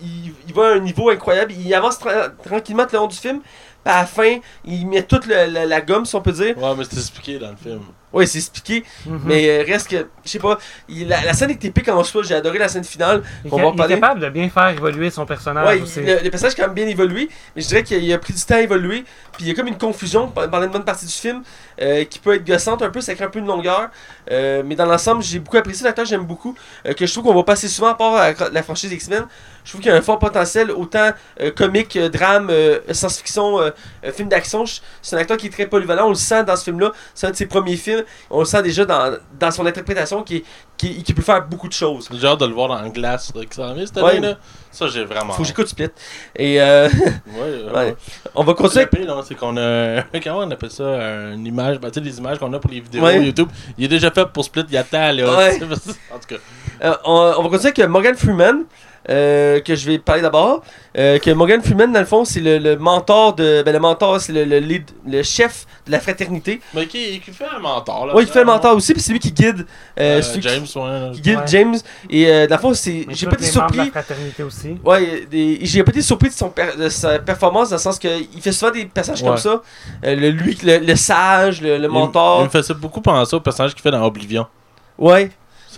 [0.00, 3.16] il, il va à un niveau incroyable, il avance tra- tranquillement tout le long du
[3.16, 3.40] film.
[3.88, 4.36] À la fin,
[4.66, 6.56] il met toute le- la- la gomme, si on peut dire.
[6.58, 7.80] Ouais, mais c'est expliqué dans le film.
[8.10, 9.20] Oui, c'est expliqué, Mhm.
[9.26, 10.58] mais euh, reste que, je sais pas,
[10.88, 13.22] il- la, la scène est épique en soi, j'ai adoré la scène finale.
[13.44, 16.00] il, est on va il est capable de bien faire évoluer son personnage Ouais, aussi.
[16.00, 18.40] le, le personnage a quand même bien évolué, mais je dirais qu'il a pris du
[18.42, 21.12] temps à évoluer, puis il y a comme une confusion pendant une bonne partie du
[21.12, 21.42] film
[21.82, 23.90] euh, qui peut être gossante un peu, ça crée un peu une longueur,
[24.30, 26.54] euh, mais dans l'ensemble, j'ai beaucoup apprécié l'acteur, j'aime beaucoup,
[26.86, 29.26] euh, que je trouve qu'on voit pas assez souvent à part à la, franchise X-Men.
[29.64, 31.10] Je trouve qu'il y a un fort potentiel, autant
[31.42, 33.60] euh, comique, euh, drame, euh, science-fiction,
[34.04, 34.64] euh, film d'action.
[35.02, 37.30] C'est un acteur qui est très polyvalent, on le sent dans ce film-là, c'est un
[37.30, 40.44] de ses premiers films, on le sent déjà dans, dans son interprétation qui,
[40.76, 42.08] qui, qui peut faire beaucoup de choses.
[42.12, 44.20] J'ai hâte de le voir dans Glace Ouais.
[44.20, 44.36] Là.
[44.70, 45.32] Ça, j'ai vraiment.
[45.32, 45.88] Faut que j'écoute Split.
[46.36, 46.88] Et euh,
[47.26, 47.72] Ouais, ouais.
[47.74, 47.96] Ouais.
[48.34, 50.02] on va continuer là, c'est qu'on a.
[50.22, 50.84] Comment on appelle ça
[51.32, 51.78] Une image.
[51.78, 53.08] Ben, tu sais, les images qu'on a pour les vidéos.
[53.08, 53.48] YouTube.
[53.76, 55.50] Il est déjà fait pour Split, il attend, là.
[56.14, 56.36] En tout cas.
[56.84, 58.64] Euh, on, on va continuer avec Morgan Freeman,
[59.10, 60.62] euh, que je vais parler d'abord.
[60.96, 63.62] Euh, que Morgan Freeman, dans le fond, c'est le, le mentor de.
[63.62, 66.60] Ben, le mentor, c'est le, le lead- le chef de la fraternité.
[66.74, 68.14] Mais qui, qui fait un mentor, là.
[68.14, 69.66] Ouais, il fait le mentor aussi, puis c'est lui qui guide.
[70.00, 71.10] euh, Euh, celui qui- James, ouais.
[71.14, 71.44] qui guide Ouais.
[71.46, 71.76] James.
[72.10, 73.06] Et euh, dans le fond, c'est.
[73.10, 73.78] J'ai pas été membres de surpris.
[73.78, 74.76] la fraternité aussi.
[74.84, 77.98] Ouais, des- j'ai pas été surpris de, son per- de sa performance dans le sens
[77.98, 79.28] qu'il fait souvent des passages Ouais.
[79.28, 79.62] comme ça.
[80.04, 82.40] Euh, le, lui, le, le sage, le, Il- mentor.
[82.40, 84.46] Il me faisait beaucoup penser au personnage qu'il fait dans Oblivion.
[84.98, 85.30] Ouais,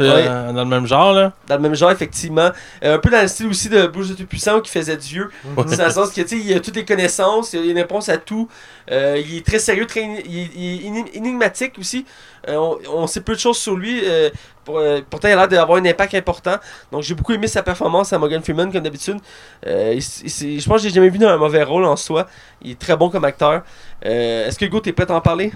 [0.05, 0.24] C'est Ouais.
[0.28, 1.32] euh, dans le même genre, là.
[1.46, 2.51] dans le même genre, effectivement.
[2.84, 5.30] Euh, un peu dans le style aussi de Bruce le Tout-Puissant qui faisait Dieu.
[5.68, 7.78] C'est dans le sens que, tu sais, il a toutes les connaissances, il a une
[7.78, 8.48] réponse à tout.
[8.90, 12.05] Euh, il est très sérieux, très il, est- énigmatique aussi.
[12.49, 14.01] Euh, on, on sait peu de choses sur lui.
[14.05, 14.30] euh,
[14.64, 16.57] pour- euh, pourtant, il a l'air d'avoir un impact important.
[16.93, 19.18] Donc, j'ai beaucoup aimé sa performance à Morgan Freeman, comme d'habitude.
[19.64, 22.26] Je pense que j'ai jamais vu dans un mauvais rôle en soi.
[22.62, 23.62] Il est très bon comme acteur.
[24.03, 25.53] Est-ce que Hugo, t'es prêt à en parler?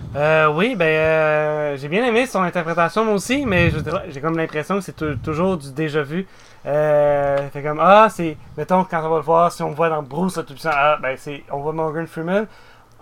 [0.55, 3.71] Oui, ben j'ai bien aimé son interprétation moi aussi, mais
[4.11, 6.27] j'ai comme l'impression que c'est tou- toujours du déjà vu.
[6.67, 10.03] Euh, fait comme ah c'est mettons quand on va le voir si on voit dans
[10.03, 12.47] Bruce tout puissant ah ben c'est on voit Morgan Freeman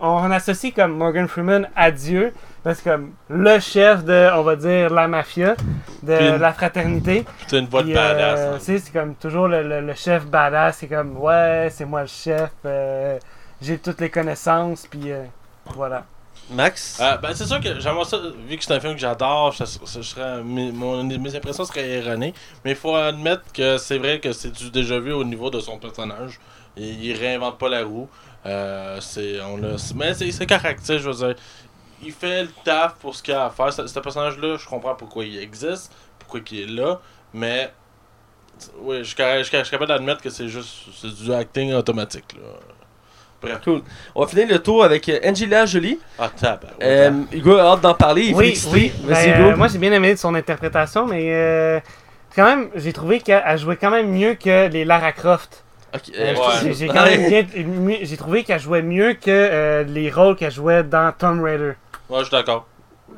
[0.01, 4.57] on associe comme Morgan Freeman à Dieu parce que comme le chef de on va
[4.57, 5.55] dire la mafia
[6.03, 8.39] de une- la fraternité C'est une voix de Puis, badass.
[8.41, 8.59] euh, hein.
[8.61, 10.79] c'est comme toujours le, le- le chef badass.
[10.79, 12.51] C'est comme, ouais, c'est moi le chef.
[12.65, 13.19] euh,
[13.61, 14.87] j'ai toutes les connaissances.
[14.91, 15.25] Puis euh,
[15.75, 16.05] voilà.
[16.51, 16.99] Max?
[17.01, 19.65] Euh, ben, c'est sûr que j'aimerais ça, vu que c'est un film que j'adore, ça,
[19.65, 22.35] ça serait, mes, mon- mes impressions seraient erronées.
[22.65, 25.61] Mais il faut admettre que c'est vrai que c'est du déjà vu au niveau de
[25.61, 26.41] son personnage.
[26.77, 28.09] Il, il réinvente pas la roue.
[28.45, 30.47] Euh, c'est, on l'a, mais c'est, c'est
[30.83, 31.37] sais, je veux dire.
[32.03, 33.73] Il fait le taf pour ce qu'il a à faire.
[33.73, 37.01] Ce, ce personnage-là, je comprends pourquoi il existe, pourquoi il est là,
[37.33, 37.73] mais.
[38.81, 40.69] Oui, je suis capable- je suis capable je suis capable d'admettre que c'est juste
[41.01, 42.35] c'est du acting automatique.
[42.37, 42.49] Là.
[43.41, 43.61] Bref.
[43.65, 43.83] Cool.
[44.15, 45.99] On va finir le tour avec euh, Angela Jolie.
[46.17, 46.77] Ah, tabarouette.
[46.81, 48.27] Euh, Hugo a hâte d'en parler.
[48.27, 48.93] Il oui, oui.
[49.03, 49.49] Ben, Hugo.
[49.51, 51.81] euh, moi, j'ai bien aimé son interprétation, mais euh,
[52.37, 55.65] quand même, j'ai trouvé qu'elle elle jouait quand même mieux que les Lara Croft.
[55.93, 56.73] Ok, Euh, Ouais.
[58.07, 61.73] j'ai- trouvé qu'elle jouait mieux que euh, les rôles qu'elle jouait dans Tomb Raider.
[62.13, 62.67] Ouais, je suis d'accord.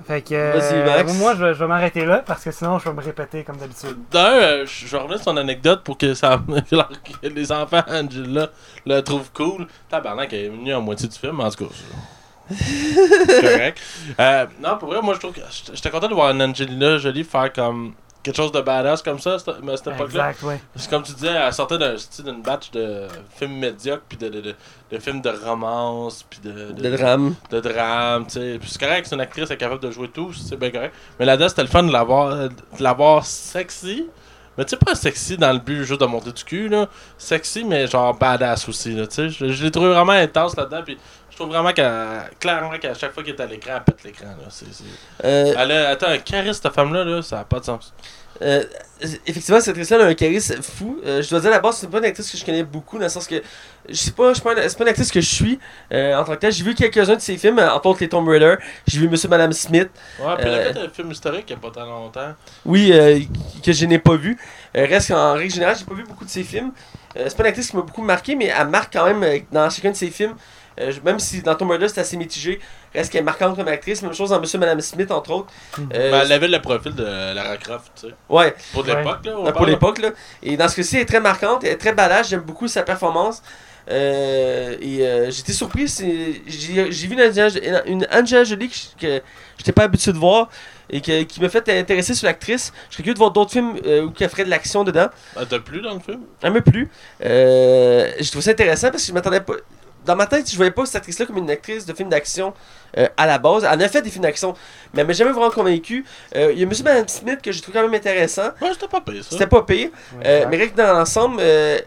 [0.06, 1.14] Fait que euh, Vas-y, Max.
[1.18, 3.56] moi, je vais, je vais m'arrêter là parce que sinon, je vais me répéter comme
[3.56, 3.96] d'habitude.
[4.10, 7.82] D'un, euh, je je vais revenir sur son anecdote pour que, ça, que les enfants
[7.88, 8.50] Angela
[8.86, 9.66] le trouvent cool.
[9.88, 11.74] Tabarnak, elle est venue à moitié du film, en tout cas.
[12.50, 13.80] C'est correct.
[14.20, 16.98] Euh, non, pour vrai, moi, je trouve que j'étais j'étais content de voir une Angelina
[16.98, 20.30] Jolie faire comme quelque chose de badass comme ça cette, cette époque-là.
[20.30, 20.60] Exact, ouais.
[20.74, 21.94] C'est comme tu disais, elle sortait d'un-
[22.24, 23.06] d'une batch de
[23.36, 24.54] films médiocres, puis de, de, de,
[24.90, 27.34] de films de romance, puis de, de, de drame.
[27.50, 28.56] de drame, tu sais.
[28.60, 30.94] Puis c'est correct, c'est une actrice, elle est capable de jouer tout, c'est bien correct.
[31.20, 32.50] Mais là-dedans, c'était le fun de l'avoir, de
[32.80, 34.06] l'avoir sexy.
[34.56, 36.86] Mais tu sais, pas sexy dans le but juste de monter du cul, là.
[37.18, 39.28] Sexy, mais genre badass aussi, là, tu sais.
[39.28, 40.96] Je, je l'ai trouvé vraiment intense là-dedans, puis
[41.34, 44.26] Je trouve vraiment qu'à clairement qu'à chaque fois qu'elle est à l'écran, elle pète l'écran.
[44.26, 44.46] là.
[44.50, 44.84] C'est- c'est-
[45.24, 47.92] Euh, Elle a, attends, un charisme, cette femme-là, là, ça n'a pas de sens.
[48.40, 48.62] Euh,
[49.26, 51.00] effectivement, cette actrice-là a un charisme fou.
[51.04, 52.98] Euh, je dois dire, à la base, c'est pas une actrice que je connais beaucoup,
[52.98, 53.42] dans le sens que
[53.88, 55.58] je sais pas, je pas une- c'est pas une actrice que je suis
[55.92, 56.52] euh, en tant que telle.
[56.52, 58.54] J'ai vu quelques-uns de ses films, entre autres les Tomb Raider.
[58.86, 61.58] J'ai vu Monsieur Madame Smith, Ouais, puis elle a fait un film historique il n'y
[61.58, 62.34] a pas tant longtemps.
[62.64, 63.18] oui, euh,
[63.64, 64.38] que je n'ai pas vu.
[64.72, 66.70] Reste qu'en règle générale, j'ai pas vu beaucoup de ses films.
[67.16, 69.90] C'est pas une actrice qui m'a beaucoup marqué, mais elle marque quand même dans chacun
[69.92, 70.34] de ses films.
[70.80, 72.58] Euh, même si dans Tomb Raider c'est assez mitigé,
[72.94, 74.02] reste qu'elle est marquante comme actrice.
[74.02, 75.46] Même chose dans Monsieur Madame Smith, entre autres.
[75.78, 77.04] Euh, Mais elle avait le profil de
[77.34, 78.14] Lara Croft, tu sais.
[78.28, 78.96] ouais, Pour Ouais.
[78.96, 79.32] l'époque, là.
[79.38, 80.10] on pour l'époque là.
[80.42, 82.82] Et dans ce cas-ci, elle est très marquante, elle est très badass, j'aime beaucoup sa
[82.82, 83.42] performance.
[83.90, 89.20] Euh, et euh, j'étais surpris, j'ai j'ai vu une Angela, une Angela Jolie que,
[89.58, 90.48] j'étais pas habitué de voir
[90.88, 92.72] et que- qui m'a fait intéresser sur l'actrice.
[92.88, 95.08] Je serais curieux de voir d'autres films euh, où elle ferait de l'action dedans.
[95.38, 96.20] Elle t'a plu dans le film?
[96.42, 96.88] Elle m'a plu.
[97.24, 99.54] Euh, je trouve ça intéressant parce que je m'attendais pas.
[100.04, 102.52] Dans ma tête, je voyais pas cette actrice-là comme une actrice de film d'action
[102.98, 103.64] euh, à la base.
[103.64, 104.54] Elle en a fait des films d'action,
[104.92, 106.04] mais elle m'a jamais vraiment convaincu.
[106.36, 108.48] Euh, Il y a Monsieur Madame Smith que je trouve quand même intéressant.
[108.60, 109.30] Ouais, c'était pas pire, ça.
[109.30, 109.90] C'était pas pire.
[110.16, 111.78] Ouais, Euh, mais reste que dans l'ensemble, euh,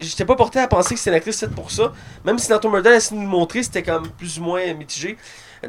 [0.00, 1.92] j'étais pas porté à penser que c'était une actrice faite pour ça.
[2.24, 5.16] Même si dans Tomb Raider, elle de nous montrer, c'était comme plus ou moins mitigé.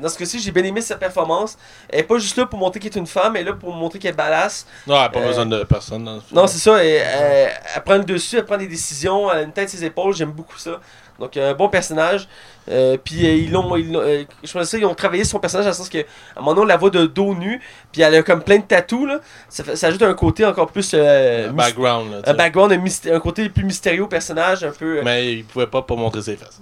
[0.02, 1.58] Dans ce cas-ci, j'ai bien aimé sa performance.
[1.90, 3.74] Elle est pas juste là pour montrer qu'elle est une femme, elle est là pour
[3.74, 4.68] montrer qu'elle est badass.
[4.86, 6.38] Non, elle n'a pas Euh, besoin de personne dans le film.
[6.40, 6.84] Non, c'est ça.
[6.84, 9.80] Elle, elle- elle prend le dessus, elle prend des décisions, elle a une tête sur
[9.80, 10.14] ses épaules.
[10.14, 10.82] J'aime beaucoup ça.
[11.20, 12.28] Donc, un bon personnage.
[12.70, 13.76] Euh, puis, euh, ils l'ont.
[13.76, 16.02] euh, je pense ils ont travaillé son personnage dans le sens que, à
[16.36, 17.62] un moment donné, on la voit de dos nu.
[17.92, 19.08] Puis, elle a comme plein de tatous.
[19.08, 19.20] Là.
[19.50, 20.92] Ça, fait- ça ajoute un côté encore plus.
[20.94, 22.72] euh, Un background, là, un background,
[23.12, 25.00] un, côté plus mystérieux au personnage, un peu.
[25.00, 26.62] euh, Mais il pouvait pas pas montrer ses fesses.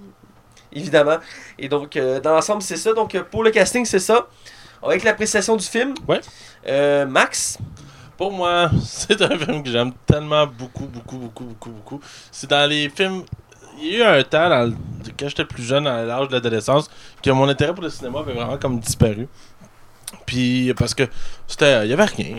[0.73, 1.17] évidemment.
[1.59, 2.93] Et donc, euh, dans l'ensemble, c'est ça.
[2.93, 4.27] Donc, euh, pour le casting, c'est ça.
[4.83, 5.93] Avec l'appréciation du film.
[6.07, 6.21] Ouais.
[6.67, 7.57] Euh, Max?
[8.17, 11.99] Pour moi, c'est un film que j'aime tellement beaucoup, beaucoup, beaucoup, beaucoup, beaucoup.
[12.31, 13.23] C'est dans les films.
[13.81, 14.71] Il y a eu un temps,
[15.19, 16.89] quand j'étais plus jeune, à l'âge de l'adolescence,
[17.21, 19.27] que mon intérêt pour le cinéma avait vraiment comme disparu.
[20.25, 21.03] Puis, parce que
[21.47, 21.85] c'était.
[21.85, 22.37] Il y avait rien.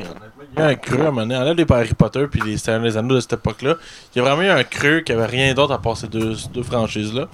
[0.55, 1.55] Il y a eu un creux à un moment donné.
[1.55, 3.75] Les Harry Potter puis les Anneaux de cette époque-là.
[4.15, 6.35] Il y a vraiment eu un creux qui avait rien d'autre à part ces deux,
[6.53, 7.29] deux franchises-là.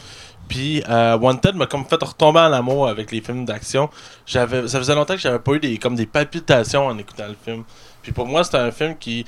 [0.48, 3.88] Puis euh, Wanted m'a comme fait retomber en amour avec les films d'action.
[4.26, 7.36] J'avais, ça faisait longtemps que j'avais pas eu des comme des palpitations en écoutant le
[7.42, 7.64] film.
[8.02, 9.24] Puis pour moi, c'était un film qui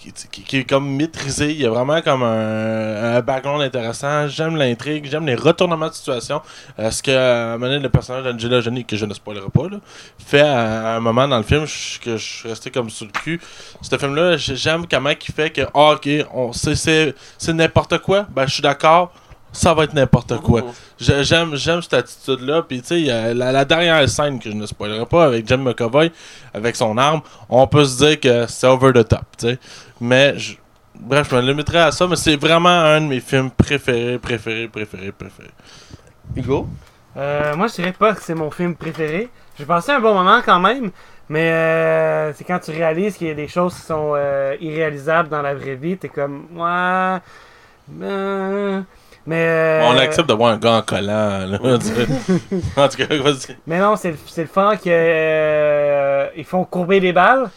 [0.00, 1.50] qui, qui- qui est comme maîtrisé.
[1.50, 4.28] Il y a vraiment comme un, un background intéressant.
[4.28, 6.40] J'aime l'intrigue, j'aime les retournements de situation.
[6.78, 9.68] Euh, ce que à un moment le personnage d'Angela Jolie, que je ne spoilerai pas,
[9.68, 9.78] là,
[10.24, 13.06] fait à, à un moment dans le film je- que je suis resté comme sur
[13.06, 13.40] le cul.
[13.82, 17.14] Ce film-là, j'ai- j'aime comment il fait que, ah, ok, on, c'est,
[17.52, 18.26] n'importe quoi.
[18.30, 19.12] Ben, je suis d'accord.
[19.50, 20.60] Ça va être n'importe quoi.
[21.00, 22.62] Je- J'aime, j'aime cette attitude-là.
[22.68, 25.56] Puis, tu sais, a la, la dernière scène que je ne spoilerai pas avec Jim
[25.56, 26.12] McAvoy,
[26.52, 29.58] avec son arme, on peut se dire que c'est over the top, tu sais.
[30.00, 30.56] Mais, je-
[30.94, 34.68] bref, je me limiterai à ça, mais c'est vraiment un de mes films préférés, préférés,
[34.68, 35.50] préférés, préférés.
[36.36, 36.68] Hugo?
[37.16, 39.28] Euh, moi, je dirais pas que c'est mon film préféré.
[39.58, 40.90] J'ai passé un bon moment quand même,
[41.28, 45.28] mais euh, c'est quand tu réalises qu'il y a des choses qui sont euh, irréalisables
[45.28, 47.18] dans la vraie vie, t'es comme, ouais.
[48.02, 48.80] euh,
[49.26, 49.46] mais.
[49.48, 51.58] euh, On accepte de voir un gars en collant, là.
[52.76, 53.56] en tout cas, vas-y.
[53.66, 57.50] Mais non, c'est le, c'est le fun qu'ils font courber les balles.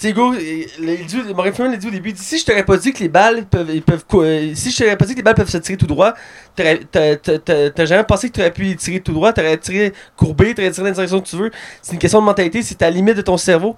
[0.00, 2.38] Tu sais, Hugo, il- il dit- Morgan Freeman l'a dit au début, il dit, si
[2.38, 5.04] je t'aurais pas dit que les balles peuvent, ils peuvent, euh, si je t'aurais pas
[5.04, 6.14] dit que les balles peuvent se tirer tout droit,
[6.56, 10.54] t'aurais- t'as jamais pensé que tu aurais pu les tirer tout droit, t'aurais tiré courbé,
[10.54, 11.50] t'aurais tiré dans la direction que tu veux.
[11.82, 13.76] C'est une question de mentalité, c'est à la limite de ton cerveau.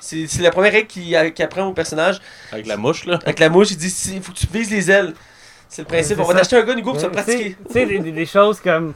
[0.00, 1.04] C'est c'est la première règle qu'il
[1.34, 2.20] qu'il apprend au personnage.
[2.50, 3.20] Avec la mouche, là.
[3.22, 5.14] Avec la mouche, il dit, il faut que tu vises les ailes.
[5.68, 6.18] C'est le principe.
[6.18, 7.56] On va t'acheter un gun, Hugo, pour Ouais, pratiquer.
[7.68, 8.92] Tu sais, des choses comme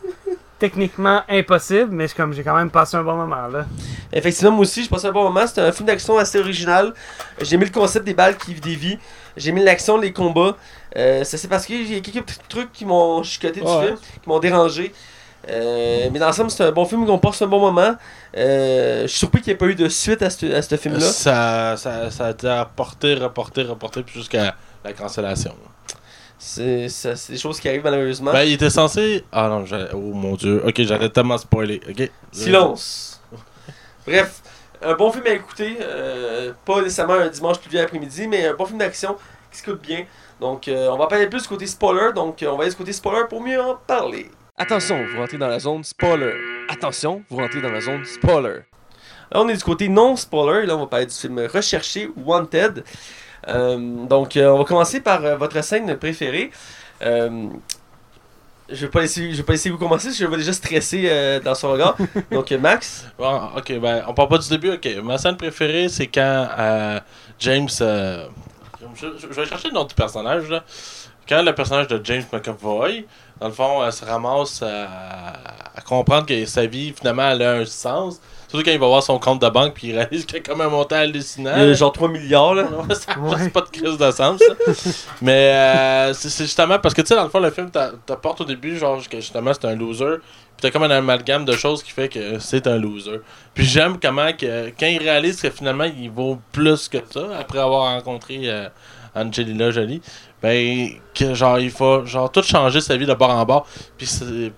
[0.68, 3.66] techniquement impossibles, mais c'est comme j'ai quand même passé un bon moment là.
[4.12, 5.46] Effectivement, moi aussi, je passais un bon moment.
[5.46, 6.94] C'était un film d'action assez original.
[7.42, 8.98] J'ai aimé le concept des balles qui dévient.
[9.36, 10.56] J'ai aimé l'action, les combats.
[10.96, 13.86] Euh, ça c'est parce qu'il y a quelques petits trucs qui m'ont chicoté du Ouais.
[13.86, 14.92] film, qui m'ont dérangé.
[15.50, 17.94] Euh, mais dans l'ensemble, c'est un bon film, on passe un bon moment.
[18.36, 20.76] Euh, je suis surpris qu'il n'y ait pas eu de suite à ce, à ce
[20.76, 21.00] film-là.
[21.00, 25.54] Ça, ça, ça a été reporté, reporté, reporté, puis jusqu'à la cancellation.
[26.38, 26.88] C'est
[27.30, 28.32] des choses qui arrivent malheureusement.
[28.32, 29.24] Ben, il était censé.
[29.32, 29.64] Ah non,
[29.94, 30.62] oh mon dieu.
[30.66, 31.80] Ok, j'allais tellement spoiler.
[31.88, 32.10] Ok.
[32.32, 33.22] Silence.
[34.06, 34.42] Bref,
[34.82, 35.78] un bon film à écouter.
[35.80, 39.16] euh, pas nécessairement un dimanche pluvieux après-midi, mais un bon film d'action
[39.50, 40.04] qui se coûte bien.
[40.40, 42.12] Donc, euh, on va parler plus du côté spoiler.
[42.14, 44.30] Donc, euh, on va aller du côté spoiler pour mieux en parler.
[44.56, 46.32] Attention, vous rentrez dans la zone spoiler.
[46.68, 48.60] Attention, vous rentrez dans la zone spoiler.
[49.32, 50.66] Là, on est du côté non spoiler.
[50.66, 52.84] Là, on va parler du film recherché Wanted.
[53.48, 56.50] Euh, donc, euh, on va commencer par euh, votre scène préférée.
[57.02, 57.48] Euh,
[58.68, 60.52] je vais pas laisser, je vais pas laisser vous commencer, parce que je vais déjà
[60.52, 61.96] stresser euh, dans son regard.
[62.30, 63.06] Donc, Max?
[63.18, 64.72] Bon, ok, ben, on part pas du début.
[64.72, 67.00] Ok, ma scène préférée, c'est quand euh,
[67.40, 67.68] James.
[67.82, 68.26] euh,
[68.94, 70.64] je, vais chercher le nom du personnage, là.
[71.28, 73.04] quand le personnage de James McAvoy,
[73.40, 74.88] dans le fond, se ramasse à,
[75.74, 78.20] à comprendre que sa vie, finalement, elle a un sens.
[78.54, 80.42] Surtout quand il va voir son compte de banque puis il réalise qu'il y a
[80.44, 81.50] comme un montant hallucinant.
[81.56, 82.68] Il y a genre 3 milliards, là.
[82.94, 83.48] Ça n'a Ouais.
[83.48, 84.90] pas de crise de sens, ça.
[85.22, 88.42] Mais euh, c'est justement parce que, tu sais, dans le fond, le film t'a- t'apporte
[88.42, 90.18] au début, genre, que justement, c'est un loser.
[90.56, 93.20] Puis t'as comme un amalgame de choses qui fait que c'est un loser.
[93.54, 97.58] Puis j'aime comment, que, quand il réalise que finalement, il vaut plus que ça, après
[97.58, 98.68] avoir rencontré euh,
[99.16, 100.00] Angelina Jolie,
[100.40, 103.66] ben, que genre, il faut, genre, tout changer sa vie de bord en bord.
[103.98, 104.06] Puis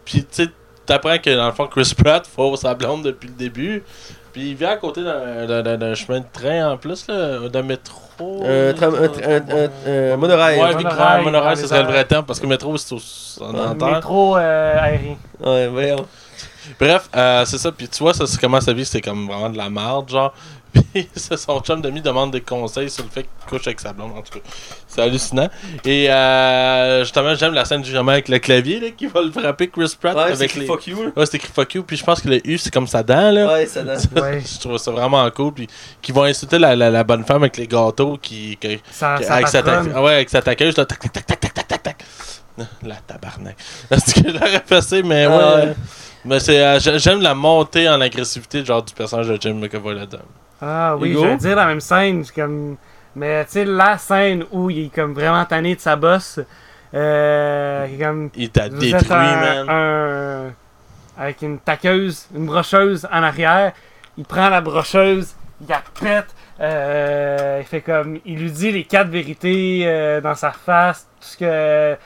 [0.05, 0.49] tu sais,
[0.87, 3.83] t'apprends que, dans le fond, Chris Pratt faut sa blonde depuis le début.
[4.33, 8.45] Puis il vient à côté d'un- chemin de train en plus, là, d'un métro.
[8.45, 9.57] Un tram- un tra- un-
[9.91, 10.59] un- un monorail.
[10.59, 13.45] Ouais, Monorail, monorail, monorail, dans ce serait le vrai terme parce que métro, c'est au-
[13.45, 13.89] en terre.
[13.95, 15.17] métro euh, aérien.
[15.41, 16.07] Ouais, voyons.
[16.79, 17.73] Bref, euh, c'est ça.
[17.73, 20.35] Puis tu vois, ça, c'est comment sa vie, c'est comme vraiment de la merde, genre.
[20.93, 24.13] Puis son chum demi demande des conseils sur le fait qu'il couche avec sa blonde.
[24.17, 24.45] En tout cas,
[24.87, 25.49] c'est hallucinant.
[25.85, 29.31] Et euh, justement, j'aime la scène du jamais avec le clavier là, qui va le
[29.31, 30.17] frapper Chris Pratt.
[30.17, 30.67] Avec les...
[30.67, 31.13] fuck you.
[31.17, 31.83] Ouais, c'est écrit fuck you.
[31.83, 33.31] Puis je pense que le U, c'est comme sa dent.
[33.31, 33.47] Là.
[33.47, 33.95] Ouais, sa dent.
[34.17, 34.41] ouais.
[34.41, 35.53] je trouve ça vraiment cool.
[35.53, 35.69] Puis
[36.03, 38.59] qui vont insulter la, la, bonne femme avec les gâteaux qui.
[38.91, 39.83] ça, avec, sa ta...
[39.83, 40.77] ouais, avec sa taqueuse.
[40.77, 42.05] Là, tac, tac, tac, tac, tac.
[42.83, 43.57] La tabarnak.
[43.91, 45.75] C'est ce que j'aurais passé, mais ah ouais.
[46.25, 50.25] Mais c'est, euh, j'aime la montée en agressivité genre du personnage de Jim McAvoy là-dedans.
[50.61, 51.23] Ah oui, Hugo?
[51.25, 52.25] je veux dire la même scène.
[52.35, 52.77] Comme...
[53.15, 56.41] Mais tu sais, la scène où il est comme vraiment tanné de sa bosse.
[56.95, 58.31] Euh, comme.
[58.35, 59.69] Il t'a Vous détruit, un, man.
[59.69, 60.53] un-
[61.23, 63.73] Avec une taqueuse, une brocheuse en arrière.
[64.19, 66.35] Il prend la brocheuse, il la pète.
[66.61, 68.19] euh, il fait comme.
[68.25, 71.07] Il lui dit les quatre vérités euh, dans sa face.
[71.21, 71.97] Tout ce que.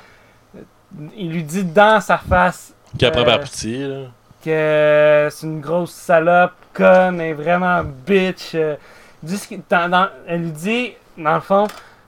[1.17, 3.97] Il lui dit dans sa face Qui après euh, par pitié, là.
[4.45, 8.55] Que c'est une grosse salope, conne, et vraiment bitch.
[8.55, 8.77] euh,
[10.27, 11.67] elle lui dit, dans le fond,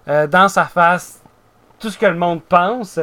[0.08, 1.20] euh, dans sa face,
[1.78, 2.98] tout ce que le monde pense,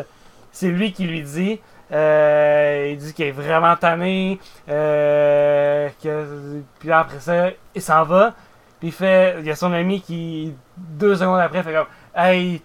[0.51, 1.59] c'est lui qui lui dit.
[1.91, 4.39] Euh, il dit qu'il est vraiment tanné.
[4.67, 8.33] puis après ça, il s'en va.
[8.79, 9.35] Puis il fait.
[9.39, 12.61] Il y a son ami qui, deux secondes après, fait comme Hey,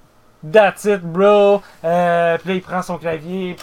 [0.52, 1.62] that's it, bro.
[1.80, 3.56] Puis là, il prend son clavier,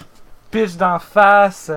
[0.50, 1.72] pitch d'en face.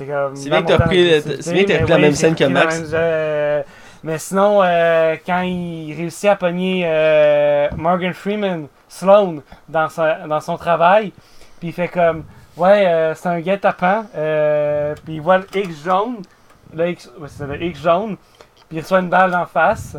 [0.00, 0.34] C'est comme.
[0.34, 2.14] C'est bien que t'as pris le- c'est bien que t'as mais pris la oui, même
[2.14, 2.80] scène que Max.
[2.80, 3.62] même- euh,
[4.02, 10.40] mais sinon, euh, quand il réussit à pogner euh, Morgan Freeman, Sloan, dans, sa- dans
[10.40, 11.12] son travail,
[11.58, 12.24] puis il fait comme
[12.56, 16.16] Ouais, euh, c'est un guet-apens, euh, puis il voit le X jaune,
[16.74, 18.16] le X, ouais, c'est le X jaune,
[18.68, 19.96] puis il reçoit une balle d'en face,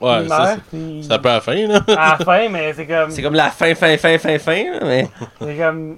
[0.00, 1.80] Ouais, il ça, meurt, c'est- un peu à la fin, là.
[1.88, 5.08] à la fin, mais c'est comme, C'est comme la fin, fin, fin, fin, fin, mais.
[5.40, 5.96] c'est comme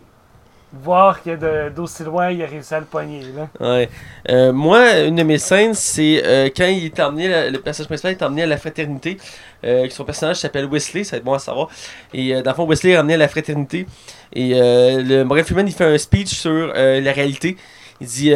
[0.82, 3.22] voir que d'aussi loin, il a réussi à le pogner.
[3.34, 3.48] Là.
[3.60, 3.88] Ouais.
[4.28, 8.12] Euh, moi, une de mes scènes, c'est euh, quand il est emmené, le personnage principal
[8.12, 9.18] est emmené à la fraternité.
[9.64, 11.68] Euh, son personnage s'appelle Wesley, ça va être bon à savoir.
[12.12, 13.86] Et euh, dans le fond, Wesley est emmené à la fraternité.
[14.32, 17.56] Et le Morgan Freeman, il fait un speech sur la réalité.
[18.00, 18.32] Il dit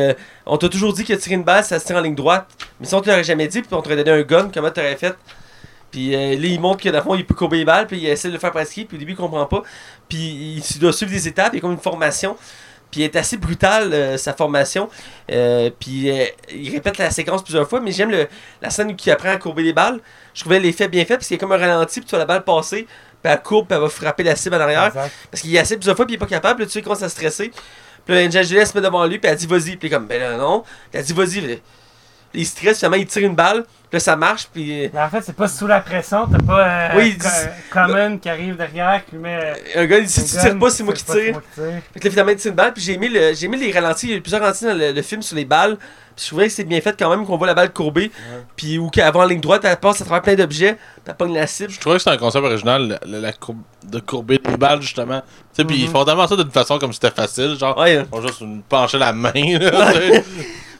[0.46, 2.46] On t'a toujours dit que tirer une balle, ça se tire en ligne droite.
[2.78, 4.96] Mais si on te l'aurait jamais dit, puis on t'aurait donné un gun, comment t'aurais
[4.96, 5.14] fait?
[5.90, 8.28] Puis euh, là, il montre que fond, il peut courber les balles, puis il essaie
[8.28, 9.62] de le faire pratiquer, puis au début, il comprend pas.
[10.08, 12.36] Puis il doit suivre des étapes, il y a comme une formation.
[12.90, 14.88] Puis il est assez brutal, euh, sa formation.
[15.30, 18.12] Euh, puis euh, il répète la séquence plusieurs fois, mais j'aime
[18.60, 20.00] la scène où il apprend à courber les balles.
[20.34, 22.18] Je trouvais l'effet bien fait, parce qu'il y a comme un ralenti, puis tu vois
[22.18, 22.86] la balle passer,
[23.22, 24.86] puis elle courbe, puis elle va frapper la cible en arrière.
[24.86, 25.12] Exact.
[25.30, 26.80] Parce qu'il y a assez plusieurs fois, puis il est pas capable, là, tu sais,
[26.80, 27.52] il commence à stresser.
[28.04, 30.06] Puis là, Angel se met devant lui, puis elle dit vas-y, puis il est comme
[30.06, 30.62] ben là, non.
[30.62, 31.60] Puis elle dit vas-y.
[32.32, 34.84] Puis Il stresse, finalement, il tire une balle, puis là, ça marche, puis.
[34.84, 37.28] euh, Mais en fait, c'est pas sous la pression, t'as pas euh, Oui, Co-
[37.72, 39.56] Common qui arrive derrière, qui met.
[39.76, 41.32] euh, Un gars, il dit si tu gun, tires pas, c'est moi qui pas, tire.
[41.32, 41.80] moi qui tire.
[41.92, 43.72] Fait que là, finalement, il tire une balle, puis j'ai aimé, le, j'ai aimé les
[43.72, 44.06] ralentis.
[44.06, 45.76] Il y a eu plusieurs ralentis dans le, le film sur les balles.
[46.16, 48.10] Puis je trouvais que c'est bien fait quand même, qu'on voit la balle courbée.
[48.56, 51.14] Puis où qu'elle va en ligne droite, elle passe à travers plein d'objets, puis elle
[51.16, 51.70] pogne la cible.
[51.70, 55.20] Je trouvais que c'était un concept original, la, la courbe- de courber des balles, justement.
[55.20, 55.92] Tu sais, puis ils Mhm.
[55.92, 59.32] font tellement ça d'une façon comme si c'était facile, genre, Ouais, juste pencher la main,
[59.34, 60.24] là, tu sais.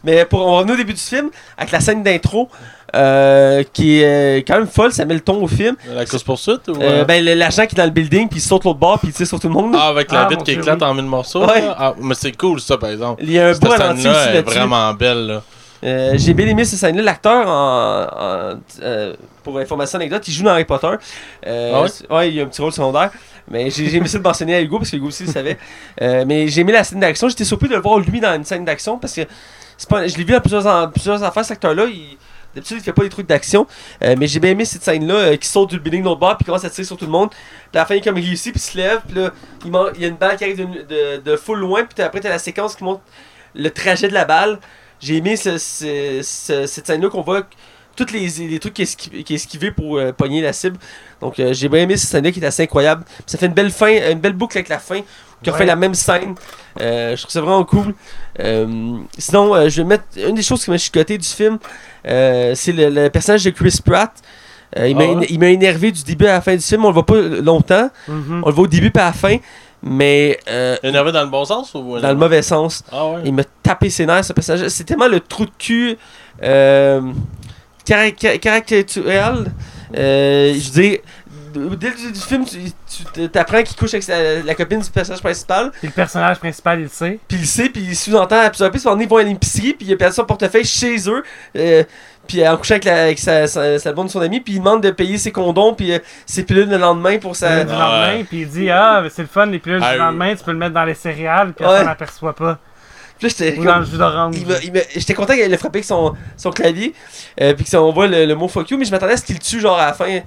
[0.05, 2.49] Mais pour on va revenir au début du film, avec la scène d'intro,
[2.97, 5.77] euh, qui est euh, quand même folle, ça met le ton au film.
[5.95, 6.73] La course-poursuite, ou...
[6.73, 9.09] Euh, euh, ben, l'agent qui est dans le building, puis il saute l'autre bord, puis
[9.09, 9.75] il tire sur tout le monde.
[9.79, 10.87] Ah, avec la Ah, vitre qui Dieu, éclate oui.
[10.89, 11.45] en mille morceaux.
[11.47, 11.63] Ouais.
[11.79, 13.23] Ah, mais c'est cool, ça, par exemple.
[13.23, 14.57] Il y a un Cette beau ralenti aussi là-dessus.
[14.59, 15.43] vraiment belle, là.
[15.83, 17.03] Euh, J'ai bien aimé cette scène-là.
[17.03, 20.89] L'acteur, en, en- euh, pour information anecdote, il joue dans Harry Potter.
[21.47, 22.17] Euh, Ah ouais?
[22.17, 23.11] ouais, il y a un petit rôle secondaire.
[23.51, 25.57] Mais j'ai j'ai aimé ça de mentionner à Hugo parce que Hugo aussi le savait.
[26.03, 27.29] Euh, mais j'ai aimé la scène d'action.
[27.31, 29.23] J'étais surpris de le voir lui dans une scène d'action parce que
[29.89, 30.67] je l'ai vu dans plusieurs,
[31.23, 31.87] affaires, cet acteur-là.
[32.55, 33.67] D'habitude, il fait pas des trucs d'action.
[34.03, 36.45] Euh, mais j'ai bien aimé cette scène-là euh, qui saute du building de bord puis
[36.45, 37.31] commence à tirer sur tout le monde.
[37.31, 37.39] Puis
[37.75, 39.01] à la fin, il comme réussit puis se lève.
[39.07, 39.31] Puis là,
[39.95, 41.85] il, y a une balle qui arrive de, de, de full loin.
[41.85, 43.03] Puis après, t'as la séquence qui montre
[43.55, 44.59] le trajet de la balle.
[44.99, 47.43] J'ai aimé ce- ce- ce- cette scène-là qu'on voit
[47.97, 50.79] tous les, trucs esquive, qu'il esquivait pour euh, pogner la cible.
[51.21, 53.05] Donc euh, j'ai bien aimé cette scène-là qui est assez incroyable.
[53.05, 55.01] Puis ça fait une belle fin, une belle boucle avec la fin,
[55.43, 55.55] qui Ouais.
[55.55, 56.35] refait la même scène.
[56.81, 57.95] Euh, je trouve ça vraiment cool.
[58.39, 61.59] Euh, sinon, euh, je vais mettre une des choses qui m'a chicoté du film,
[62.07, 64.13] euh, c'est le, le personnage de Chris Pratt.
[64.79, 65.27] Euh, il m'a Ah ouais?
[65.31, 66.85] il m'a énervé du début à la fin du film.
[66.85, 67.91] On le voit pas longtemps.
[68.07, 68.43] Mhm.
[68.45, 69.37] On le voit au début pas à la fin.
[69.83, 72.85] Mais euh, Énervé dans le bon sens ou dans le mauvais sens.
[72.93, 73.23] Ah ouais.
[73.25, 74.69] Il m'a tapé ses nerfs, ce personnage.
[74.69, 75.97] C'est tellement le trou de cul
[76.43, 77.01] euh,
[77.85, 79.51] carac- caractériel.
[79.97, 80.99] Euh, je veux dire,
[81.53, 82.59] dès le début du film, tu,
[83.31, 85.71] tu apprends qu'il couche avec sa- la copine du personnage principal.
[85.79, 87.19] Puis le personnage principal, il le sait.
[87.29, 88.87] Puis il le sait, puis il sous-entend à plusieurs reprises.
[89.01, 91.23] Ils vont à l'épicerie, puis il a perdu son portefeuille chez eux.
[91.57, 91.85] euh,
[92.29, 94.59] puis en couchant avec, la, avec sa, sa, sa blonde de son ami, puis il
[94.61, 97.49] demande de payer ses condoms, puis euh, ses pilules le lendemain pour sa.
[97.49, 98.25] Ah lendemain, ouais.
[98.25, 99.99] puis il dit Ah, c'est le fun, les pilules Ah, du oui.
[100.07, 101.79] lendemain, tu peux le mettre dans les céréales, puis Ouais.
[101.81, 102.59] on n'aperçoit pas.
[103.19, 104.35] Puis là, j'étais Ou dans le jus d'orange.
[104.97, 106.95] J'étais content qu'elle ait frappé avec son, son clavier,
[107.41, 109.35] euh, puis qu'on voit le, le mot fuck you, mais je m'attendais à ce qu'il
[109.35, 110.21] le tue, genre à la fin.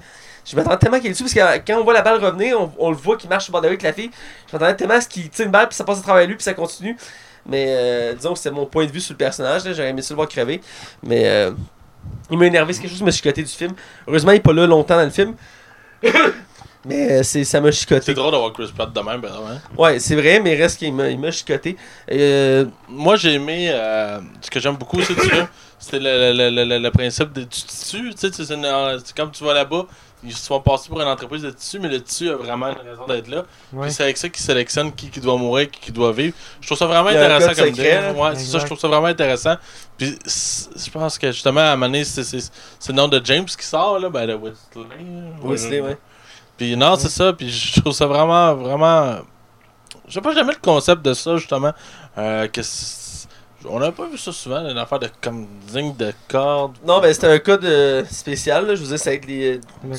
[0.44, 2.70] Je m'attendais tellement qu'il le tue, parce que quand on voit la balle revenir, on,
[2.78, 4.10] on le voit qu'il marche sur le bord avec la fille.
[4.48, 6.34] Je m'attendais tellement à ce qu'il tire une balle, puis ça passe à travers lui,
[6.34, 6.96] puis ça continue.
[7.46, 10.12] Mais euh, disons que c'est mon point de vue sur le personnage, j'aurais aimé ça
[10.14, 10.60] le voir crever.
[11.02, 11.50] Mais euh,
[12.30, 13.72] il m'a énervé, c'est quelque chose qui m'a chicoté du film.
[14.06, 15.34] Heureusement, il est pas là longtemps dans le film.
[16.86, 18.02] mais euh, c'est- ça m'a chicoté.
[18.06, 19.82] C'est drôle d'avoir Chris Pratt de même, ben ouais.
[19.82, 21.76] Ouais, c'est vrai, mais reste qu'il m'a il m'a chicoté.
[22.10, 23.70] Euh, Moi, j'ai aimé.
[23.72, 25.46] euh, ce que j'aime beaucoup aussi du film,
[25.78, 27.60] c'est le, le, le, le, principe de tu.
[27.66, 29.86] Tu sais, c'est comme tu vas là-bas,
[30.24, 32.88] ils se font passer pour une entreprise de tissu, mais le tissu a vraiment une
[32.88, 33.44] raison d'être là.
[33.72, 33.86] Ouais.
[33.86, 36.34] Puis c'est avec ça qu'ils sélectionnent qui, qui doit mourir, qui, qui doit vivre.
[36.60, 38.20] Je trouve ça vraiment Il y a un intéressant code comme secret, idée.
[38.20, 39.54] Ouais, c'est ça, je trouve ça vraiment intéressant.
[39.98, 43.20] Puis je pense que justement, à un moment donné, c'est c'est- c'est le nom de
[43.24, 44.84] James qui sort, là, ben de Wesley.
[45.42, 45.98] Wesley, ouais.
[46.56, 49.16] Puis non, c'est ça, puis je trouve ça vraiment, vraiment.
[50.08, 51.72] Je sais pas jamais le concept de ça, justement.
[52.18, 52.60] Euh, que
[53.68, 56.76] on n'a pas vu ça souvent, une affaire de comme ligne de corde.
[56.86, 58.74] Non, ben c'était un cas de spécial, là.
[58.74, 59.90] je vous dis, c'est avec les Le-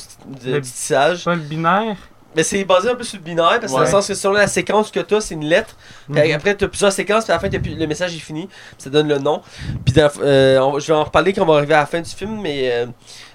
[0.43, 1.23] de, le- du tissage.
[1.25, 1.97] Pas le binaire?
[2.35, 4.33] Mais c'est basé un peu sur le binaire, parce que dans le sens que selon
[4.33, 5.75] la séquence que tu as, c'est une lettre.
[6.11, 6.35] Puis Mhm.
[6.35, 8.47] après, tu as plusieurs séquences, puis à la fin, plus- le message est fini.
[8.47, 9.41] puis ça donne le nom.
[9.85, 12.01] Puis dans- euh, on je vais en reparler quand on va arriver à la fin
[12.01, 12.71] du film, mais.
[12.71, 12.85] euh,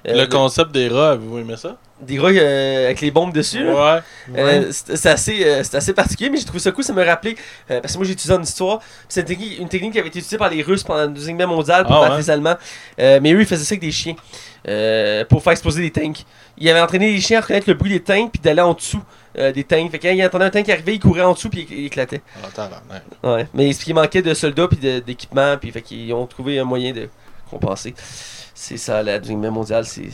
[0.08, 1.76] euh, le concept des rats, avez-vous aimé ça?
[2.00, 3.62] Des gars euh, avec les bombes dessus.
[3.62, 3.74] Ouais.
[3.74, 4.00] Ouais.
[4.38, 6.82] Euh, c'est assez, euh, assez particulier, mais j'ai trouvé ça cool.
[6.82, 7.36] Ça me rappelait,
[7.68, 10.18] parce que moi j'ai étudié en histoire, c'est une technique, une technique qui avait été
[10.20, 12.18] utilisée par les Russes pendant la Deuxième Guerre mondiale pour Ah battre ouais?
[12.20, 12.56] les Allemands.
[12.98, 14.14] Mais eux ils faisaient ça avec des chiens
[14.68, 16.24] euh, pour faire exploser des tanks.
[16.58, 19.02] Ils avaient entraîné les chiens à reconnaître le bruit des tanks puis d'aller en dessous
[19.38, 19.90] euh, des tanks.
[19.90, 22.22] Fait que quand ils entendaient un tank arriver, ils couraient en dessous puis ils éclataient.
[22.42, 23.02] Ah, Attends, là,
[23.34, 23.46] Ouais.
[23.54, 27.08] Mais il manquait de soldats puis d'équipements, puis fait qu'ils ont trouvé un moyen de
[27.50, 27.94] compenser.
[28.54, 30.08] C'est ça, la Deuxième Guerre mondiale, c'est.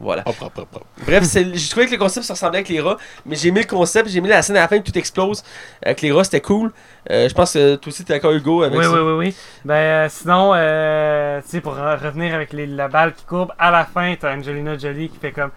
[0.00, 0.22] Voilà.
[0.24, 0.84] Hop, hop, hop, hop.
[1.04, 2.96] Bref, c'est- j'ai trouvé que le concept se ressemblait avec les rats,
[3.26, 5.42] mais j'ai aimé le concept, j'ai aimé la scène à la fin où tout explose
[5.84, 6.72] avec les rats, c'était cool.
[7.10, 8.90] Euh, je pense que toi aussi t'es d'accord Hugo avec Oui, ça.
[8.92, 9.36] oui, oui, oui.
[9.64, 13.52] Ben, euh, sinon, euh, tu sais, pour re- revenir avec les- la balle qui courbe,
[13.58, 15.50] à la fin, t'as Angelina Jolie qui fait comme.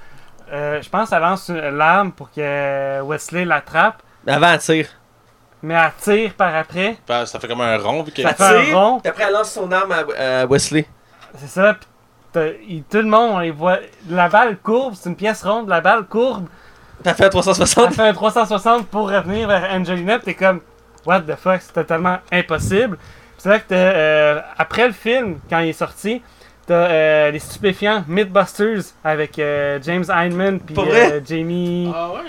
[0.51, 4.87] euh, je pense qu'elle lance l'arme pour que Wesley l'attrape, Mais avant elle tire.
[5.63, 6.97] mais elle tire par après.
[7.05, 8.11] Puis Ça fait comme un rond, vu.
[8.15, 8.99] Ça Elle fait un tire, rond.
[8.99, 10.85] puis après elle lance son arme à, à Wesley.
[11.37, 11.73] C'est ça.
[11.75, 11.92] pis t'as-
[12.67, 13.79] il- tout le monde, on les voit.
[14.09, 16.47] La balle courbe, c'est une pièce ronde, la balle courbe.
[17.05, 17.93] Elle fait un Elle 360.
[17.93, 20.61] fait un 360 pour revenir vers Angelina, t'es comme,
[21.05, 22.97] what the fuck, c'est totalement impossible.
[23.37, 26.21] C'est vrai que t'as, euh, après le film, quand il est sorti,
[26.65, 32.21] t'as euh, les stupéfiants Mythbusters avec euh, James Heineman puis euh, Jamie, Ah ouais?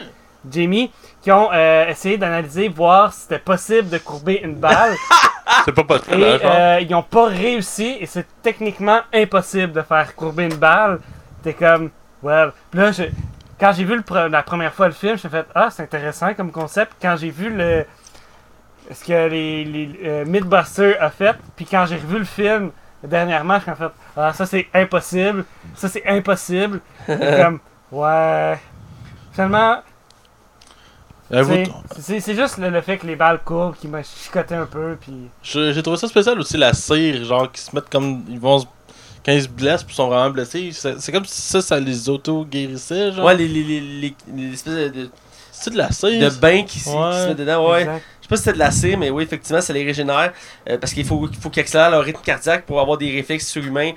[0.51, 0.91] Jamie
[1.25, 4.93] qui ont euh, essayé d'analyser, voir si c'était possible de courber une balle.
[5.65, 9.81] C'est pas possible, et hein, euh, ils ont pas réussi et c'est techniquement impossible de
[9.83, 11.01] faire courber une balle.
[11.43, 11.91] T'es comme,
[12.23, 12.53] well.
[12.71, 13.05] Puis là, je-
[13.59, 16.51] quand j'ai vu le la première fois le film, j'ai fait, ah, c'est intéressant comme
[16.53, 16.93] concept.
[17.01, 17.87] Quand j'ai vu le.
[18.91, 22.71] Ce que les, les euh, Mythbusters a fait, puis quand j'ai revu le film
[23.03, 25.45] dernièrement, j'ai fait, ah, ça c'est impossible.
[25.75, 26.81] Ça c'est impossible.
[27.07, 27.61] Comme,
[27.93, 28.59] ouais.
[29.33, 29.79] Finalement,
[31.31, 31.65] c'est-
[32.01, 34.97] c'est c'est juste le, le fait que les balles courbent qui m'a chicoté un peu,
[35.01, 35.13] puis.
[35.43, 38.25] Je- J'ai trouvé ça spécial aussi, la cire, genre, qui se mettent comme.
[38.29, 38.67] Ils vont se-
[39.25, 41.81] Quand ils se blessent, puis ils sont vraiment blessés, c'est c'est comme si ça, ça
[41.81, 43.25] les auto-guérissait, genre.
[43.25, 45.09] Ouais, les, les, les, les, les espèces de,
[45.51, 46.21] C'est de la cire.
[46.31, 47.71] de bains qui, se mettent dedans.
[47.71, 47.81] Ouais.
[47.81, 48.03] Exact.
[48.21, 50.33] Je sais pas si c'était de la cire, mais oui, effectivement, ça les régénère.
[50.69, 53.93] euh, parce qu'il faut, faut qu'ils accélèrent leur rythme cardiaque pour avoir des réflexes surhumains.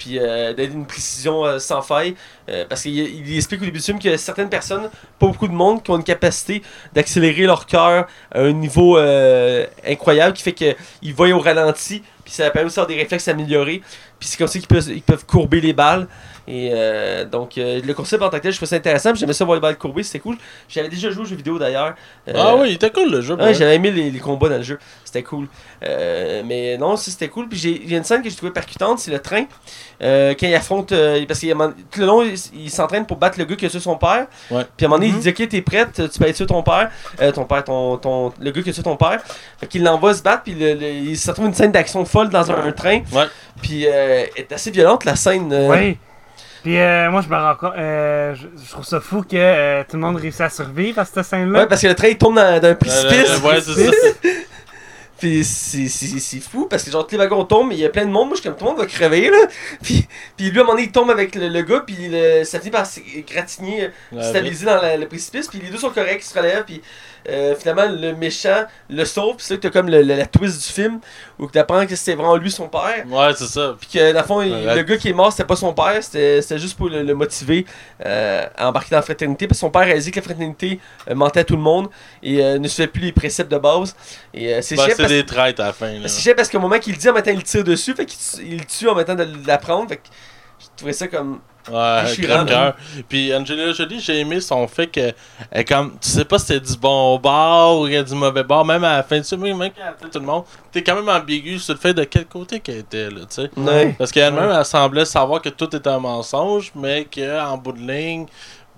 [0.00, 2.14] Puis euh, d'être une précision euh, sans faille.
[2.48, 5.52] Euh, parce qu'il il explique au début du film qu'il certaines personnes, pas beaucoup de
[5.52, 6.62] monde, qui ont une capacité
[6.94, 8.96] d'accélérer leur cœur à un niveau
[9.86, 12.02] incroyable qui fait qu'ils voient au ralenti.
[12.24, 13.82] Puis ça permet aussi d'avoir des réflexes améliorés.
[14.18, 16.08] Puis c'est comme ça qu'ils peuvent, ils peuvent courber les balles.
[16.48, 19.10] Et euh, donc, euh, le concept en tant que tel, je trouvais ça intéressant.
[19.12, 20.36] puis J'aimais ça voir balles courbées, c'était cool.
[20.68, 21.94] J'avais déjà joué aux jeux vidéo d'ailleurs.
[22.28, 23.34] Euh, Ah oui, il était cool le jeu.
[23.34, 24.78] Ouais, j'avais aimé les, les combats dans le jeu.
[25.04, 25.48] C'était cool.
[25.84, 27.48] Euh, mais non, c'était cool.
[27.48, 29.44] Puis j'ai- il y a une scène que j'ai trouvée percutante, c'est le train.
[30.02, 30.92] Euh, quand il affronte.
[30.92, 31.50] euh, parce qu'il
[31.90, 34.26] tout le long, il, il s'entraîne pour battre le gars qui a tué son père.
[34.50, 34.64] Ouais.
[34.76, 35.18] Puis à un moment donné, Mhm.
[35.18, 36.90] il dit Ok, t'es prête, tu peux être tuer ton père.
[37.20, 39.20] Euh, ton père, ton, ton, le gars qui a tué ton père.
[39.58, 40.42] Fait qu'il l'envoie se battre.
[40.44, 43.00] Puis le- le- il se retrouve une scène d'action folle dans un, un train.
[43.12, 43.26] Ouais.
[43.62, 45.52] Puis euh, elle est assez violente la scène.
[45.52, 45.68] euh.
[46.62, 47.72] Puis euh, moi, je me rends compte.
[47.76, 51.04] euh, je, je trouve ça fou que euh, tout le monde réussit à survivre à
[51.04, 51.60] cette scène-là.
[51.60, 53.40] Ouais, parce que le train il tombe dans, dans un Euh, précipice.
[53.42, 53.92] ouais, c'est ça.
[55.18, 57.84] Puis c'est- c'est c'est fou parce que genre tous les wagons tombent, mais il y
[57.84, 58.28] a plein de monde.
[58.28, 59.36] Moi je suis comme tout le monde va crever là.
[59.82, 62.42] Puis, puis lui à un moment donné il tombe avec le, le gars, puis le-
[62.44, 65.46] ça finit par s'égratigner, euh, La stabiliser dans la- le précipice.
[65.48, 66.64] Puis les deux sont corrects, ils se relèvent.
[66.64, 66.80] Puis
[67.28, 69.36] euh, finalement le méchant le sauve.
[69.36, 71.00] Puis c'est là que t'as comme le- le- la twist du film
[71.38, 73.04] où tu apprends que c'était vraiment lui son père.
[73.08, 73.76] Ouais, c'est ça.
[73.78, 74.76] Puis que dans le fond, il- Ouais.
[74.76, 77.14] le gars qui est mort, c'était pas son père, c'était c'était juste pour le, le
[77.14, 77.66] motiver
[78.06, 79.46] euh, à embarquer dans la fraternité.
[79.46, 81.88] Parce que son père a dit que la fraternité euh, mentait à tout le monde
[82.22, 83.94] et euh, ne suivait plus les préceptes de base.
[84.34, 85.92] Et euh, c'est Ben, chiant c'est parce- des traîtres à la fin.
[85.92, 86.08] Là.
[86.08, 88.06] c'est chiant parce qu'au moment qu'il le dit, en même temps, il tire dessus, fait
[88.06, 89.88] qu'il tu- il le tue en même temps de l'apprendre.
[89.88, 90.02] Fait que
[90.60, 91.40] je trouvais ça comme.
[91.70, 92.74] Ouais, Je suis crème rendu- cœur.
[93.08, 95.12] Puis Angelina Jolie, j'ai aimé son fait que
[95.50, 98.82] elle comme tu sais pas si c'était du bon bord ou du mauvais bord, même
[98.84, 101.58] à la fin du film, même quand elle tout le monde, t'es quand même ambigu
[101.58, 103.50] sur le fait de quel côté qu'elle était là, tu sais.
[103.56, 103.94] Ouais.
[103.98, 108.26] Parce qu'elle-même, elle semblait savoir que tout était un mensonge, mais qu'en bout de ligne,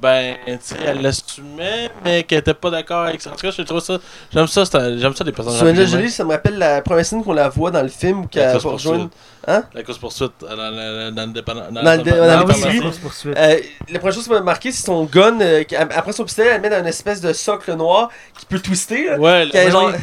[0.03, 3.31] ben, tu sais, elle l'assumait, mais qu'elle était pas d'accord avec ça.
[3.31, 3.99] En tout cas, je trouve ça.
[4.35, 4.65] J'aime ça,
[4.99, 5.61] j'aime ça des personnages.
[5.87, 8.29] Jolie, ça me rappelle la première scène qu'on la voit dans le film où La
[8.29, 9.11] qu'elle va rejoindre.
[9.47, 9.65] Hein?
[9.75, 11.63] La course poursuite dans, le- dans le dépendant.
[11.71, 11.83] Dans dans
[12.39, 13.37] Ah le course poursuite.
[13.37, 13.57] Euh,
[13.89, 15.41] la première chose qui m'a marqué, c'est son gun.
[15.41, 18.09] euh, qui- après son pistolet, elle met dans une espèce de socle noir
[18.39, 19.07] qui peut twister.
[19.11, 19.19] Là.
[19.19, 19.99] Ouais, genre, oui.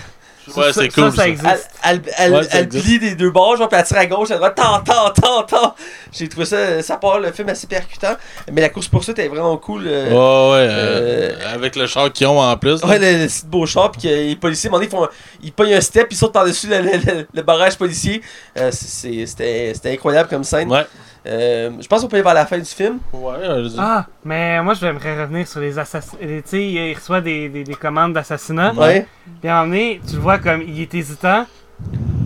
[0.58, 1.12] Ouais, c'est cool.
[1.12, 1.70] Ça, Ça, ça elle, existe.
[1.84, 2.86] elle, elle, Ouais, ça elle existe.
[2.86, 5.44] plie des deux bords, genre, puis elle tire à gauche, à droite, tant, tant, tant,
[5.44, 5.76] tant.
[6.12, 8.16] J'ai trouvé ça, ça part le film assez percutant.
[8.52, 9.84] Mais la course poursuite est vraiment cool.
[9.88, 12.82] euh, Ouais, ouais, euh, avec le char qu'ils ont en plus.
[12.84, 15.08] Ouais, le, le petit beau char, puis que les policiers, à un moment donné, ils,
[15.08, 15.14] font,
[15.44, 18.22] ils pognent un step, ils sautent par-dessus le, le, le- le barrage policier.
[18.58, 20.70] Euh, c'est- c'est- C'était c'était incroyable comme scène.
[20.72, 20.86] Ouais.
[21.26, 23.00] Euh, je pense qu'on peut y aller vers la fin du film.
[23.12, 23.34] Ouais.
[23.78, 26.20] Ah, mais moi, j'aimerais revenir sur les assassinats.
[26.22, 28.74] Tu sais, il reçoit des, des, des commandes d'assassinat.
[28.74, 29.06] Ouais.
[29.42, 31.46] Puis à un moment donné, tu le vois comme il est hésitant.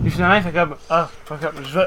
[0.02, 1.08] Puis finalement, il fait comme Ah,
[1.64, 1.80] je.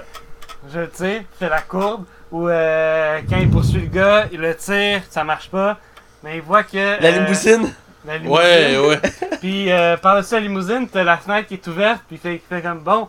[0.74, 2.06] Je tire, fait la courbe.
[2.32, 5.78] Ou euh, quand il poursuit le gars, il le tire, ça marche pas.
[6.24, 7.02] Mais il voit que.
[7.02, 7.74] La euh, limousine.
[8.06, 8.38] la limousine.
[8.38, 9.00] Ouais, ouais.
[9.40, 12.02] Puis euh, par-dessus la limousine, t'as la fenêtre qui est ouverte.
[12.08, 13.08] Puis il fait, il fait comme Bon,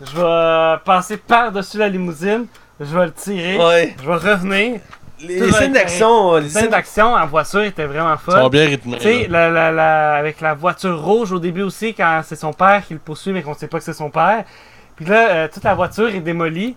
[0.00, 2.46] je vais passer par-dessus la limousine.
[2.80, 3.58] Je vais le tirer.
[3.58, 3.94] Ouais.
[4.02, 4.80] Je vais revenir.
[5.20, 6.34] Les, Tout les va scènes être d'action.
[6.36, 8.50] Les Les scènes d'action en voiture étaient vraiment Ils sont folles.
[8.50, 8.96] bien rythmés.
[8.98, 9.48] Tu sais, là.
[9.48, 12.94] la, la, la- avec la voiture rouge au début aussi, quand c'est son père qui
[12.94, 14.44] le poursuit, mais qu'on sait pas que c'est son père.
[14.96, 16.76] Puis là, euh, toute la voiture est démolie.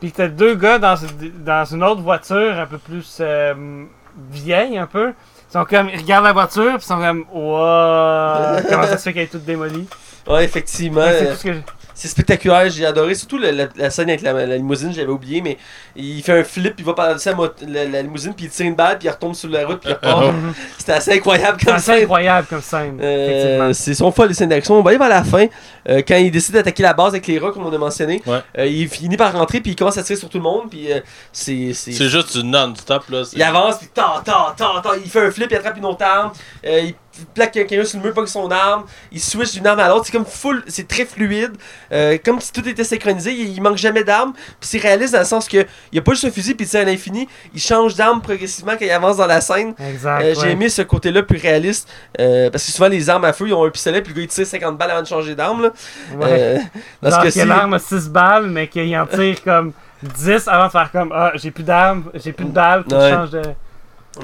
[0.00, 0.94] Puis t'as deux gars dans,
[1.38, 3.84] dans une autre voiture un peu plus euh,
[4.30, 5.12] vieille, un peu.
[5.50, 9.02] Ils sont comme, ils regardent la voiture, puis ils sont comme, wow, comment ça se
[9.04, 9.86] fait qu'elle est toute démolie?
[10.26, 11.02] Ouais, effectivement.
[11.04, 11.62] C'est euh, tout ce que j'ai-
[11.94, 13.14] C'est spectaculaire, j'ai adoré.
[13.14, 15.56] Surtout la, la- la scène avec la, la limousine, j'avais oublié, mais
[15.94, 18.66] il fait un flip, il va par-dessus la, mot- la- la limousine, puis il tire
[18.66, 20.34] une balle, puis il retombe sur la route, puis il repart.
[20.78, 22.02] C'était assez incroyable C'est comme assez scène.
[22.02, 22.98] incroyable comme scène.
[23.00, 23.72] Euh, effectivement.
[23.74, 24.74] c'est son folle les scènes d'action.
[24.78, 25.46] On va aller vers la fin.
[25.88, 28.40] euh, quand il décide d'attaquer la base avec les rats, comme on a mentionné, Ouais.
[28.58, 30.92] euh, il finit par rentrer, puis il commence à tirer sur tout le monde, puis
[30.92, 31.00] euh,
[31.32, 31.72] c'est.
[31.74, 33.22] c'est- C'est juste du non-stop, là.
[33.32, 36.04] Il avance, puis ta, ta, ta, ta, il fait un flip, il attrape une autre
[36.04, 36.32] arme,
[36.66, 36.94] euh, il
[37.34, 40.06] plaque quelqu'un sur le mur, pas que son arme, il switch d'une arme à l'autre,
[40.06, 41.52] c'est comme full, c'est très fluide,
[41.92, 45.20] euh, comme si tout était synchronisé, il, il manque jamais d'armes, puis c'est réaliste dans
[45.20, 47.60] le sens que il a pas juste un fusil puis il tire à l'infini, il
[47.60, 49.74] change d'arme progressivement quand il avance dans la scène.
[49.78, 50.22] Exact.
[50.22, 51.88] Euh, J'ai aimé ce côté-là plus réaliste,
[52.20, 54.22] euh, parce que souvent les armes à feu, ils ont un pistolet, puis le gars
[54.24, 55.62] il tire 50 balles avant de changer d'arme.
[55.62, 55.70] Là.
[56.18, 56.60] Ouais.
[57.02, 59.72] Dans ce Genre cas-ci- que l'arme a 6 balles, mais qu'il en tire comme
[60.02, 62.94] 10 avant de faire comme Ah, j'ai plus d'armes, j'ai plus de balles, faut que
[62.96, 63.10] Ouais.
[63.10, 63.42] je change de.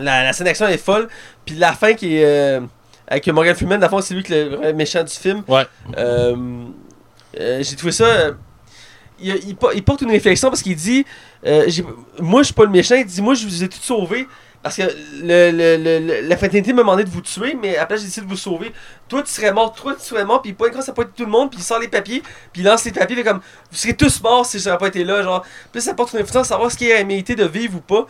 [0.01, 1.09] La, la scène d'action est folle.
[1.45, 2.25] Puis la fin qui est.
[2.25, 2.61] euh,
[3.11, 5.43] avec Morgan Freeman, dans le fond, c'est lui qui est le vrai méchant du film.
[5.49, 5.66] Ouais.
[5.99, 6.35] Euh,
[7.39, 8.07] euh, J'ai trouvé ça.
[9.20, 11.05] il, il po- il porte une réflexion parce qu'il dit
[11.47, 11.66] euh,
[12.20, 12.95] Moi, je suis pas le méchant.
[12.95, 14.27] Il dit Moi, je vous ai tous sauvés.
[14.62, 14.82] Parce que
[15.23, 18.27] le, le- le- le- la fraternité m'a demandé de vous tuer, mais après, j'ai décidé
[18.27, 18.73] de vous sauver.
[19.09, 21.15] Toi, tu serais mort, toi, tu serais mort, puis pas une fois, ça peut être
[21.15, 22.23] tout le monde, puis il sort les papiers,
[22.53, 25.03] puis il lance les papiers, fait comme Vous serez tous morts si j'aurais pas été
[25.03, 25.23] là.
[25.23, 25.43] Genre,
[25.73, 28.07] puis ça porte une réflexion à savoir ce qui est mérité de vivre ou pas.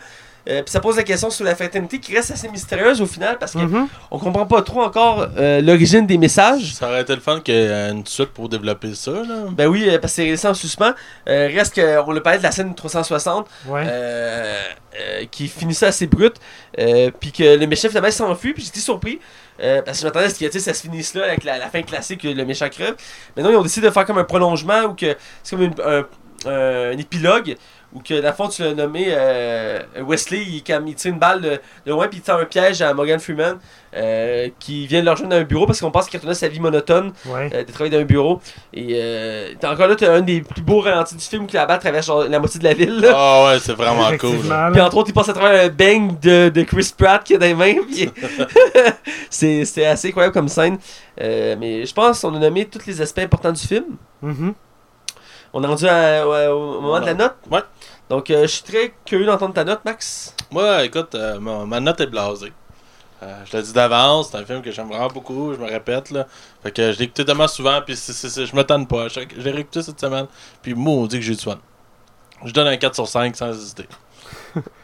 [0.49, 3.37] Euh, puis ça pose la question sur la fraternité qui reste assez mystérieuse au final
[3.39, 3.87] parce qu'on Mhm.
[4.09, 6.73] on comprend pas trop encore euh, l'origine des messages.
[6.73, 9.45] Ça aurait été le fun qu'il y ait une suite pour développer ça, là.
[9.51, 10.93] Ben oui, euh, parce que c'est resté en suspens.
[11.29, 13.83] Euh, reste qu'on le parlait de la scène 360 Ouais.
[13.85, 14.61] euh,
[14.99, 16.35] euh, qui finissait assez brute.
[16.79, 18.53] Euh, puis que le méchant finalement s'enfuit.
[18.53, 19.19] Puis j'étais surpris.
[19.63, 21.43] euh, parce que je m'attendais à ce que tu sais, ça se finisse là avec
[21.43, 22.95] la, la fin classique, le méchant crève.
[23.37, 25.75] Mais non, ils ont décidé de faire comme un prolongement ou que c'est comme une-
[25.85, 26.03] un,
[26.49, 27.55] un épilogue
[27.93, 30.55] où que, le fond, tu l'as nommé euh, Wesley, il,
[30.87, 33.57] il tire une balle de, de loin puis il tend un piège à Morgan Freeman
[33.93, 36.47] euh, qui vient de le rejoindre dans un bureau parce qu'on pense qu'il retournait sa
[36.47, 37.49] vie monotone Ouais.
[37.53, 38.39] euh, de travailler dans un bureau.
[38.73, 41.65] Et euh, t'as encore là, t'as un des plus beaux ralentis du film où la
[41.65, 43.05] balle traverse genre, la moitié de la ville.
[43.13, 44.37] Ah ouais, c'est vraiment cool.
[44.71, 47.37] Puis entre autres, il passe à travers un bang de, de Chris Pratt qui a
[47.37, 47.75] dans les mains.
[47.91, 48.09] puis-
[49.29, 50.77] c'est C'était assez incroyable comme scène.
[51.21, 53.85] Euh, mais je pense qu'on a nommé tous les aspects importants du film.
[54.21, 54.53] Mhm.
[55.53, 57.35] On est rendu à- ouais, au moment de la note?
[57.49, 57.61] Ouais.
[58.09, 60.35] Donc, euh, je suis très curieux d'entendre ta note, Max.
[60.51, 62.53] Moi, écoute, euh, ma, ma note est blasée.
[63.23, 66.09] Euh, je l'ai dit d'avance, c'est un film que j'aime vraiment beaucoup, je me répète
[66.09, 66.25] là.
[66.63, 69.07] Fait que je l'ai écouté tellement souvent, puis je me tanne pas.
[69.37, 70.25] L'ai réécouté cette semaine,
[70.61, 71.59] puis moi, on dit que j'ai du fun.
[72.43, 73.87] Je donne un 4 sur 5 sans hésiter.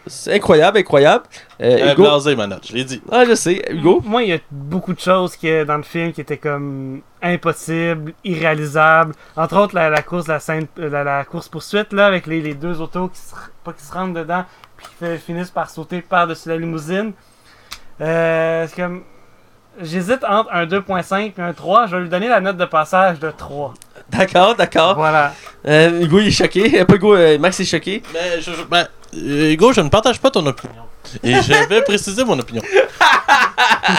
[0.07, 1.25] C'est incroyable, incroyable.
[1.61, 2.03] Euh, Hugo.
[2.03, 3.01] blasée, ma note, je l'ai dit.
[3.11, 3.61] Ah, je sais.
[3.69, 4.01] Hugo?
[4.05, 8.13] Moi, il y a beaucoup de choses qui, dans le film qui étaient comme impossibles,
[8.23, 9.13] irréalisables.
[9.35, 12.41] Entre autres, la, la course, la scène, euh, la, la course poursuite là, avec les,
[12.41, 13.33] les deux autos qui se,
[13.63, 14.45] pas qui se rentrent dedans,
[14.77, 17.11] puis qui finissent par sauter par-dessus la limousine.
[17.99, 19.03] Euh, c'est comme,
[19.81, 21.87] j'hésite entre un 2.5 et un 3.
[21.87, 23.73] Je vais lui donner la note de passage de 3.
[24.09, 24.95] D'accord, d'accord.
[24.95, 25.33] Voilà.
[25.67, 26.83] Euh, Hugo, il est choqué.
[26.85, 28.01] Pas Hugo, euh, Max est choqué.
[28.13, 30.83] Mais, je, je- ben, euh, Hugo, je ne partage pas ton opinion.
[31.23, 32.61] Et je vais préciser mon opinion.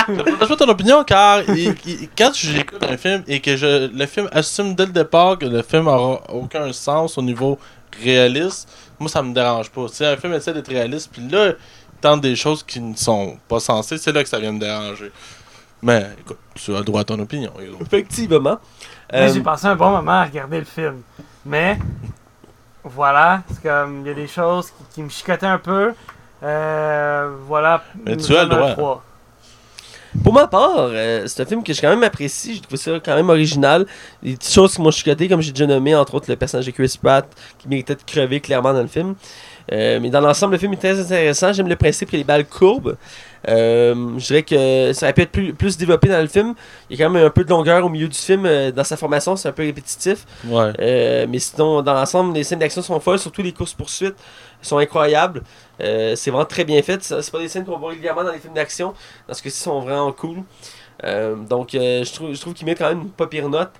[0.09, 3.57] je ne partage pas ton opinion car il- il- quand j'écoute un film et que
[3.57, 7.59] je, le film assume dès le départ que le film aura aucun sens au niveau
[8.03, 8.69] réaliste,
[8.99, 9.87] moi ça me dérange pas.
[9.91, 11.57] Si un film essaie d'être réaliste, puis là, il
[12.01, 15.11] tente des choses qui ne sont pas censées, c'est là que ça vient me déranger.
[15.83, 17.53] Mais écoute, tu as le droit à ton opinion.
[17.81, 18.59] Effectivement.
[19.13, 21.03] Euh, J'ai passé un bon moment à regarder le film.
[21.47, 21.79] Mais,
[22.85, 25.95] voilà, c'est comme, il y a des choses qui, qui me chicotaient un peu.
[26.43, 27.83] Euh, voilà.
[28.05, 28.73] Mais tu as le droit.
[28.73, 29.05] 3.
[30.25, 32.55] Pour ma part, euh, c'est un film que j'ai quand même apprécié.
[32.55, 33.87] J'ai trouvé ça quand même original.
[34.23, 36.71] Des petites choses qui m'ont chicoté, comme j'ai déjà nommé, entre autres le personnage de
[36.71, 37.27] Chris Pratt,
[37.59, 39.15] qui méritait de crever clairement dans le film.
[39.73, 41.53] Euh, mais dans l'ensemble, le film est très intéressant.
[41.53, 42.97] J'aime le principe que les balles courbes.
[43.49, 46.55] Euh, je dirais que ça aurait pu être plus, plus développé dans le film.
[46.90, 48.47] Il y a quand même un peu de longueur au milieu du film.
[48.47, 50.24] euh, dans sa formation, c'est un peu répétitif.
[50.47, 50.73] Ouais.
[50.81, 54.16] Euh, mais sinon, dans l'ensemble, les scènes d'action sont folles, surtout les courses-poursuites
[54.61, 55.43] sont incroyables.
[55.78, 57.03] C'est vraiment très bien fait.
[57.03, 58.93] C'est pas des scènes qu'on voit régulièrement dans les films d'action.
[59.27, 60.39] Parce que ci sont vraiment cool.
[61.49, 63.70] Donc, je trouve, je trouve qu'ils mettent quand même une pas pire note.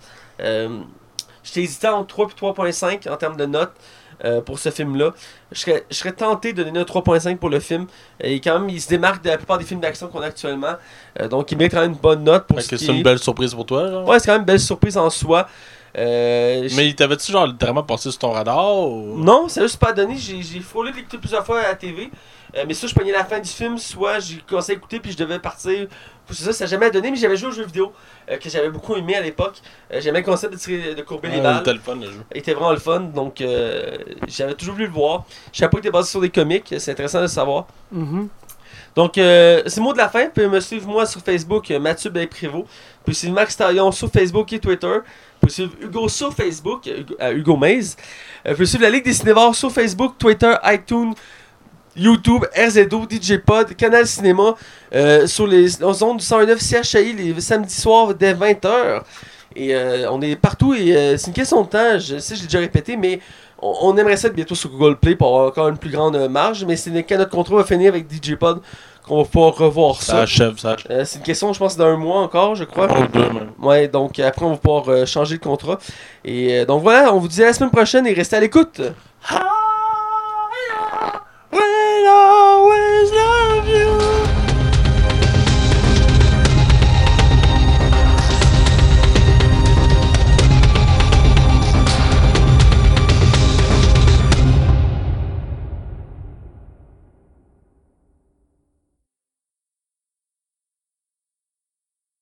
[1.43, 3.73] J'étais hésitant entre 3 et 3.5 en termes de notes
[4.25, 5.13] euh, pour ce film-là.
[5.53, 7.87] Je serais, je serais tenté de donner un 3.5 pour le film.
[8.21, 10.75] Et quand même, il se démarque de la plupart des films d'action qu'on a actuellement.
[11.21, 13.55] Euh, donc, il met quand même une bonne note pour ce c'est une belle surprise
[13.55, 14.09] pour toi, genre?
[14.09, 15.49] Ouais, c'est quand même une belle surprise en soi.
[15.97, 19.17] Euh, Mais t'avais-tu genre littéralement passé sur ton radar ou...
[19.17, 20.17] Non, c'est juste pas donné.
[20.17, 22.11] J'ai j'ai frôlé de l'écouter plusieurs fois à la TV.
[22.57, 25.13] Euh, mais ça, je prenais la fin du film, soit j'ai commencé à écouter puis
[25.13, 25.87] je devais partir.
[26.31, 27.91] C'est ça, ça n'a jamais donné, mais j'avais joué aux jeux vidéo
[28.31, 29.57] euh, que j'avais beaucoup aimé à l'époque.
[29.93, 31.59] Euh, J'aimais le concept de, tirer, de courber les Ouais, balles.
[31.59, 32.23] c'était le fun, le jeu.
[32.35, 33.97] Il était vraiment le fun, donc euh,
[34.27, 35.25] j'avais toujours voulu le voir.
[35.53, 37.67] Je savais pas qu'il était basé sur des comics, c'est intéressant de le savoir.
[37.93, 38.29] Mhm.
[38.95, 40.25] Donc, euh, c'est le mot de la fin.
[40.25, 42.65] Vous pouvez me suivre moi sur Facebook, Mathieu Prévost.
[42.65, 42.65] Vous
[43.05, 44.87] pouvez suivre Max Talion sur Facebook et Twitter.
[44.89, 46.91] Vous pouvez suivre Hugo sur Facebook,
[47.33, 47.97] Hugo, Maze.
[48.45, 51.15] Vous pouvez suivre la Ligue des Cinévores sur Facebook, Twitter, iTunes,
[51.99, 54.55] YouTube, RZO, DJ Pod, Canal Cinéma,
[54.95, 59.03] euh, sur les ondes du 109 CHI les samedis soirs dès 20h.
[59.57, 62.43] Et euh, on est partout et euh, c'est une question de temps, je sais, je
[62.43, 63.19] l'ai déjà répété, mais
[63.61, 66.15] on, on aimerait ça être bientôt sur Google Play pour avoir encore une plus grande
[66.17, 68.61] euh, marge, mais c'est quand notre contrat va finir avec DJ Pod
[69.09, 70.19] qu'on va pouvoir revoir Ça ça.
[70.21, 70.93] achève, ça achève.
[70.93, 72.87] Euh, c'est une question, je pense, d'un mois encore, je crois.
[73.13, 73.51] Deux, même.
[73.61, 75.79] Ouais, donc après, on va pouvoir euh, changer le contrat.
[76.25, 78.83] Et euh, donc voilà, on vous dit à la semaine prochaine et restez à l'écoute.
[79.31, 79.43] Ah,